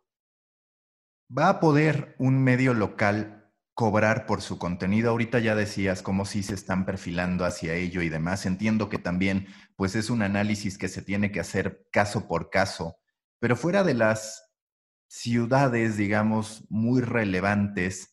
¿Va 1.36 1.48
a 1.48 1.60
poder 1.60 2.16
un 2.18 2.42
medio 2.42 2.74
local 2.74 3.52
cobrar 3.74 4.26
por 4.26 4.42
su 4.42 4.58
contenido? 4.58 5.10
Ahorita 5.10 5.38
ya 5.38 5.54
decías 5.54 6.02
cómo 6.02 6.24
sí 6.24 6.42
se 6.42 6.54
están 6.54 6.84
perfilando 6.84 7.44
hacia 7.44 7.74
ello 7.74 8.02
y 8.02 8.08
demás. 8.08 8.44
Entiendo 8.44 8.88
que 8.88 8.98
también 8.98 9.46
pues 9.76 9.94
es 9.94 10.10
un 10.10 10.22
análisis 10.22 10.76
que 10.78 10.88
se 10.88 11.00
tiene 11.00 11.30
que 11.30 11.40
hacer 11.40 11.86
caso 11.92 12.26
por 12.26 12.50
caso, 12.50 12.96
pero 13.38 13.56
fuera 13.56 13.84
de 13.84 13.94
las 13.94 14.52
ciudades, 15.08 15.96
digamos, 15.96 16.64
muy 16.70 17.02
relevantes, 17.02 18.11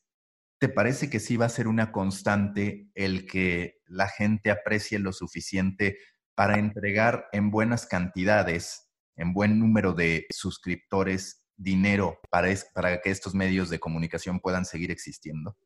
¿te 0.59 0.69
parece 0.69 1.09
que 1.09 1.19
sí 1.19 1.37
va 1.37 1.45
a 1.45 1.49
ser 1.49 1.67
una 1.67 1.91
constante 1.91 2.89
el 2.93 3.25
que 3.25 3.79
la 3.85 4.07
gente 4.07 4.51
aprecie 4.51 4.99
lo 4.99 5.13
suficiente 5.13 5.97
para 6.35 6.59
entregar 6.59 7.27
en 7.31 7.49
buenas 7.51 7.85
cantidades, 7.85 8.89
en 9.15 9.33
buen 9.33 9.59
número 9.59 9.93
de 9.93 10.25
suscriptores 10.29 11.47
dinero 11.55 12.19
para, 12.29 12.47
para 12.73 13.01
que 13.01 13.09
estos 13.09 13.35
medios 13.35 13.69
de 13.69 13.79
comunicación 13.79 14.39
puedan 14.39 14.65
seguir 14.65 14.91
existiendo? 14.91 15.57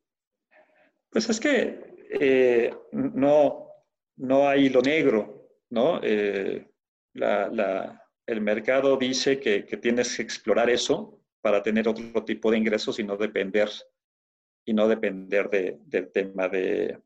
Pues 1.10 1.30
es 1.30 1.38
que 1.38 1.94
eh, 2.10 2.74
no, 2.92 3.68
no 4.16 4.48
hay 4.48 4.68
lo 4.68 4.82
negro, 4.82 5.48
¿no? 5.70 6.00
Eh, 6.02 6.68
el 8.26 8.40
mercado 8.40 8.96
dice 8.96 9.38
que, 9.38 9.62
tienes 9.76 10.16
que 10.16 10.22
explorar 10.22 10.70
eso 10.70 11.20
para 11.40 11.62
tener 11.62 11.86
otro 11.88 12.24
tipo 12.24 12.50
de 12.50 12.58
ingresos 12.58 12.98
y 12.98 13.04
no 13.04 13.16
depender, 13.16 13.68
y 14.64 14.72
no 14.72 14.88
depender 14.88 15.50
del 15.50 16.10
tema 16.10 16.48
de, 16.48 16.98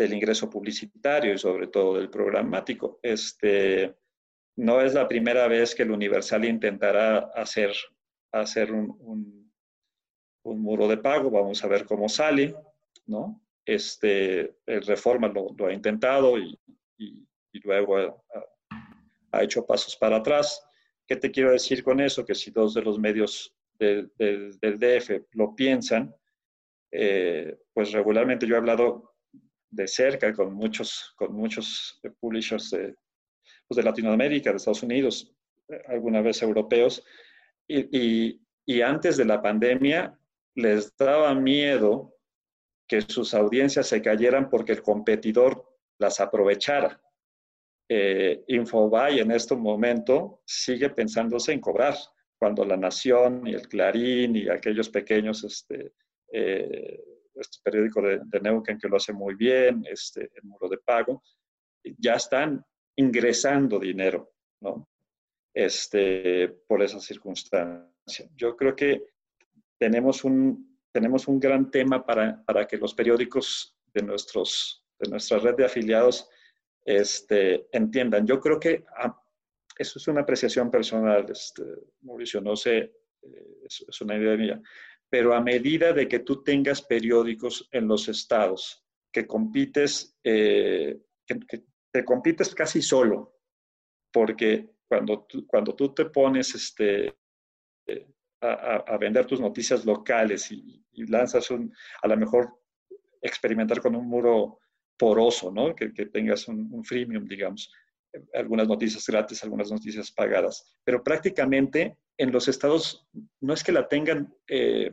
del 0.00 0.14
ingreso 0.14 0.48
publicitario 0.48 1.34
y 1.34 1.38
sobre 1.38 1.68
todo 1.68 1.96
del 1.96 2.10
programático. 2.10 2.98
Este, 3.02 3.94
no 4.56 4.80
es 4.80 4.94
la 4.94 5.06
primera 5.06 5.46
vez 5.46 5.74
que 5.74 5.82
el 5.82 5.90
Universal 5.90 6.44
intentará 6.44 7.30
hacer, 7.34 7.72
hacer 8.32 8.72
un, 8.72 9.50
un, 10.42 10.60
muro 10.62 10.88
de 10.88 10.96
pago. 10.96 11.30
Vamos 11.30 11.62
a 11.62 11.68
ver 11.68 11.84
cómo 11.84 12.08
sale, 12.08 12.54
¿no? 13.06 13.40
Este, 13.64 14.56
el 14.66 14.82
Reforma 14.82 15.28
lo, 15.28 15.66
ha 15.66 15.72
intentado 15.72 16.38
y, 16.38 16.58
y, 16.98 17.26
luego 17.62 18.24
ha, 19.32 19.42
hecho 19.42 19.64
pasos 19.66 19.96
para 19.96 20.16
atrás. 20.16 20.66
¿Qué 21.06 21.16
te 21.16 21.30
quiero 21.30 21.52
decir 21.52 21.84
con 21.84 22.00
eso? 22.00 22.24
Que 22.24 22.34
si 22.34 22.50
dos 22.50 22.74
de 22.74 22.82
los 22.82 22.98
medios 22.98 23.54
del 23.80 24.78
DF 24.78 25.26
lo 25.32 25.54
piensan, 25.54 26.14
eh, 26.92 27.58
pues 27.72 27.92
regularmente 27.92 28.46
yo 28.46 28.54
he 28.54 28.58
hablado 28.58 29.14
de 29.70 29.88
cerca 29.88 30.32
con 30.34 30.52
muchos, 30.52 31.14
con 31.16 31.32
muchos 31.32 32.00
publishers 32.20 32.70
de, 32.70 32.94
pues, 33.66 33.76
de 33.76 33.82
Latinoamérica, 33.82 34.50
de 34.50 34.56
Estados 34.56 34.82
Unidos, 34.82 35.34
alguna 35.86 36.20
vez 36.20 36.42
europeos, 36.42 37.04
y, 37.66 38.40
y, 38.66 38.82
antes 38.82 39.16
de 39.16 39.24
la 39.24 39.40
pandemia 39.40 40.18
les 40.56 40.96
daba 40.96 41.32
miedo 41.36 42.16
que 42.88 43.00
sus 43.00 43.32
audiencias 43.34 43.86
se 43.86 44.02
cayeran 44.02 44.50
porque 44.50 44.72
el 44.72 44.82
competidor 44.82 45.64
las 45.98 46.18
aprovechara. 46.18 47.00
Eh, 47.88 48.42
Infobay 48.48 49.20
en 49.20 49.30
este 49.30 49.54
momento 49.54 50.42
sigue 50.44 50.90
pensándose 50.90 51.52
en 51.52 51.60
cobrar, 51.60 51.94
cuando 52.40 52.64
La 52.64 52.78
Nación 52.78 53.46
y 53.46 53.52
el 53.52 53.68
Clarín 53.68 54.34
y 54.34 54.48
aquellos 54.48 54.88
pequeños 54.88 55.44
este, 55.44 55.92
eh, 56.32 57.04
este 57.34 57.58
periódico 57.62 58.00
de, 58.00 58.20
de, 58.24 58.40
Neuquén 58.40 58.78
que 58.78 58.88
lo 58.88 58.96
hace 58.96 59.12
muy 59.12 59.34
bien, 59.34 59.84
este, 59.86 60.30
el 60.34 60.44
muro 60.44 60.66
de 60.66 60.78
pago, 60.78 61.22
ya 61.98 62.14
están 62.14 62.64
ingresando 62.96 63.78
dinero, 63.78 64.32
¿no? 64.60 64.88
Este, 65.52 66.48
por 66.66 66.82
esa 66.82 66.98
circunstancia. 66.98 68.26
Yo 68.34 68.56
creo 68.56 68.74
que 68.74 69.04
tenemos 69.76 70.24
un, 70.24 70.78
tenemos 70.92 71.28
un 71.28 71.38
gran 71.38 71.70
tema 71.70 72.06
para, 72.06 72.42
para 72.42 72.66
que 72.66 72.78
los 72.78 72.94
periódicos 72.94 73.76
de, 73.92 74.02
nuestros, 74.02 74.82
de 74.98 75.10
nuestra 75.10 75.40
red 75.40 75.56
de 75.56 75.66
afiliados 75.66 76.26
este, 76.86 77.68
entiendan. 77.70 78.26
Yo 78.26 78.40
creo 78.40 78.58
que 78.58 78.86
ah, 78.96 79.19
eso 79.80 79.98
es 79.98 80.08
una 80.08 80.20
apreciación 80.20 80.70
personal, 80.70 81.24
este, 81.30 81.62
Mauricio, 82.02 82.42
no 82.42 82.54
sé, 82.54 82.78
eh, 83.22 83.58
es, 83.64 84.00
una 84.02 84.16
idea 84.16 84.36
mía, 84.36 84.60
pero 85.08 85.34
a 85.34 85.40
medida 85.40 85.94
de 85.94 86.06
que 86.06 86.18
tú 86.18 86.42
tengas 86.42 86.82
periódicos 86.82 87.66
en 87.72 87.88
los 87.88 88.06
estados, 88.08 88.84
que 89.10 89.26
compites, 89.26 90.16
eh, 90.22 91.00
que, 91.26 91.64
te 91.90 92.04
compites 92.04 92.54
casi 92.54 92.82
solo, 92.82 93.38
porque 94.12 94.70
cuando 94.86 95.24
tú, 95.24 95.46
cuando 95.46 95.74
tú 95.74 95.94
te 95.94 96.04
pones 96.04 96.54
este, 96.54 97.16
a, 98.42 98.96
vender 98.98 99.26
tus 99.26 99.40
noticias 99.40 99.84
locales 99.86 100.52
y, 100.52 100.84
lanzas 101.08 101.50
un, 101.50 101.72
a 102.02 102.08
lo 102.08 102.16
mejor 102.18 102.60
experimentar 103.22 103.80
con 103.80 103.96
un 103.96 104.06
muro 104.06 104.58
poroso, 104.98 105.50
¿no? 105.50 105.74
Que, 105.74 105.88
tengas 105.88 106.46
un, 106.48 106.84
freemium, 106.84 107.24
digamos. 107.24 107.72
Algunas 108.34 108.68
noticias 108.68 109.06
gratis, 109.06 109.42
algunas 109.42 109.70
noticias 109.70 110.10
pagadas. 110.10 110.76
Pero 110.84 111.02
prácticamente 111.02 111.96
en 112.18 112.32
los 112.32 112.48
estados 112.48 113.06
no 113.40 113.54
es 113.54 113.62
que 113.62 113.72
la 113.72 113.88
tengan 113.88 114.34
eh, 114.48 114.90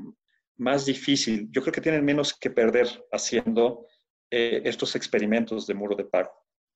más 0.58 0.86
difícil, 0.86 1.48
yo 1.52 1.62
creo 1.62 1.74
que 1.74 1.82
tienen 1.82 2.06
menos 2.06 2.34
que 2.38 2.50
perder 2.50 2.88
haciendo 3.12 3.88
eh, 4.32 4.62
estos 4.66 4.96
experimentos 4.96 5.68
de 5.68 5.74
muro 5.74 5.96
de 5.96 6.06
pago, 6.06 6.32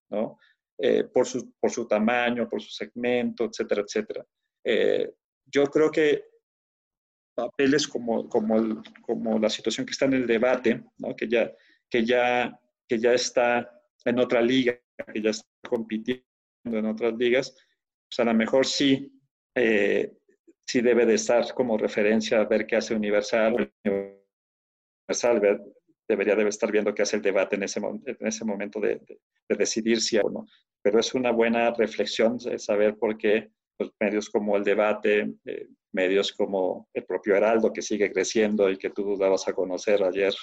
¿no? 0.09 0.37
Eh, 0.77 1.03
por, 1.03 1.27
su, 1.27 1.53
por 1.59 1.69
su 1.69 1.87
tamaño, 1.87 2.49
por 2.49 2.61
su 2.61 2.71
segmento, 2.71 3.45
etcétera, 3.45 3.83
etcétera. 3.83 4.25
yo 5.45 5.65
creo 5.65 5.91
que 5.91 6.25
papeles 7.35 7.87
como, 7.87 8.27
como, 8.27 8.81
como 9.01 9.37
la 9.37 9.49
situación 9.49 9.85
que 9.85 9.91
está 9.91 10.05
en 10.05 10.13
el 10.13 10.27
debate, 10.27 10.83
¿no? 10.97 11.15
que, 11.15 11.27
ya, 11.27 11.51
que 11.89 12.03
ya 12.03 12.59
que 12.91 12.99
ya 12.99 13.13
está 13.13 13.71
en 14.03 14.19
otra 14.19 14.41
liga, 14.41 14.77
que 15.13 15.21
ya 15.21 15.29
está 15.29 15.47
compitiendo 15.65 16.25
en 16.63 16.85
otras 16.85 17.13
ligas, 17.13 17.55
pues 18.09 18.19
a 18.19 18.23
lo 18.23 18.33
mejor 18.33 18.65
sí, 18.65 19.11
eh, 19.55 20.13
sí 20.65 20.81
debe 20.81 21.05
de 21.05 21.15
estar 21.15 21.53
como 21.53 21.77
referencia 21.77 22.41
a 22.41 22.45
ver 22.45 22.65
qué 22.65 22.75
hace 22.75 22.95
Universal. 22.95 23.71
Universal 25.07 25.61
debería 26.07 26.35
debe 26.35 26.49
estar 26.49 26.71
viendo 26.71 26.93
qué 26.93 27.03
hace 27.03 27.17
el 27.17 27.21
debate 27.21 27.55
en 27.55 27.63
ese, 27.63 27.79
en 27.79 28.27
ese 28.27 28.45
momento 28.45 28.79
de, 28.79 29.01
decidir 29.49 30.01
si 30.01 30.17
o 30.17 30.29
no. 30.29 30.45
Pero 30.81 30.99
es 30.99 31.13
una 31.13 31.31
buena 31.31 31.71
reflexión 31.71 32.39
saber 32.59 32.97
por 32.97 33.17
qué 33.17 33.51
los 33.77 33.91
medios 33.99 34.29
como 34.29 34.55
el 34.55 34.63
debate, 34.63 35.33
eh, 35.45 35.67
medios 35.91 36.31
como 36.31 36.87
el 36.93 37.03
propio 37.05 37.35
Heraldo, 37.35 37.73
que 37.73 37.81
sigue 37.81 38.11
creciendo 38.11 38.69
y 38.69 38.77
que 38.77 38.91
tú 38.91 39.17
dabas 39.17 39.47
a 39.47 39.53
conocer 39.53 40.03
ayer 40.03 40.33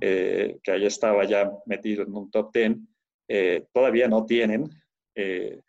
eh, 0.00 0.58
que 0.62 0.72
ahí 0.72 0.86
estaba 0.86 1.24
ya 1.24 1.50
metido 1.66 2.02
en 2.02 2.14
un 2.14 2.30
top 2.30 2.52
10, 2.52 2.76
eh, 3.28 3.66
todavía 3.72 4.08
no 4.08 4.24
tienen 4.24 4.68
eh, 5.14 5.60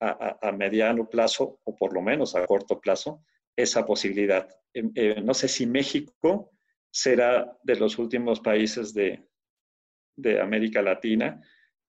a, 0.00 0.52
mediano 0.52 1.08
plazo, 1.08 1.60
o 1.64 1.74
por 1.74 1.92
lo 1.92 2.00
menos 2.00 2.36
a 2.36 2.46
corto 2.46 2.80
plazo, 2.80 3.24
esa 3.56 3.84
posibilidad. 3.84 4.48
no 5.24 5.34
sé 5.34 5.48
si 5.48 5.66
México 5.66 6.52
será 6.90 7.58
de 7.64 7.76
los 7.76 7.98
últimos 7.98 8.38
países 8.40 8.94
de, 8.94 9.28
de 10.16 10.40
América 10.40 10.82
Latina 10.82 11.42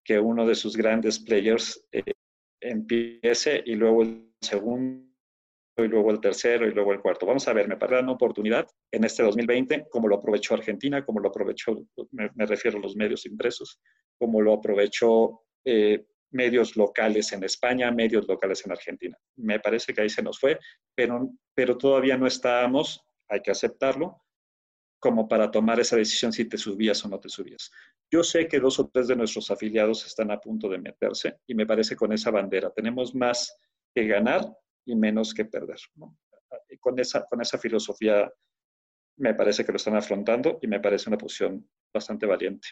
que 0.03 0.19
uno 0.19 0.47
de 0.47 0.55
sus 0.55 0.75
grandes 0.75 1.19
players 1.19 1.87
empiece 2.59 3.61
y 3.65 3.75
luego 3.75 4.01
el 4.01 4.31
segundo 4.41 5.09
y 5.83 5.87
luego 5.87 6.11
el 6.11 6.19
tercero 6.19 6.67
y 6.67 6.73
luego 6.73 6.93
el 6.93 6.99
cuarto. 6.99 7.25
Vamos 7.25 7.47
a 7.47 7.53
ver, 7.53 7.67
me 7.67 7.77
parece 7.77 8.03
una 8.03 8.11
oportunidad 8.13 8.67
en 8.91 9.03
este 9.03 9.23
2020, 9.23 9.87
como 9.89 10.07
lo 10.07 10.15
aprovechó 10.15 10.53
Argentina, 10.53 11.05
como 11.05 11.19
lo 11.19 11.29
aprovechó, 11.29 11.85
me, 12.11 12.45
refiero 12.45 12.77
a 12.77 12.81
los 12.81 12.95
medios 12.95 13.25
impresos, 13.25 13.79
como 14.17 14.41
lo 14.41 14.53
aprovechó 14.53 15.41
eh, 15.65 16.05
medios 16.31 16.75
locales 16.75 17.31
en 17.33 17.43
España, 17.43 17.91
medios 17.91 18.27
locales 18.27 18.65
en 18.65 18.71
Argentina. 18.71 19.17
Me 19.35 19.59
parece 19.59 19.93
que 19.93 20.01
ahí 20.01 20.09
se 20.09 20.21
nos 20.21 20.39
fue, 20.39 20.59
pero, 20.95 21.29
pero 21.53 21.77
todavía 21.77 22.17
no 22.17 22.27
estábamos, 22.27 23.01
hay 23.27 23.41
que 23.41 23.51
aceptarlo, 23.51 24.21
como 24.99 25.27
para 25.27 25.49
tomar 25.49 25.79
esa 25.79 25.95
decisión 25.95 26.33
si 26.33 26.45
te 26.45 26.57
subías 26.57 27.03
o 27.05 27.09
no 27.09 27.19
te 27.19 27.29
subías. 27.29 27.71
Yo 28.11 28.23
sé 28.23 28.47
que 28.47 28.59
dos 28.59 28.79
o 28.79 28.89
tres 28.89 29.07
de 29.07 29.15
nuestros 29.15 29.49
afiliados 29.49 30.05
están 30.05 30.29
a 30.31 30.39
punto 30.39 30.67
de 30.67 30.77
meterse 30.77 31.37
y 31.47 31.55
me 31.55 31.65
parece 31.65 31.95
con 31.95 32.11
esa 32.11 32.31
bandera. 32.31 32.71
Tenemos 32.71 33.15
más 33.15 33.57
que 33.95 34.05
ganar 34.07 34.41
y 34.85 34.95
menos 34.95 35.33
que 35.33 35.45
perder. 35.45 35.77
con, 36.79 36.99
esa, 36.99 37.25
con 37.25 37.41
esa 37.41 37.57
filosofía 37.57 38.29
me 39.17 39.33
parece 39.33 39.65
que 39.65 39.71
lo 39.71 39.77
están 39.77 39.95
afrontando 39.95 40.59
y 40.61 40.67
me 40.67 40.79
parece 40.79 41.09
una 41.09 41.17
posición 41.17 41.69
bastante 41.93 42.25
valiente. 42.25 42.67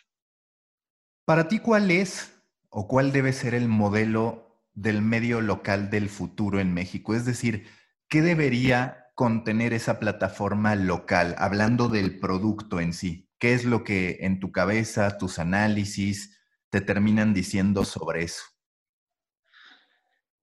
Para 1.26 1.48
ti, 1.48 1.60
¿cuál 1.60 1.92
es 1.92 2.37
o 2.70 2.88
cuál 2.88 3.12
debe 3.12 3.34
ser 3.34 3.54
el 3.54 3.68
modelo 3.68 4.62
del 4.74 5.02
medio 5.02 5.42
local 5.42 5.90
del 5.90 6.10
futuro 6.10 6.60
en 6.60 6.74
México? 6.74 7.16
Es 7.16 7.26
decir, 7.26 7.68
¿qué 8.08 8.22
debería 8.22 9.08
contener 9.16 9.74
esa 9.74 10.00
plataforma 10.00 10.76
local, 10.76 11.36
hablando 11.38 11.88
del 11.88 12.20
producto 12.20 12.80
en 12.80 12.94
sí? 12.94 13.30
¿Qué 13.40 13.54
es 13.54 13.66
lo 13.66 13.84
que 13.84 14.18
en 14.22 14.40
tu 14.40 14.52
cabeza, 14.52 15.18
tus 15.18 15.40
análisis, 15.40 16.40
te 16.70 16.82
terminan 16.82 17.34
diciendo 17.34 17.86
sobre 17.86 18.24
eso? 18.24 18.44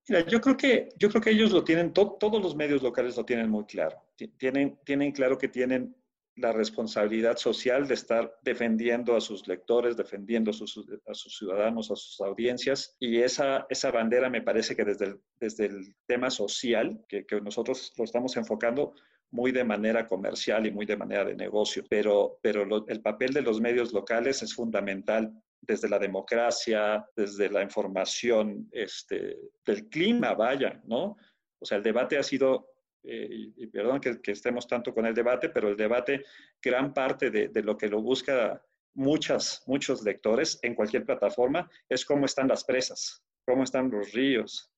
Mira, 0.08 0.26
yo 0.26 0.40
creo 0.40 0.56
que, 0.56 0.90
yo 0.98 1.08
creo 1.08 1.22
que 1.22 1.30
ellos 1.30 1.50
lo 1.50 1.64
tienen, 1.64 1.92
todos 1.92 2.42
los 2.42 2.54
medios 2.54 2.82
locales 2.82 3.16
lo 3.16 3.24
tienen 3.24 3.50
muy 3.50 3.64
claro. 3.64 3.96
Tienen, 4.38 4.78
tienen 4.84 5.12
claro 5.12 5.38
que 5.38 5.48
tienen 5.48 5.96
la 6.36 6.52
responsabilidad 6.52 7.36
social 7.36 7.86
de 7.86 7.94
estar 7.94 8.34
defendiendo 8.42 9.16
a 9.16 9.20
sus 9.20 9.46
lectores, 9.46 9.96
defendiendo 9.96 10.50
a 10.50 10.54
sus, 10.54 11.36
ciudadanos, 11.38 11.90
a 11.90 11.96
sus 11.96 12.20
audiencias. 12.20 12.96
Y 12.98 13.18
esa, 13.18 13.66
esa 13.68 13.90
bandera 13.90 14.28
me 14.30 14.42
parece 14.42 14.74
que 14.74 14.84
desde 14.84 15.06
el, 15.06 15.20
desde 15.38 15.66
el 15.66 15.94
tema 16.06 16.30
social, 16.30 17.04
que, 17.08 17.24
que 17.24 17.40
nosotros 17.40 17.92
lo 17.96 18.04
estamos 18.04 18.36
enfocando, 18.36 18.94
muy 19.30 19.50
de 19.50 19.64
manera 19.64 20.06
comercial 20.06 20.64
y 20.64 20.70
muy 20.70 20.86
de 20.86 20.96
manera 20.96 21.24
de 21.24 21.34
negocio, 21.34 21.82
pero, 21.90 22.38
pero 22.40 22.86
el 22.86 23.02
papel 23.02 23.32
de 23.32 23.42
los 23.42 23.60
medios 23.60 23.92
locales 23.92 24.42
es 24.42 24.54
fundamental 24.54 25.32
desde 25.60 25.88
la 25.88 25.98
democracia, 25.98 27.04
desde 27.16 27.50
la 27.50 27.62
información 27.62 28.68
este, 28.70 29.36
del 29.66 29.88
clima, 29.88 30.34
vaya, 30.34 30.80
¿no? 30.84 31.16
O 31.58 31.66
sea, 31.66 31.78
el 31.78 31.82
debate 31.82 32.16
ha 32.16 32.22
sido, 32.22 32.73
eh, 33.06 33.52
y, 33.56 33.66
perdón 33.66 34.00
que, 34.00 34.18
estemos 34.32 34.66
tanto 34.66 34.94
con 34.94 35.04
el 35.04 35.14
debate, 35.14 35.50
pero 35.50 35.68
el 35.68 35.76
debate, 35.76 36.24
gran 36.62 36.94
parte 36.94 37.30
de, 37.30 37.62
lo 37.62 37.76
que 37.76 37.88
lo 37.88 38.00
busca 38.00 38.62
muchas, 38.94 39.62
muchos 39.66 40.02
lectores 40.02 40.58
en 40.62 40.74
cualquier 40.74 41.04
plataforma 41.04 41.70
es 41.88 42.04
cómo 42.04 42.24
están 42.24 42.48
las 42.48 42.64
presas, 42.64 43.22
cómo 43.46 43.64
están 43.64 43.90
los 43.90 44.12
ríos, 44.12 44.72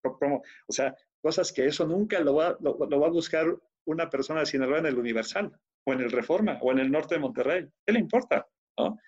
cómo, 0.00 0.42
o 0.66 0.72
sea, 0.72 0.96
cosas 1.20 1.52
que 1.52 1.66
eso 1.66 1.86
nunca 1.86 2.20
lo 2.20 2.36
va, 2.36 2.56
lo, 2.60 2.78
va 2.78 3.06
a 3.06 3.10
buscar 3.10 3.46
una 3.84 4.08
persona 4.08 4.40
de 4.40 4.46
Sinaloa 4.46 4.78
en 4.78 4.86
el 4.86 4.98
Universal, 4.98 5.52
o 5.84 5.92
en 5.92 6.00
el 6.00 6.10
Reforma, 6.10 6.58
o 6.62 6.72
en 6.72 6.78
el 6.80 6.90
norte 6.90 7.14
de 7.14 7.20
Monterrey. 7.20 7.68
¿Qué 7.84 7.92
le 7.92 8.00
importa? 8.00 8.48
¿no? 8.78 8.98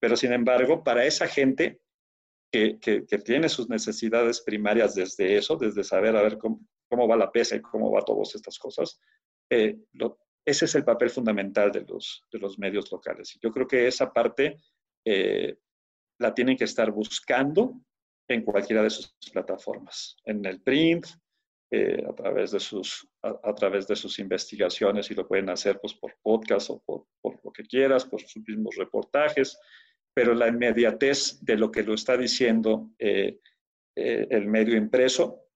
Pero 0.00 0.16
sin 0.16 0.32
embargo, 0.32 0.82
para 0.82 1.04
esa 1.04 1.26
gente 1.26 1.80
que, 2.50 2.78
tiene 3.24 3.48
sus 3.48 3.68
necesidades 3.68 4.40
primarias 4.40 4.94
desde 4.94 5.36
eso, 5.36 5.56
desde 5.56 5.84
saber 5.84 6.16
a 6.16 6.22
ver 6.22 6.38
cómo, 6.38 6.60
va 7.08 7.16
la 7.16 7.30
pesa 7.30 7.56
y 7.56 7.60
cómo 7.60 7.90
va 7.90 8.02
todas 8.02 8.34
estas 8.34 8.58
cosas, 8.58 9.00
eh, 9.50 9.76
ese 10.44 10.64
es 10.64 10.74
el 10.74 10.84
papel 10.84 11.10
fundamental 11.10 11.70
de 11.70 11.82
los, 11.82 12.24
de 12.32 12.38
los 12.38 12.58
medios 12.58 12.90
locales. 12.90 13.38
Yo 13.40 13.50
creo 13.50 13.66
que 13.66 13.86
esa 13.86 14.12
parte 14.12 14.56
eh, 15.04 15.56
la 16.18 16.34
tienen 16.34 16.56
que 16.56 16.64
estar 16.64 16.90
buscando 16.90 17.80
en 18.28 18.42
cualquiera 18.44 18.82
de 18.82 18.90
sus 18.90 19.14
plataformas, 19.32 20.16
en 20.24 20.44
el 20.44 20.62
print, 20.62 21.06
eh, 21.74 22.04
a, 22.06 22.14
través 22.14 22.50
de 22.50 22.60
sus, 22.60 23.08
a, 23.22 23.54
través 23.54 23.86
de 23.86 23.96
sus 23.96 24.18
investigaciones 24.18 25.10
y 25.10 25.14
lo 25.14 25.26
pueden 25.26 25.48
hacer 25.48 25.80
pues, 25.80 25.94
por 25.94 26.14
podcast 26.22 26.68
o 26.70 26.82
por, 26.84 27.06
por, 27.20 27.40
lo 27.42 27.50
que 27.50 27.62
quieras, 27.62 28.04
por 28.04 28.20
sus 28.20 28.46
mismos 28.46 28.76
reportajes, 28.76 29.58
pero 30.14 30.34
la 30.34 30.48
inmediatez 30.48 31.38
de 31.40 31.56
lo 31.56 31.70
que 31.70 31.82
lo 31.82 31.94
está 31.94 32.16
diciendo 32.16 32.90
eh, 32.98 33.38
eh, 33.96 34.26
el 34.30 34.48
medio 34.48 34.76
impreso 34.76 35.46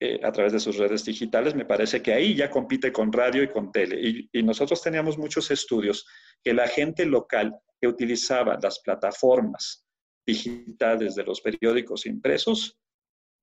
eh, 0.00 0.20
a 0.22 0.30
través 0.32 0.52
de 0.52 0.60
sus 0.60 0.76
redes 0.76 1.04
digitales, 1.04 1.54
me 1.54 1.64
parece 1.64 2.02
que 2.02 2.12
ahí 2.12 2.34
ya 2.34 2.50
compite 2.50 2.92
con 2.92 3.12
radio 3.12 3.42
y 3.42 3.48
con 3.48 3.72
tele. 3.72 3.98
Y, 4.00 4.28
y, 4.32 4.42
nosotros 4.42 4.82
teníamos 4.82 5.16
muchos 5.16 5.50
estudios 5.50 6.06
que 6.42 6.52
la 6.52 6.68
gente 6.68 7.06
local 7.06 7.58
que 7.80 7.88
utilizaba 7.88 8.58
las 8.62 8.80
plataformas 8.80 9.86
digitales 10.26 11.14
de 11.14 11.24
los 11.24 11.40
periódicos 11.40 12.04
impresos 12.06 12.78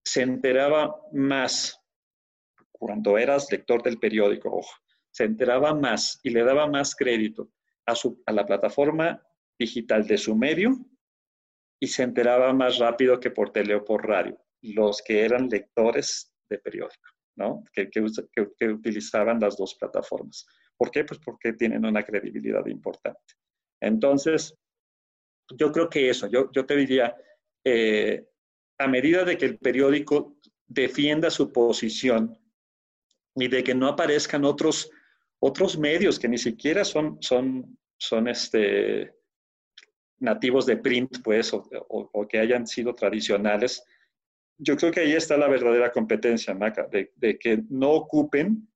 se 0.06 0.22
enteraba 0.22 0.96
más 1.14 1.80
cuando 2.72 3.18
eras 3.18 3.50
lector 3.50 3.82
del 3.82 3.98
periódico, 3.98 4.50
ojo, 4.50 4.74
se 5.10 5.24
enteraba 5.24 5.74
más 5.74 6.20
y 6.22 6.32
le 6.32 6.44
daba 6.44 6.68
más 6.68 6.96
crédito 6.96 7.50
a, 7.86 7.96
su, 7.96 8.22
a 8.26 8.34
la 8.34 8.46
plataforma 8.46 9.26
digital 9.58 10.06
de 10.06 10.18
su 10.18 10.36
medio 10.36 10.78
y 11.80 11.88
se 11.88 12.04
enteraba 12.04 12.52
más 12.52 12.80
rápido 12.80 13.20
que 13.20 13.32
por 13.32 13.52
tele 13.52 13.76
o 13.76 13.86
por 13.86 14.06
radio, 14.06 14.38
los 14.62 15.02
que 15.02 15.24
eran 15.24 15.48
lectores 15.48 16.33
de 16.54 16.60
periódico, 16.60 17.10
¿no? 17.36 17.64
Que, 17.74 17.90
que, 17.90 18.70
utilizaban 18.70 19.40
las 19.40 19.58
dos 19.58 19.76
plataformas. 19.76 20.46
¿Por 20.78 20.92
qué? 20.92 21.04
Pues 21.04 21.20
porque 21.20 21.54
tienen 21.54 21.86
una 21.86 22.04
credibilidad 22.04 22.66
importante. 22.68 23.34
Entonces, 23.82 24.56
yo 25.58 25.72
creo 25.72 25.90
que 25.90 26.10
eso, 26.10 26.28
yo, 26.28 26.50
yo 26.52 26.66
te 26.66 26.76
diría, 26.76 27.16
eh, 27.64 28.26
a 28.78 28.88
medida 28.88 29.24
de 29.24 29.38
que 29.38 29.46
el 29.46 29.58
periódico 29.58 30.38
defienda 30.68 31.30
su 31.30 31.52
posición 31.52 32.38
y 33.36 33.48
de 33.48 33.64
que 33.64 33.76
no 33.76 33.88
aparezcan 33.88 34.46
otros, 34.46 34.90
otros 35.40 35.78
medios 35.78 36.20
que 36.20 36.28
ni 36.28 36.38
siquiera 36.38 36.84
son, 36.86 37.18
son, 37.22 37.78
son 37.98 38.28
este, 38.28 39.14
nativos 40.20 40.66
de 40.66 40.78
print, 40.78 41.22
pues, 41.24 41.52
o, 41.54 42.28
que 42.28 42.40
hayan 42.40 42.66
sido 42.66 42.94
tradicionales, 42.96 43.84
yo 44.58 44.78
creo 44.78 44.92
que 44.92 45.02
ahí 45.02 45.14
está 45.14 45.38
la 45.38 45.48
verdadera 45.48 45.92
competencia, 45.92 46.54
Maca, 46.54 46.88
de, 46.88 47.40
que 47.40 47.64
no 47.70 47.92
ocupen 47.92 48.68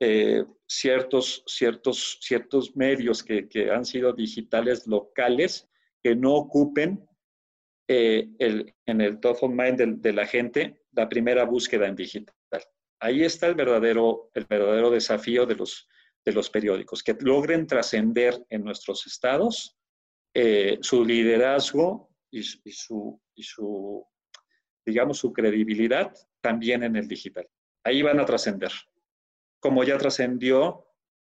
eh, 0.00 0.44
ciertos, 0.66 1.42
ciertos, 1.46 2.18
ciertos 2.20 2.76
medios 2.76 3.22
que, 3.22 3.70
han 3.72 3.84
sido 3.84 4.12
digitales 4.12 4.86
locales 4.86 5.68
que 6.02 6.14
no 6.14 6.34
ocupen 6.34 7.04
eh, 7.88 8.28
el, 8.38 8.74
en 8.86 9.00
el 9.00 9.18
top 9.18 9.38
of 9.42 9.50
mind 9.50 10.00
de, 10.00 10.12
la 10.12 10.26
gente 10.26 10.82
la 10.92 11.08
primera 11.08 11.44
búsqueda 11.44 11.86
en 11.86 11.96
digital. 11.96 12.34
Ahí 13.00 13.22
está 13.22 13.46
el 13.46 13.54
verdadero, 13.54 14.30
el 14.34 14.44
verdadero 14.44 14.90
desafío 14.90 15.46
de 15.46 15.54
los, 15.54 15.88
de 16.24 16.32
los 16.32 16.50
periódicos, 16.50 17.02
que 17.02 17.16
logren 17.20 17.66
trascender 17.66 18.44
en 18.50 18.64
nuestros 18.64 19.06
estados 19.06 19.76
eh, 20.34 20.78
su 20.82 21.04
liderazgo 21.04 22.10
y 22.30 22.42
su, 22.42 23.20
digamos, 24.88 25.18
su 25.18 25.32
credibilidad 25.32 26.12
también 26.40 26.82
en 26.82 26.96
el 26.96 27.06
digital. 27.06 27.46
Ahí 27.84 28.02
van 28.02 28.18
a 28.18 28.24
trascender 28.24 28.72
como 29.60 29.84
ya 29.84 29.98
trascendió 29.98 30.86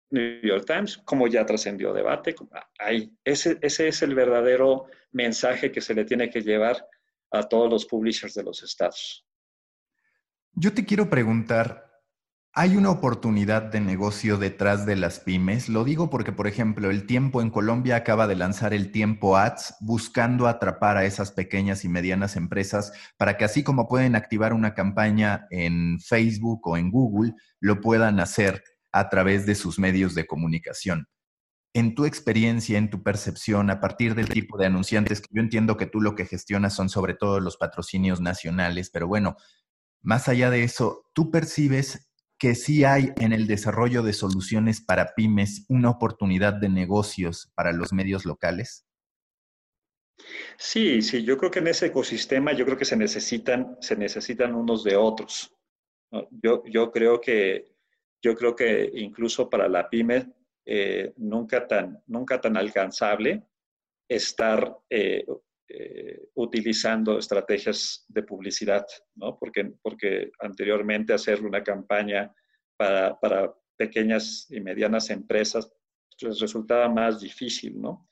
New 0.10 0.42
York 0.42 0.66
Times, 0.66 0.98
como 1.00 1.28
ya 1.28 1.46
trascendió 1.46 1.94
debate. 1.94 2.36
Ahí, 2.80 3.12
ese, 3.24 3.58
ese 3.62 3.88
es 3.88 4.02
el 4.02 4.16
verdadero 4.16 4.88
mensaje 5.12 5.72
que 5.72 5.82
se 5.82 5.94
le 5.94 6.06
tiene 6.06 6.30
que 6.30 6.42
llevar 6.42 6.88
a 7.32 7.44
todos 7.44 7.70
los 7.70 7.86
publishers 7.86 8.34
de 8.34 8.44
los 8.44 8.64
estados. 8.64 9.26
Yo 10.54 10.74
te 10.74 10.86
quiero 10.86 11.10
preguntar, 11.10 11.95
¿hay 12.58 12.78
una 12.78 12.90
oportunidad 12.90 13.64
de 13.64 13.82
negocio 13.82 14.38
detrás 14.38 14.86
de 14.86 14.96
las 14.96 15.20
pymes? 15.20 15.68
Lo 15.68 15.84
digo 15.84 16.10
porque, 16.10 16.32
por 16.32 16.48
ejemplo, 16.48 16.90
el 16.90 17.06
tiempo 17.06 17.42
en 17.42 17.50
Colombia 17.50 17.98
acaba 17.98 18.28
de 18.28 18.38
lanzar 18.38 18.74
el 18.74 18.94
tiempo 18.94 19.36
ads 19.36 19.76
buscando 19.82 20.48
atrapar 20.48 20.96
a 20.96 21.04
esas 21.04 21.34
pequeñas 21.34 21.84
y 21.84 21.90
medianas 21.90 22.38
empresas 22.38 22.94
para 23.18 23.36
que 23.36 23.44
así 23.44 23.62
como 23.62 23.90
pueden 23.90 24.16
activar 24.16 24.54
una 24.54 24.74
campaña 24.74 25.48
en 25.52 26.00
Facebook 26.00 26.66
o 26.66 26.78
en 26.78 26.92
Google, 26.92 27.34
lo 27.60 27.82
puedan 27.82 28.22
hacer 28.22 28.64
a 28.94 29.10
través 29.10 29.46
de 29.46 29.56
sus 29.56 29.78
medios 29.78 30.16
de 30.16 30.26
comunicación. 30.26 31.10
En 31.74 31.94
tu 31.94 32.06
experiencia, 32.06 32.78
en 32.78 32.90
tu 32.90 33.04
percepción, 33.04 33.70
a 33.70 33.82
partir 33.82 34.16
del 34.16 34.30
tipo 34.30 34.58
de 34.58 34.68
anunciantes, 34.68 35.20
que 35.20 35.28
yo 35.30 35.42
entiendo 35.42 35.76
que 35.76 35.88
tú 35.88 36.00
lo 36.00 36.16
que 36.16 36.26
gestionas 36.26 36.74
son 36.74 36.88
sobre 36.88 37.16
todo 37.16 37.42
los 37.42 37.58
patrocinios 37.58 38.22
nacionales, 38.22 38.90
pero 38.92 39.10
bueno, 39.10 39.36
más 40.02 40.30
allá 40.30 40.50
de 40.50 40.64
eso, 40.64 41.04
¿tú 41.14 41.32
percibes 41.32 42.08
que 42.46 42.54
sí 42.54 42.84
hay 42.84 43.12
en 43.20 43.34
el 43.34 43.48
desarrollo 43.48 44.04
de 44.04 44.14
soluciones 44.14 44.80
para 44.80 45.16
pymes 45.16 45.66
una 45.68 45.90
oportunidad 45.90 46.54
de 46.54 46.70
negocios 46.70 47.52
para 47.56 47.72
los 47.72 47.92
medios 47.92 48.24
locales? 48.24 48.86
Sí, 50.56 51.02
sí, 51.02 51.24
yo 51.24 51.40
creo 51.40 51.50
que 51.50 51.58
en 51.58 51.70
ese 51.70 51.88
ecosistema 51.88 52.54
yo 52.54 52.64
creo 52.66 52.78
que 52.78 52.86
se 52.86 52.98
necesitan, 52.98 53.76
se 53.82 53.96
necesitan 53.96 54.54
unos 54.54 54.84
de 54.84 54.96
otros. 54.96 55.56
Yo, 56.30 56.62
yo, 56.68 56.92
creo 56.92 57.20
que, 57.20 57.66
yo 58.22 58.36
creo 58.36 58.56
que 58.56 58.92
incluso 58.94 59.50
para 59.50 59.68
la 59.68 59.90
pyme 59.90 60.32
eh, 60.68 61.14
nunca, 61.18 61.66
tan, 61.66 62.00
nunca 62.06 62.40
tan 62.40 62.58
alcanzable 62.58 63.42
estar 64.08 64.78
eh, 64.92 65.26
eh, 65.68 66.30
utilizando 66.36 67.18
estrategias 67.18 68.06
de 68.08 68.24
publicidad, 68.24 68.86
¿no? 69.16 69.38
Porque, 69.38 69.74
porque 69.82 70.32
anteriormente 70.40 71.14
hacer 71.14 71.44
una 71.44 71.64
campaña 71.64 72.34
para, 72.78 73.20
para 73.20 73.54
pequeñas 73.76 74.48
y 74.50 74.60
medianas 74.60 75.10
empresas 75.10 75.72
les 76.22 76.40
resultaba 76.40 76.88
más 76.88 77.20
difícil, 77.20 77.80
¿no? 77.82 78.08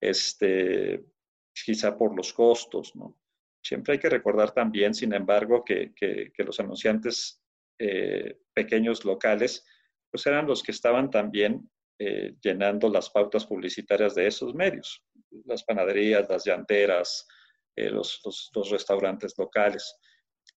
Este, 0.00 1.04
quizá 1.52 1.96
por 1.96 2.14
los 2.16 2.32
costos, 2.32 2.94
¿no? 2.94 3.18
Siempre 3.62 3.94
hay 3.94 3.98
que 3.98 4.08
recordar 4.08 4.52
también, 4.52 4.94
sin 4.94 5.12
embargo, 5.12 5.64
que, 5.64 5.92
que, 5.94 6.30
que 6.32 6.44
los 6.44 6.60
anunciantes 6.60 7.42
eh, 7.78 8.38
pequeños 8.52 9.04
locales, 9.04 9.64
pues 10.10 10.26
eran 10.26 10.46
los 10.46 10.62
que 10.62 10.72
estaban 10.72 11.10
también 11.10 11.68
eh, 11.98 12.36
llenando 12.40 12.88
las 12.88 13.10
pautas 13.10 13.46
publicitarias 13.46 14.14
de 14.14 14.26
esos 14.26 14.54
medios, 14.54 15.04
las 15.44 15.64
panaderías, 15.64 16.28
las 16.28 16.44
llanteras, 16.44 17.26
eh, 17.76 17.90
los, 17.90 18.50
restaurantes 18.70 19.34
locales. 19.38 19.96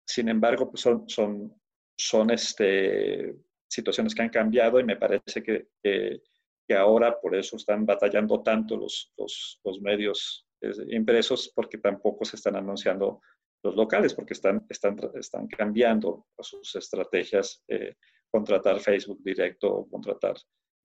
Sin 0.06 0.30
embargo, 0.30 0.70
pues 0.70 0.82
son, 0.82 1.08
son, 1.08 1.62
son 1.98 2.32
este, 2.32 3.36
situaciones 3.70 4.16
que 4.16 4.22
han 4.24 4.30
cambiado 4.30 4.80
y 4.80 4.84
me 4.84 4.98
parece 4.98 5.44
que, 5.44 5.68
que, 5.84 6.20
ahora 6.76 7.20
por 7.20 7.36
eso 7.36 7.58
están 7.58 7.86
batallando 7.86 8.42
tanto 8.42 8.78
los, 8.78 9.14
los, 9.18 9.82
medios 9.82 10.48
impresos 10.88 11.52
porque 11.54 11.78
tampoco 11.78 12.24
se 12.24 12.38
están 12.38 12.56
anunciando 12.56 13.20
los 13.62 13.76
locales 13.76 14.14
porque 14.14 14.34
están, 14.34 14.66
están, 14.70 14.98
están 15.16 15.48
cambiando 15.48 16.28
sus 16.40 16.74
estrategias, 16.76 17.62
eh, 17.68 17.96
contratar 18.32 18.80
Facebook 18.80 19.20
directo 19.22 19.68
o 19.70 19.90
contratar 19.90 20.36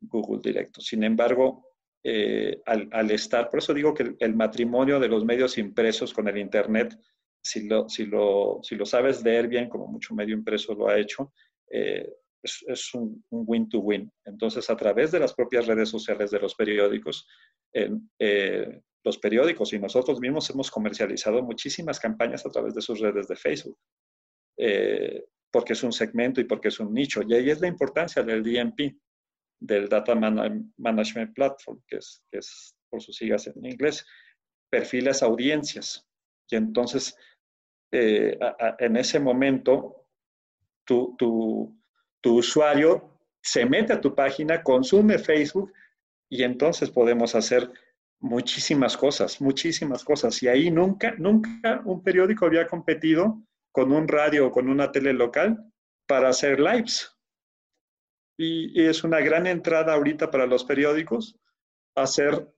Google 0.00 0.40
directo. 0.42 0.80
Sin 0.80 1.04
embargo, 1.04 1.75
eh, 2.08 2.62
al, 2.66 3.10
estar, 3.10 3.50
por 3.50 3.58
eso 3.58 3.74
digo 3.74 3.92
que 3.92 4.14
el, 4.20 4.36
matrimonio 4.36 5.00
de 5.00 5.08
los 5.08 5.24
medios 5.24 5.58
impresos 5.58 6.14
con 6.14 6.28
el 6.28 6.38
Internet, 6.38 6.96
si 7.42 7.66
lo, 7.66 7.88
si 7.88 8.06
lo, 8.06 8.60
si 8.62 8.76
lo 8.76 8.86
sabes 8.86 9.24
leer 9.24 9.48
bien, 9.48 9.68
como 9.68 9.88
mucho 9.88 10.14
medio 10.14 10.36
impreso 10.36 10.72
lo 10.76 10.88
ha 10.88 10.96
hecho, 10.96 11.32
eh, 11.68 12.08
es, 12.44 12.94
un 12.94 13.24
win-to-win. 13.28 14.08
Entonces, 14.24 14.70
a 14.70 14.76
través 14.76 15.10
de 15.10 15.18
las 15.18 15.34
propias 15.34 15.66
redes 15.66 15.88
sociales 15.88 16.30
de 16.30 16.38
los 16.38 16.54
periódicos, 16.54 17.26
eh, 17.74 18.80
los 19.02 19.18
periódicos 19.18 19.72
y 19.72 19.80
nosotros 19.80 20.20
mismos 20.20 20.48
hemos 20.50 20.70
comercializado 20.70 21.42
muchísimas 21.42 21.98
campañas 21.98 22.46
a 22.46 22.50
través 22.50 22.72
de 22.76 22.82
sus 22.82 23.00
redes 23.00 23.26
de 23.26 23.34
Facebook, 23.34 23.80
porque 25.50 25.72
es 25.72 25.82
un 25.82 25.92
segmento 25.92 26.40
y 26.40 26.44
porque 26.44 26.68
es 26.68 26.78
un 26.78 26.94
nicho. 26.94 27.22
Y 27.26 27.34
ahí 27.34 27.50
es 27.50 27.60
la 27.60 27.66
importancia 27.66 28.22
del 28.22 28.44
DMP 28.44 28.94
del 29.60 29.88
Data 29.88 30.14
Management 30.14 31.34
Platform, 31.34 31.80
que 31.86 31.96
es, 31.96 32.22
que 32.30 32.38
es 32.38 32.76
por 32.90 33.02
sus 33.02 33.16
siglas 33.16 33.46
en 33.46 33.64
inglés, 33.64 34.06
perfilas 34.70 35.22
audiencias. 35.22 36.06
Y 36.48 36.56
entonces, 36.56 37.16
eh, 37.92 38.38
en 38.78 38.96
ese 38.96 39.18
momento, 39.18 40.06
tu, 40.84 41.14
tu, 41.16 41.76
tu 42.20 42.38
usuario 42.38 43.18
se 43.42 43.64
mete 43.64 43.92
a 43.92 44.00
tu 44.00 44.14
página, 44.14 44.62
consume 44.62 45.18
Facebook 45.18 45.72
y 46.28 46.42
entonces 46.42 46.90
podemos 46.90 47.34
hacer 47.34 47.70
muchísimas 48.20 48.96
cosas, 48.96 49.40
muchísimas 49.40 50.04
cosas. 50.04 50.42
Y 50.42 50.48
ahí 50.48 50.70
nunca, 50.70 51.14
nunca 51.18 51.80
un 51.84 52.02
periódico 52.02 52.46
había 52.46 52.66
competido 52.66 53.42
con 53.72 53.92
un 53.92 54.08
radio 54.08 54.46
o 54.46 54.50
con 54.50 54.68
una 54.68 54.90
tele 54.90 55.12
local 55.12 55.72
para 56.06 56.28
hacer 56.28 56.60
lives 56.60 57.15
y, 58.36 58.86
es 58.86 59.04
una 59.04 59.20
gran 59.20 59.46
entrada 59.46 59.94
ahorita 59.94 60.30
para 60.30 60.46
los 60.46 60.64
periódicos 60.64 61.36
hacer 61.94 62.48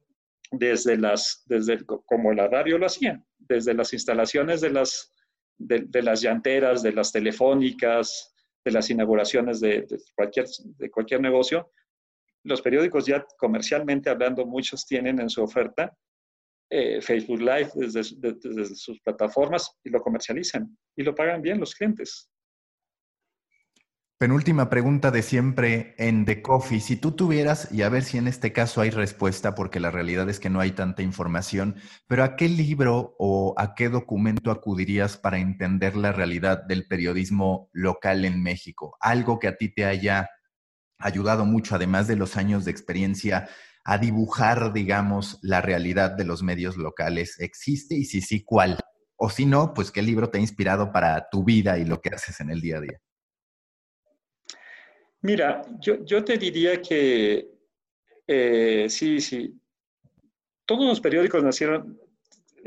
desde 0.50 0.96
las, 0.96 1.42
desde 1.46 1.84
como 1.84 2.32
la 2.32 2.48
radio 2.48 2.78
lo 2.78 2.86
hacía, 2.86 3.22
desde 3.38 3.74
las 3.74 3.92
instalaciones 3.92 4.60
de 4.60 4.70
las, 4.70 5.12
de, 5.58 6.02
las 6.02 6.20
llanteras, 6.20 6.82
de 6.82 6.92
las 6.92 7.12
telefónicas, 7.12 8.34
de 8.64 8.72
las 8.72 8.90
inauguraciones 8.90 9.60
de, 9.60 9.86
cualquier, 10.14 10.46
de 10.78 10.90
cualquier 10.90 11.20
negocio, 11.20 11.70
los 12.44 12.62
periódicos 12.62 13.06
ya 13.06 13.24
comercialmente 13.36 14.10
hablando, 14.10 14.46
muchos 14.46 14.86
tienen 14.86 15.20
en 15.20 15.28
su 15.28 15.42
oferta 15.42 15.96
eh, 16.70 17.00
Facebook 17.00 17.40
Live 17.40 17.70
desde, 17.74 18.02
desde, 18.18 18.74
sus 18.74 19.00
plataformas 19.00 19.70
y 19.84 19.90
lo 19.90 20.00
comercializan 20.00 20.76
y 20.96 21.02
lo 21.02 21.14
pagan 21.14 21.42
bien 21.42 21.60
los 21.60 21.74
clientes. 21.74 22.30
Penúltima 24.18 24.68
pregunta 24.68 25.12
de 25.12 25.22
siempre 25.22 25.94
en 25.96 26.24
The 26.24 26.42
Coffee. 26.42 26.80
Si 26.80 26.96
tú 26.96 27.12
tuvieras, 27.12 27.70
y 27.70 27.82
a 27.82 27.88
ver 27.88 28.02
si 28.02 28.18
en 28.18 28.26
este 28.26 28.52
caso 28.52 28.80
hay 28.80 28.90
respuesta, 28.90 29.54
porque 29.54 29.78
la 29.78 29.92
realidad 29.92 30.28
es 30.28 30.40
que 30.40 30.50
no 30.50 30.58
hay 30.58 30.72
tanta 30.72 31.02
información, 31.02 31.76
pero 32.08 32.24
¿a 32.24 32.34
qué 32.34 32.48
libro 32.48 33.14
o 33.20 33.54
a 33.56 33.76
qué 33.76 33.88
documento 33.88 34.50
acudirías 34.50 35.16
para 35.16 35.38
entender 35.38 35.94
la 35.94 36.10
realidad 36.10 36.64
del 36.64 36.88
periodismo 36.88 37.70
local 37.72 38.24
en 38.24 38.42
México? 38.42 38.96
Algo 39.00 39.38
que 39.38 39.46
a 39.46 39.56
ti 39.56 39.72
te 39.72 39.84
haya 39.84 40.28
ayudado 40.98 41.44
mucho, 41.44 41.76
además 41.76 42.08
de 42.08 42.16
los 42.16 42.36
años 42.36 42.64
de 42.64 42.72
experiencia, 42.72 43.48
a 43.84 43.98
dibujar, 43.98 44.72
digamos, 44.72 45.38
la 45.42 45.60
realidad 45.60 46.10
de 46.10 46.24
los 46.24 46.42
medios 46.42 46.76
locales. 46.76 47.38
¿Existe? 47.38 47.94
Y 47.94 48.04
si 48.04 48.20
sí, 48.20 48.42
¿cuál? 48.44 48.80
O 49.16 49.30
si 49.30 49.46
no, 49.46 49.74
pues 49.74 49.92
qué 49.92 50.02
libro 50.02 50.28
te 50.28 50.38
ha 50.38 50.40
inspirado 50.40 50.90
para 50.90 51.28
tu 51.30 51.44
vida 51.44 51.78
y 51.78 51.84
lo 51.84 52.00
que 52.00 52.08
haces 52.08 52.40
en 52.40 52.50
el 52.50 52.60
día 52.60 52.78
a 52.78 52.80
día. 52.80 53.00
Mira, 55.22 55.62
yo, 55.80 56.04
yo 56.04 56.24
te 56.24 56.38
diría 56.38 56.80
que 56.80 57.58
eh, 58.26 58.86
sí, 58.90 59.20
sí. 59.20 59.58
Todos 60.66 60.86
los 60.86 61.00
periódicos 61.00 61.42
nacieron, 61.42 61.98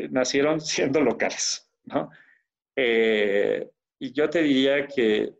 nacieron 0.09 0.59
siendo 0.61 1.01
locales, 1.01 1.71
¿no? 1.85 2.09
Eh, 2.75 3.69
y 3.99 4.11
yo 4.11 4.29
te 4.29 4.41
diría 4.41 4.87
que, 4.87 5.33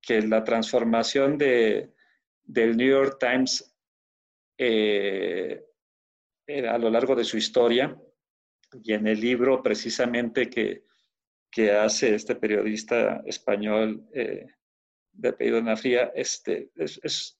que 0.00 0.22
la 0.22 0.44
transformación 0.44 1.36
de, 1.36 1.92
del 2.44 2.76
New 2.76 2.88
York 2.88 3.18
Times 3.18 3.74
eh, 4.56 5.64
a 6.68 6.78
lo 6.78 6.90
largo 6.90 7.16
de 7.16 7.24
su 7.24 7.36
historia 7.36 7.98
y 8.82 8.92
en 8.92 9.08
el 9.08 9.20
libro 9.20 9.62
precisamente 9.62 10.48
que, 10.48 10.84
que 11.50 11.72
hace 11.72 12.14
este 12.14 12.36
periodista 12.36 13.22
español 13.26 14.06
de 15.14 15.28
apellido 15.30 15.62
Nafría, 15.62 16.12
este, 16.14 16.70
es, 16.76 17.38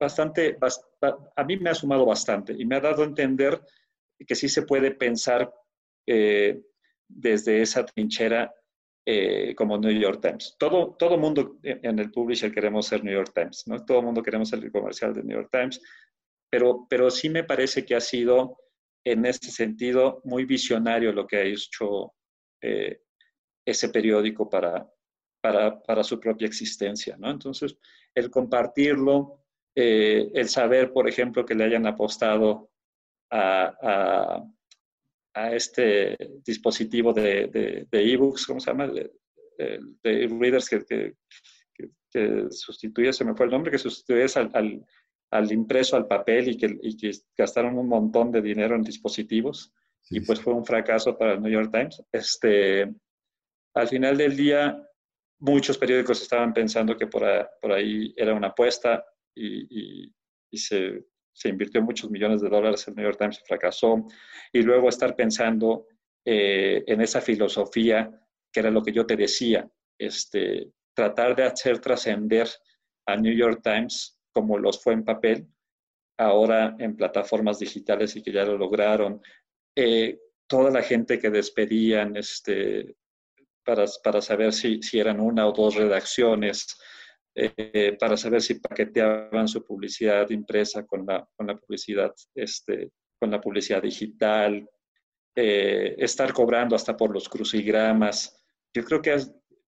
bastante, 0.00 0.56
a 1.36 1.44
mí 1.44 1.56
me 1.58 1.70
ha 1.70 1.74
sumado 1.74 2.06
bastante 2.06 2.54
y 2.56 2.64
me 2.64 2.76
ha 2.76 2.80
dado 2.80 3.02
a 3.02 3.06
entender 3.06 3.60
que 4.26 4.34
sí 4.34 4.48
se 4.48 4.62
puede 4.62 4.92
pensar 4.92 5.52
eh, 6.06 6.60
desde 7.08 7.62
esa 7.62 7.84
trinchera 7.84 8.52
eh, 9.06 9.54
como 9.54 9.78
New 9.78 9.92
York 9.92 10.20
Times. 10.20 10.56
Todo, 10.58 10.94
todo 10.98 11.16
mundo 11.16 11.58
en 11.62 11.98
el 11.98 12.10
publisher 12.10 12.52
queremos 12.52 12.86
ser 12.86 13.02
New 13.02 13.14
York 13.14 13.32
Times, 13.34 13.64
¿no? 13.66 13.84
Todo 13.84 14.02
mundo 14.02 14.22
queremos 14.22 14.50
ser 14.50 14.62
el 14.62 14.70
comercial 14.70 15.14
de 15.14 15.22
New 15.22 15.36
York 15.36 15.50
Times, 15.50 15.80
pero, 16.50 16.86
pero 16.88 17.10
sí 17.10 17.28
me 17.30 17.44
parece 17.44 17.84
que 17.84 17.94
ha 17.94 18.00
sido 18.00 18.58
en 19.04 19.24
ese 19.24 19.50
sentido 19.50 20.20
muy 20.24 20.44
visionario 20.44 21.12
lo 21.12 21.26
que 21.26 21.36
ha 21.36 21.42
hecho 21.42 22.14
eh, 22.60 23.00
ese 23.66 23.88
periódico 23.88 24.48
para, 24.48 24.86
para, 25.40 25.80
para, 25.80 26.02
su 26.02 26.18
propia 26.18 26.46
existencia, 26.46 27.16
¿no? 27.16 27.30
Entonces, 27.30 27.76
el 28.14 28.30
compartirlo, 28.30 29.44
eh, 29.74 30.30
el 30.34 30.48
saber, 30.48 30.92
por 30.92 31.08
ejemplo, 31.08 31.44
que 31.44 31.54
le 31.54 31.64
hayan 31.64 31.86
apostado 31.86 32.70
a, 33.30 34.42
a, 35.34 35.54
este 35.54 36.16
dispositivo 36.44 37.12
de 37.12 37.86
e-books, 37.92 38.46
¿cómo 38.46 38.58
se 38.58 38.70
llama? 38.70 38.88
De, 38.88 39.12
readers 40.04 40.68
que, 40.68 40.84
que, 40.84 41.14
que, 42.10 42.46
sustituye, 42.50 43.12
se 43.12 43.24
me 43.24 43.34
fue 43.34 43.46
el 43.46 43.52
nombre, 43.52 43.70
que 43.70 43.78
sustituye 43.78 44.26
al, 44.34 44.84
al, 45.30 45.52
impreso, 45.52 45.96
al 45.96 46.06
papel 46.06 46.48
y 46.48 46.56
que, 46.56 46.76
y 46.82 46.96
que 46.96 47.12
gastaron 47.36 47.78
un 47.78 47.88
montón 47.88 48.32
de 48.32 48.42
dinero 48.42 48.74
en 48.74 48.82
dispositivos 48.82 49.72
y 50.10 50.20
pues 50.20 50.40
fue 50.40 50.54
un 50.54 50.64
fracaso 50.64 51.16
para 51.16 51.34
el 51.34 51.42
New 51.42 51.52
York 51.52 51.70
Times. 51.70 52.02
Este, 52.12 52.94
al 53.74 53.88
final 53.88 54.16
del 54.16 54.36
día, 54.36 54.87
muchos 55.40 55.78
periódicos 55.78 56.22
estaban 56.22 56.52
pensando 56.52 56.96
que 56.96 57.06
por, 57.06 57.24
ahí 57.24 58.12
era 58.16 58.34
una 58.34 58.48
apuesta 58.48 59.04
y, 59.34 60.12
se, 60.52 61.04
invirtió 61.44 61.82
muchos 61.82 62.10
millones 62.10 62.40
de 62.40 62.48
dólares, 62.48 62.86
el 62.88 62.94
New 62.94 63.04
York 63.04 63.18
Times 63.18 63.42
fracasó, 63.46 64.06
y 64.52 64.62
luego 64.62 64.88
estar 64.88 65.14
pensando 65.14 65.86
eh, 66.24 66.82
en 66.86 67.00
esa 67.00 67.20
filosofía, 67.20 68.10
que 68.52 68.60
era 68.60 68.70
lo 68.70 68.82
que 68.82 68.92
yo 68.92 69.06
te 69.06 69.16
decía, 69.16 69.68
este, 69.98 70.72
tratar 70.94 71.36
de 71.36 71.44
hacer 71.44 71.78
trascender 71.78 72.48
a 73.06 73.16
New 73.16 73.34
York 73.34 73.60
Times 73.62 74.18
como 74.32 74.58
los 74.58 74.82
fue 74.82 74.94
en 74.94 75.04
papel, 75.04 75.48
ahora 76.18 76.74
en 76.78 76.96
plataformas 76.96 77.58
digitales 77.58 78.16
y 78.16 78.22
que 78.22 78.32
ya 78.32 78.44
lo 78.44 78.58
lograron. 78.58 79.20
Eh, 79.76 80.18
toda 80.48 80.70
la 80.70 80.82
gente 80.82 81.18
que 81.18 81.30
despedían, 81.30 82.16
este, 82.16 82.96
para, 84.02 84.22
saber 84.22 84.52
si, 84.52 84.80
si, 84.82 84.98
eran 84.98 85.20
una 85.20 85.46
o 85.46 85.52
dos 85.52 85.74
redacciones, 85.74 86.78
eh, 87.34 87.96
para 88.00 88.16
saber 88.16 88.40
si 88.40 88.54
paqueteaban 88.54 89.46
su 89.46 89.62
publicidad 89.62 90.30
impresa 90.30 90.86
con 90.86 91.04
la, 91.06 91.26
con 91.36 91.46
la 91.46 91.56
publicidad, 91.56 92.14
este, 92.34 92.92
con 93.20 93.30
la 93.30 93.40
publicidad 93.40 93.82
digital, 93.82 94.66
eh, 95.36 95.94
estar 95.98 96.32
cobrando 96.32 96.74
hasta 96.74 96.96
por 96.96 97.12
los 97.12 97.28
crucigramas. 97.28 98.42
Yo 98.74 98.82
creo 98.84 99.02
que, 99.02 99.16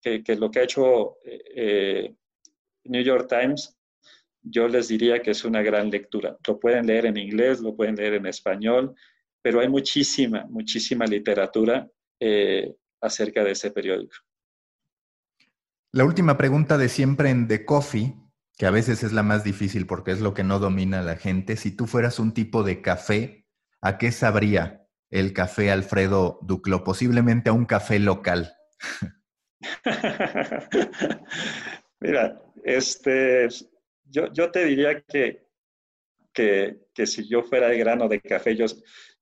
que, 0.01 0.23
que 0.25 0.37
lo 0.37 0.51
que 0.51 0.61
ha 0.61 0.65
hecho 0.65 1.19
eh, 1.25 2.15
New 2.85 3.03
York 3.03 3.29
Times, 3.29 3.77
yo 4.43 4.67
les 4.67 4.89
diría 4.89 5.21
que 5.21 5.33
es 5.33 5.45
una 5.45 5.61
gran 5.61 5.91
lectura. 5.91 6.39
Lo 6.49 6.59
pueden 6.59 6.87
leer 6.87 7.05
en 7.05 7.19
inglés, 7.19 7.61
lo 7.61 7.77
pueden 7.77 7.97
leer 7.97 8.15
en 8.15 8.27
español, 8.27 8.95
pero 9.43 9.61
hay 9.61 9.69
muchísima, 9.69 10.47
muchísima 10.49 11.05
literatura 11.05 11.87
acerca 13.01 13.45
de 13.45 13.53
ese 13.53 13.71
periódico. 13.71 14.15
La 15.93 16.05
última 16.05 16.37
pregunta 16.37 16.79
de 16.79 16.89
siempre 16.89 17.31
en 17.31 17.49
The 17.49 17.65
Coffee, 17.65 18.15
que 18.57 18.67
a 18.67 18.71
veces 18.71 19.03
es 19.03 19.13
la 19.13 19.23
más 19.23 19.43
difícil 19.43 19.87
porque 19.87 20.13
es 20.13 20.21
lo 20.21 20.35
que 20.35 20.45
no 20.45 20.59
domina 20.59 21.03
la 21.03 21.17
gente. 21.17 21.57
Si 21.57 21.75
tú 21.75 21.87
fueras 21.87 22.19
un 22.19 22.33
tipo 22.33 22.63
de 22.63 22.81
café, 22.81 23.47
¿a 23.81 23.99
qué 23.99 24.13
sabría 24.13 24.87
el 25.11 25.33
café 25.33 25.71
Alfredo 25.71 26.39
Duclo? 26.43 26.85
Posiblemente 26.85 27.51
a 27.51 27.55
un 27.55 27.65
café 27.65 27.99
local. 27.99 28.55
Mira, 32.01 32.41
este, 32.63 33.49
yo, 34.05 34.33
yo 34.33 34.51
te 34.51 34.65
diría 34.65 35.01
que, 35.03 35.47
que, 36.33 36.87
que, 36.95 37.07
si 37.07 37.29
yo 37.29 37.43
fuera 37.43 37.69
de 37.69 37.79
grano 37.79 38.09
de 38.09 38.21
café, 38.21 38.55
yo, 38.55 38.67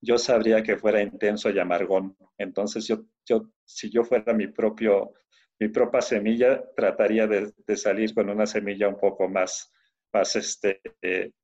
yo 0.01 0.17
sabría 0.17 0.61
que 0.61 0.77
fuera 0.77 1.01
intenso 1.01 1.49
y 1.49 1.59
amargón. 1.59 2.15
Entonces, 2.37 2.87
yo, 2.87 3.05
yo, 3.25 3.49
si 3.69 3.89
yo 3.89 4.03
fuera 4.03 4.33
mi, 4.33 4.47
propio, 4.47 5.13
mi 5.59 5.69
propia 5.69 6.01
semilla, 6.01 6.63
trataría 6.75 7.27
de, 7.27 7.53
salir 7.77 8.13
con 8.15 8.29
una 8.29 8.47
semilla 8.47 8.87
un 8.87 8.97
poco 8.97 9.29
más, 9.29 9.71
más, 10.11 10.35
este, 10.35 10.81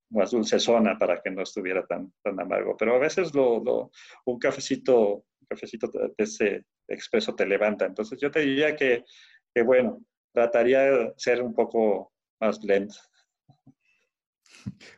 más 0.10 0.32
dulcezona 0.32 0.98
para 0.98 1.22
que 1.22 1.30
no 1.30 1.44
estuviera 1.44 1.86
tan, 1.86 2.12
tan 2.24 2.40
amargo. 2.40 2.76
Pero 2.78 2.96
a 2.96 3.00
veces 3.00 3.34
lo, 3.36 3.92
un 4.26 4.40
cafecito, 4.40 5.26
un 5.40 5.48
cafecito 5.48 5.88
de 5.88 6.14
ese 6.18 6.66
expreso 6.88 7.36
te 7.36 7.46
levanta. 7.46 7.86
Entonces, 7.86 8.20
yo 8.20 8.32
te 8.32 8.40
diría 8.40 8.76
que, 8.76 9.06
que 9.54 9.62
bueno, 9.62 10.02
trataría 10.34 10.82
de 10.82 11.14
ser 11.18 11.44
un 11.44 11.54
poco 11.54 12.12
más 12.40 12.64
lento. 12.64 12.96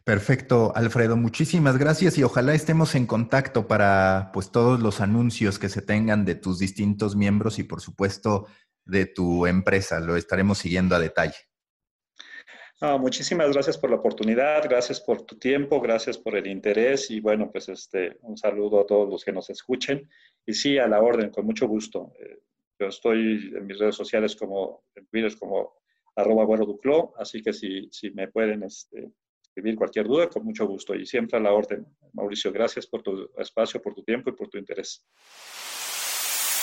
Perfecto, 0.04 0.72
Alfredo. 0.76 1.18
Muchísimas 1.18 1.78
gracias 1.78 2.18
y 2.18 2.24
ojalá 2.24 2.54
estemos 2.54 2.96
en 2.96 3.06
contacto 3.06 3.68
para 3.68 4.32
pues 4.34 4.52
todos 4.52 4.80
los 4.80 5.02
anuncios 5.02 5.60
que 5.60 5.70
se 5.70 5.82
tengan 5.82 6.26
de 6.26 6.36
tus 6.36 6.60
distintos 6.60 7.16
miembros 7.16 7.60
y 7.60 7.64
por 7.64 7.82
supuesto 7.82 8.48
de 8.86 9.06
tu 9.06 9.46
empresa. 9.46 10.00
Lo 10.00 10.16
estaremos 10.16 10.58
siguiendo 10.60 10.96
a 10.96 11.00
detalle. 11.00 11.38
muchísimas 13.00 13.52
gracias 13.52 13.78
por 13.78 13.90
la 13.90 13.98
oportunidad, 13.98 14.64
gracias 14.64 15.02
por 15.02 15.24
tu 15.24 15.38
tiempo, 15.38 15.82
gracias 15.82 16.18
por 16.18 16.36
el 16.36 16.48
interés 16.48 17.12
y 17.12 17.20
bueno, 17.20 17.52
pues 17.52 17.70
este, 17.70 18.18
un 18.22 18.38
saludo 18.38 18.82
a 18.82 18.86
todos 18.86 19.10
los 19.10 19.24
que 19.24 19.34
nos 19.34 19.50
escuchen 19.50 20.10
y 20.46 20.54
sí, 20.54 20.78
a 20.78 20.88
la 20.88 21.02
orden, 21.02 21.30
con 21.30 21.46
mucho 21.46 21.68
gusto. 21.68 22.14
Eh, 22.20 22.40
yo 22.80 22.88
estoy 22.88 23.52
en 23.56 23.66
mis 23.66 23.80
redes 23.80 23.96
sociales 23.96 24.36
como, 24.36 24.84
en 24.96 25.06
Twitter 25.08 25.38
como 25.38 25.74
arroba 26.16 26.46
duclo, 26.58 27.14
así 27.18 27.42
que 27.42 27.54
si, 27.54 27.90
si 27.92 28.12
me 28.12 28.28
pueden 28.28 28.64
este, 28.64 29.12
cualquier 29.76 30.08
duda, 30.08 30.30
con 30.30 30.44
mucho 30.44 30.66
gusto 30.66 30.96
y 30.96 31.06
siempre 31.06 31.38
a 31.38 31.42
la 31.42 31.54
orden. 31.54 31.86
Mauricio, 32.14 32.52
gracias 32.52 32.86
por 32.88 33.02
tu 33.02 33.30
espacio, 33.38 33.82
por 33.82 33.94
tu 33.94 34.04
tiempo 34.04 34.30
y 34.30 34.34
por 34.34 34.50
tu 34.50 34.58
interés. 34.58 35.04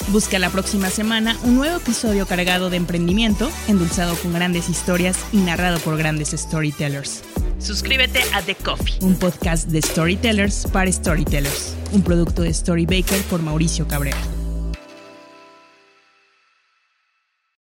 Busca 0.09 0.39
la 0.39 0.51
próxima 0.51 0.91
semana 0.91 1.37
un 1.45 1.57
nuevo 1.57 1.77
episodio 1.77 2.27
cargado 2.27 2.69
de 2.69 2.77
emprendimiento, 2.77 3.49
endulzado 3.69 4.17
con 4.17 4.33
grandes 4.33 4.69
historias 4.69 5.25
y 5.33 5.39
narrado 5.39 5.79
por 5.81 5.97
grandes 5.97 6.31
storytellers. 6.31 7.23
Suscríbete 7.59 8.21
a 8.35 8.43
The 8.43 8.57
Coffee, 8.57 8.99
un 9.03 9.19
podcast 9.19 9.69
de 9.69 9.81
storytellers 9.81 10.67
para 10.67 10.91
storytellers, 10.91 11.77
un 11.93 12.03
producto 12.03 12.43
de 12.43 12.53
Storybaker 12.53 13.23
por 13.31 13.43
Mauricio 13.43 13.87
Cabrera. 13.89 14.19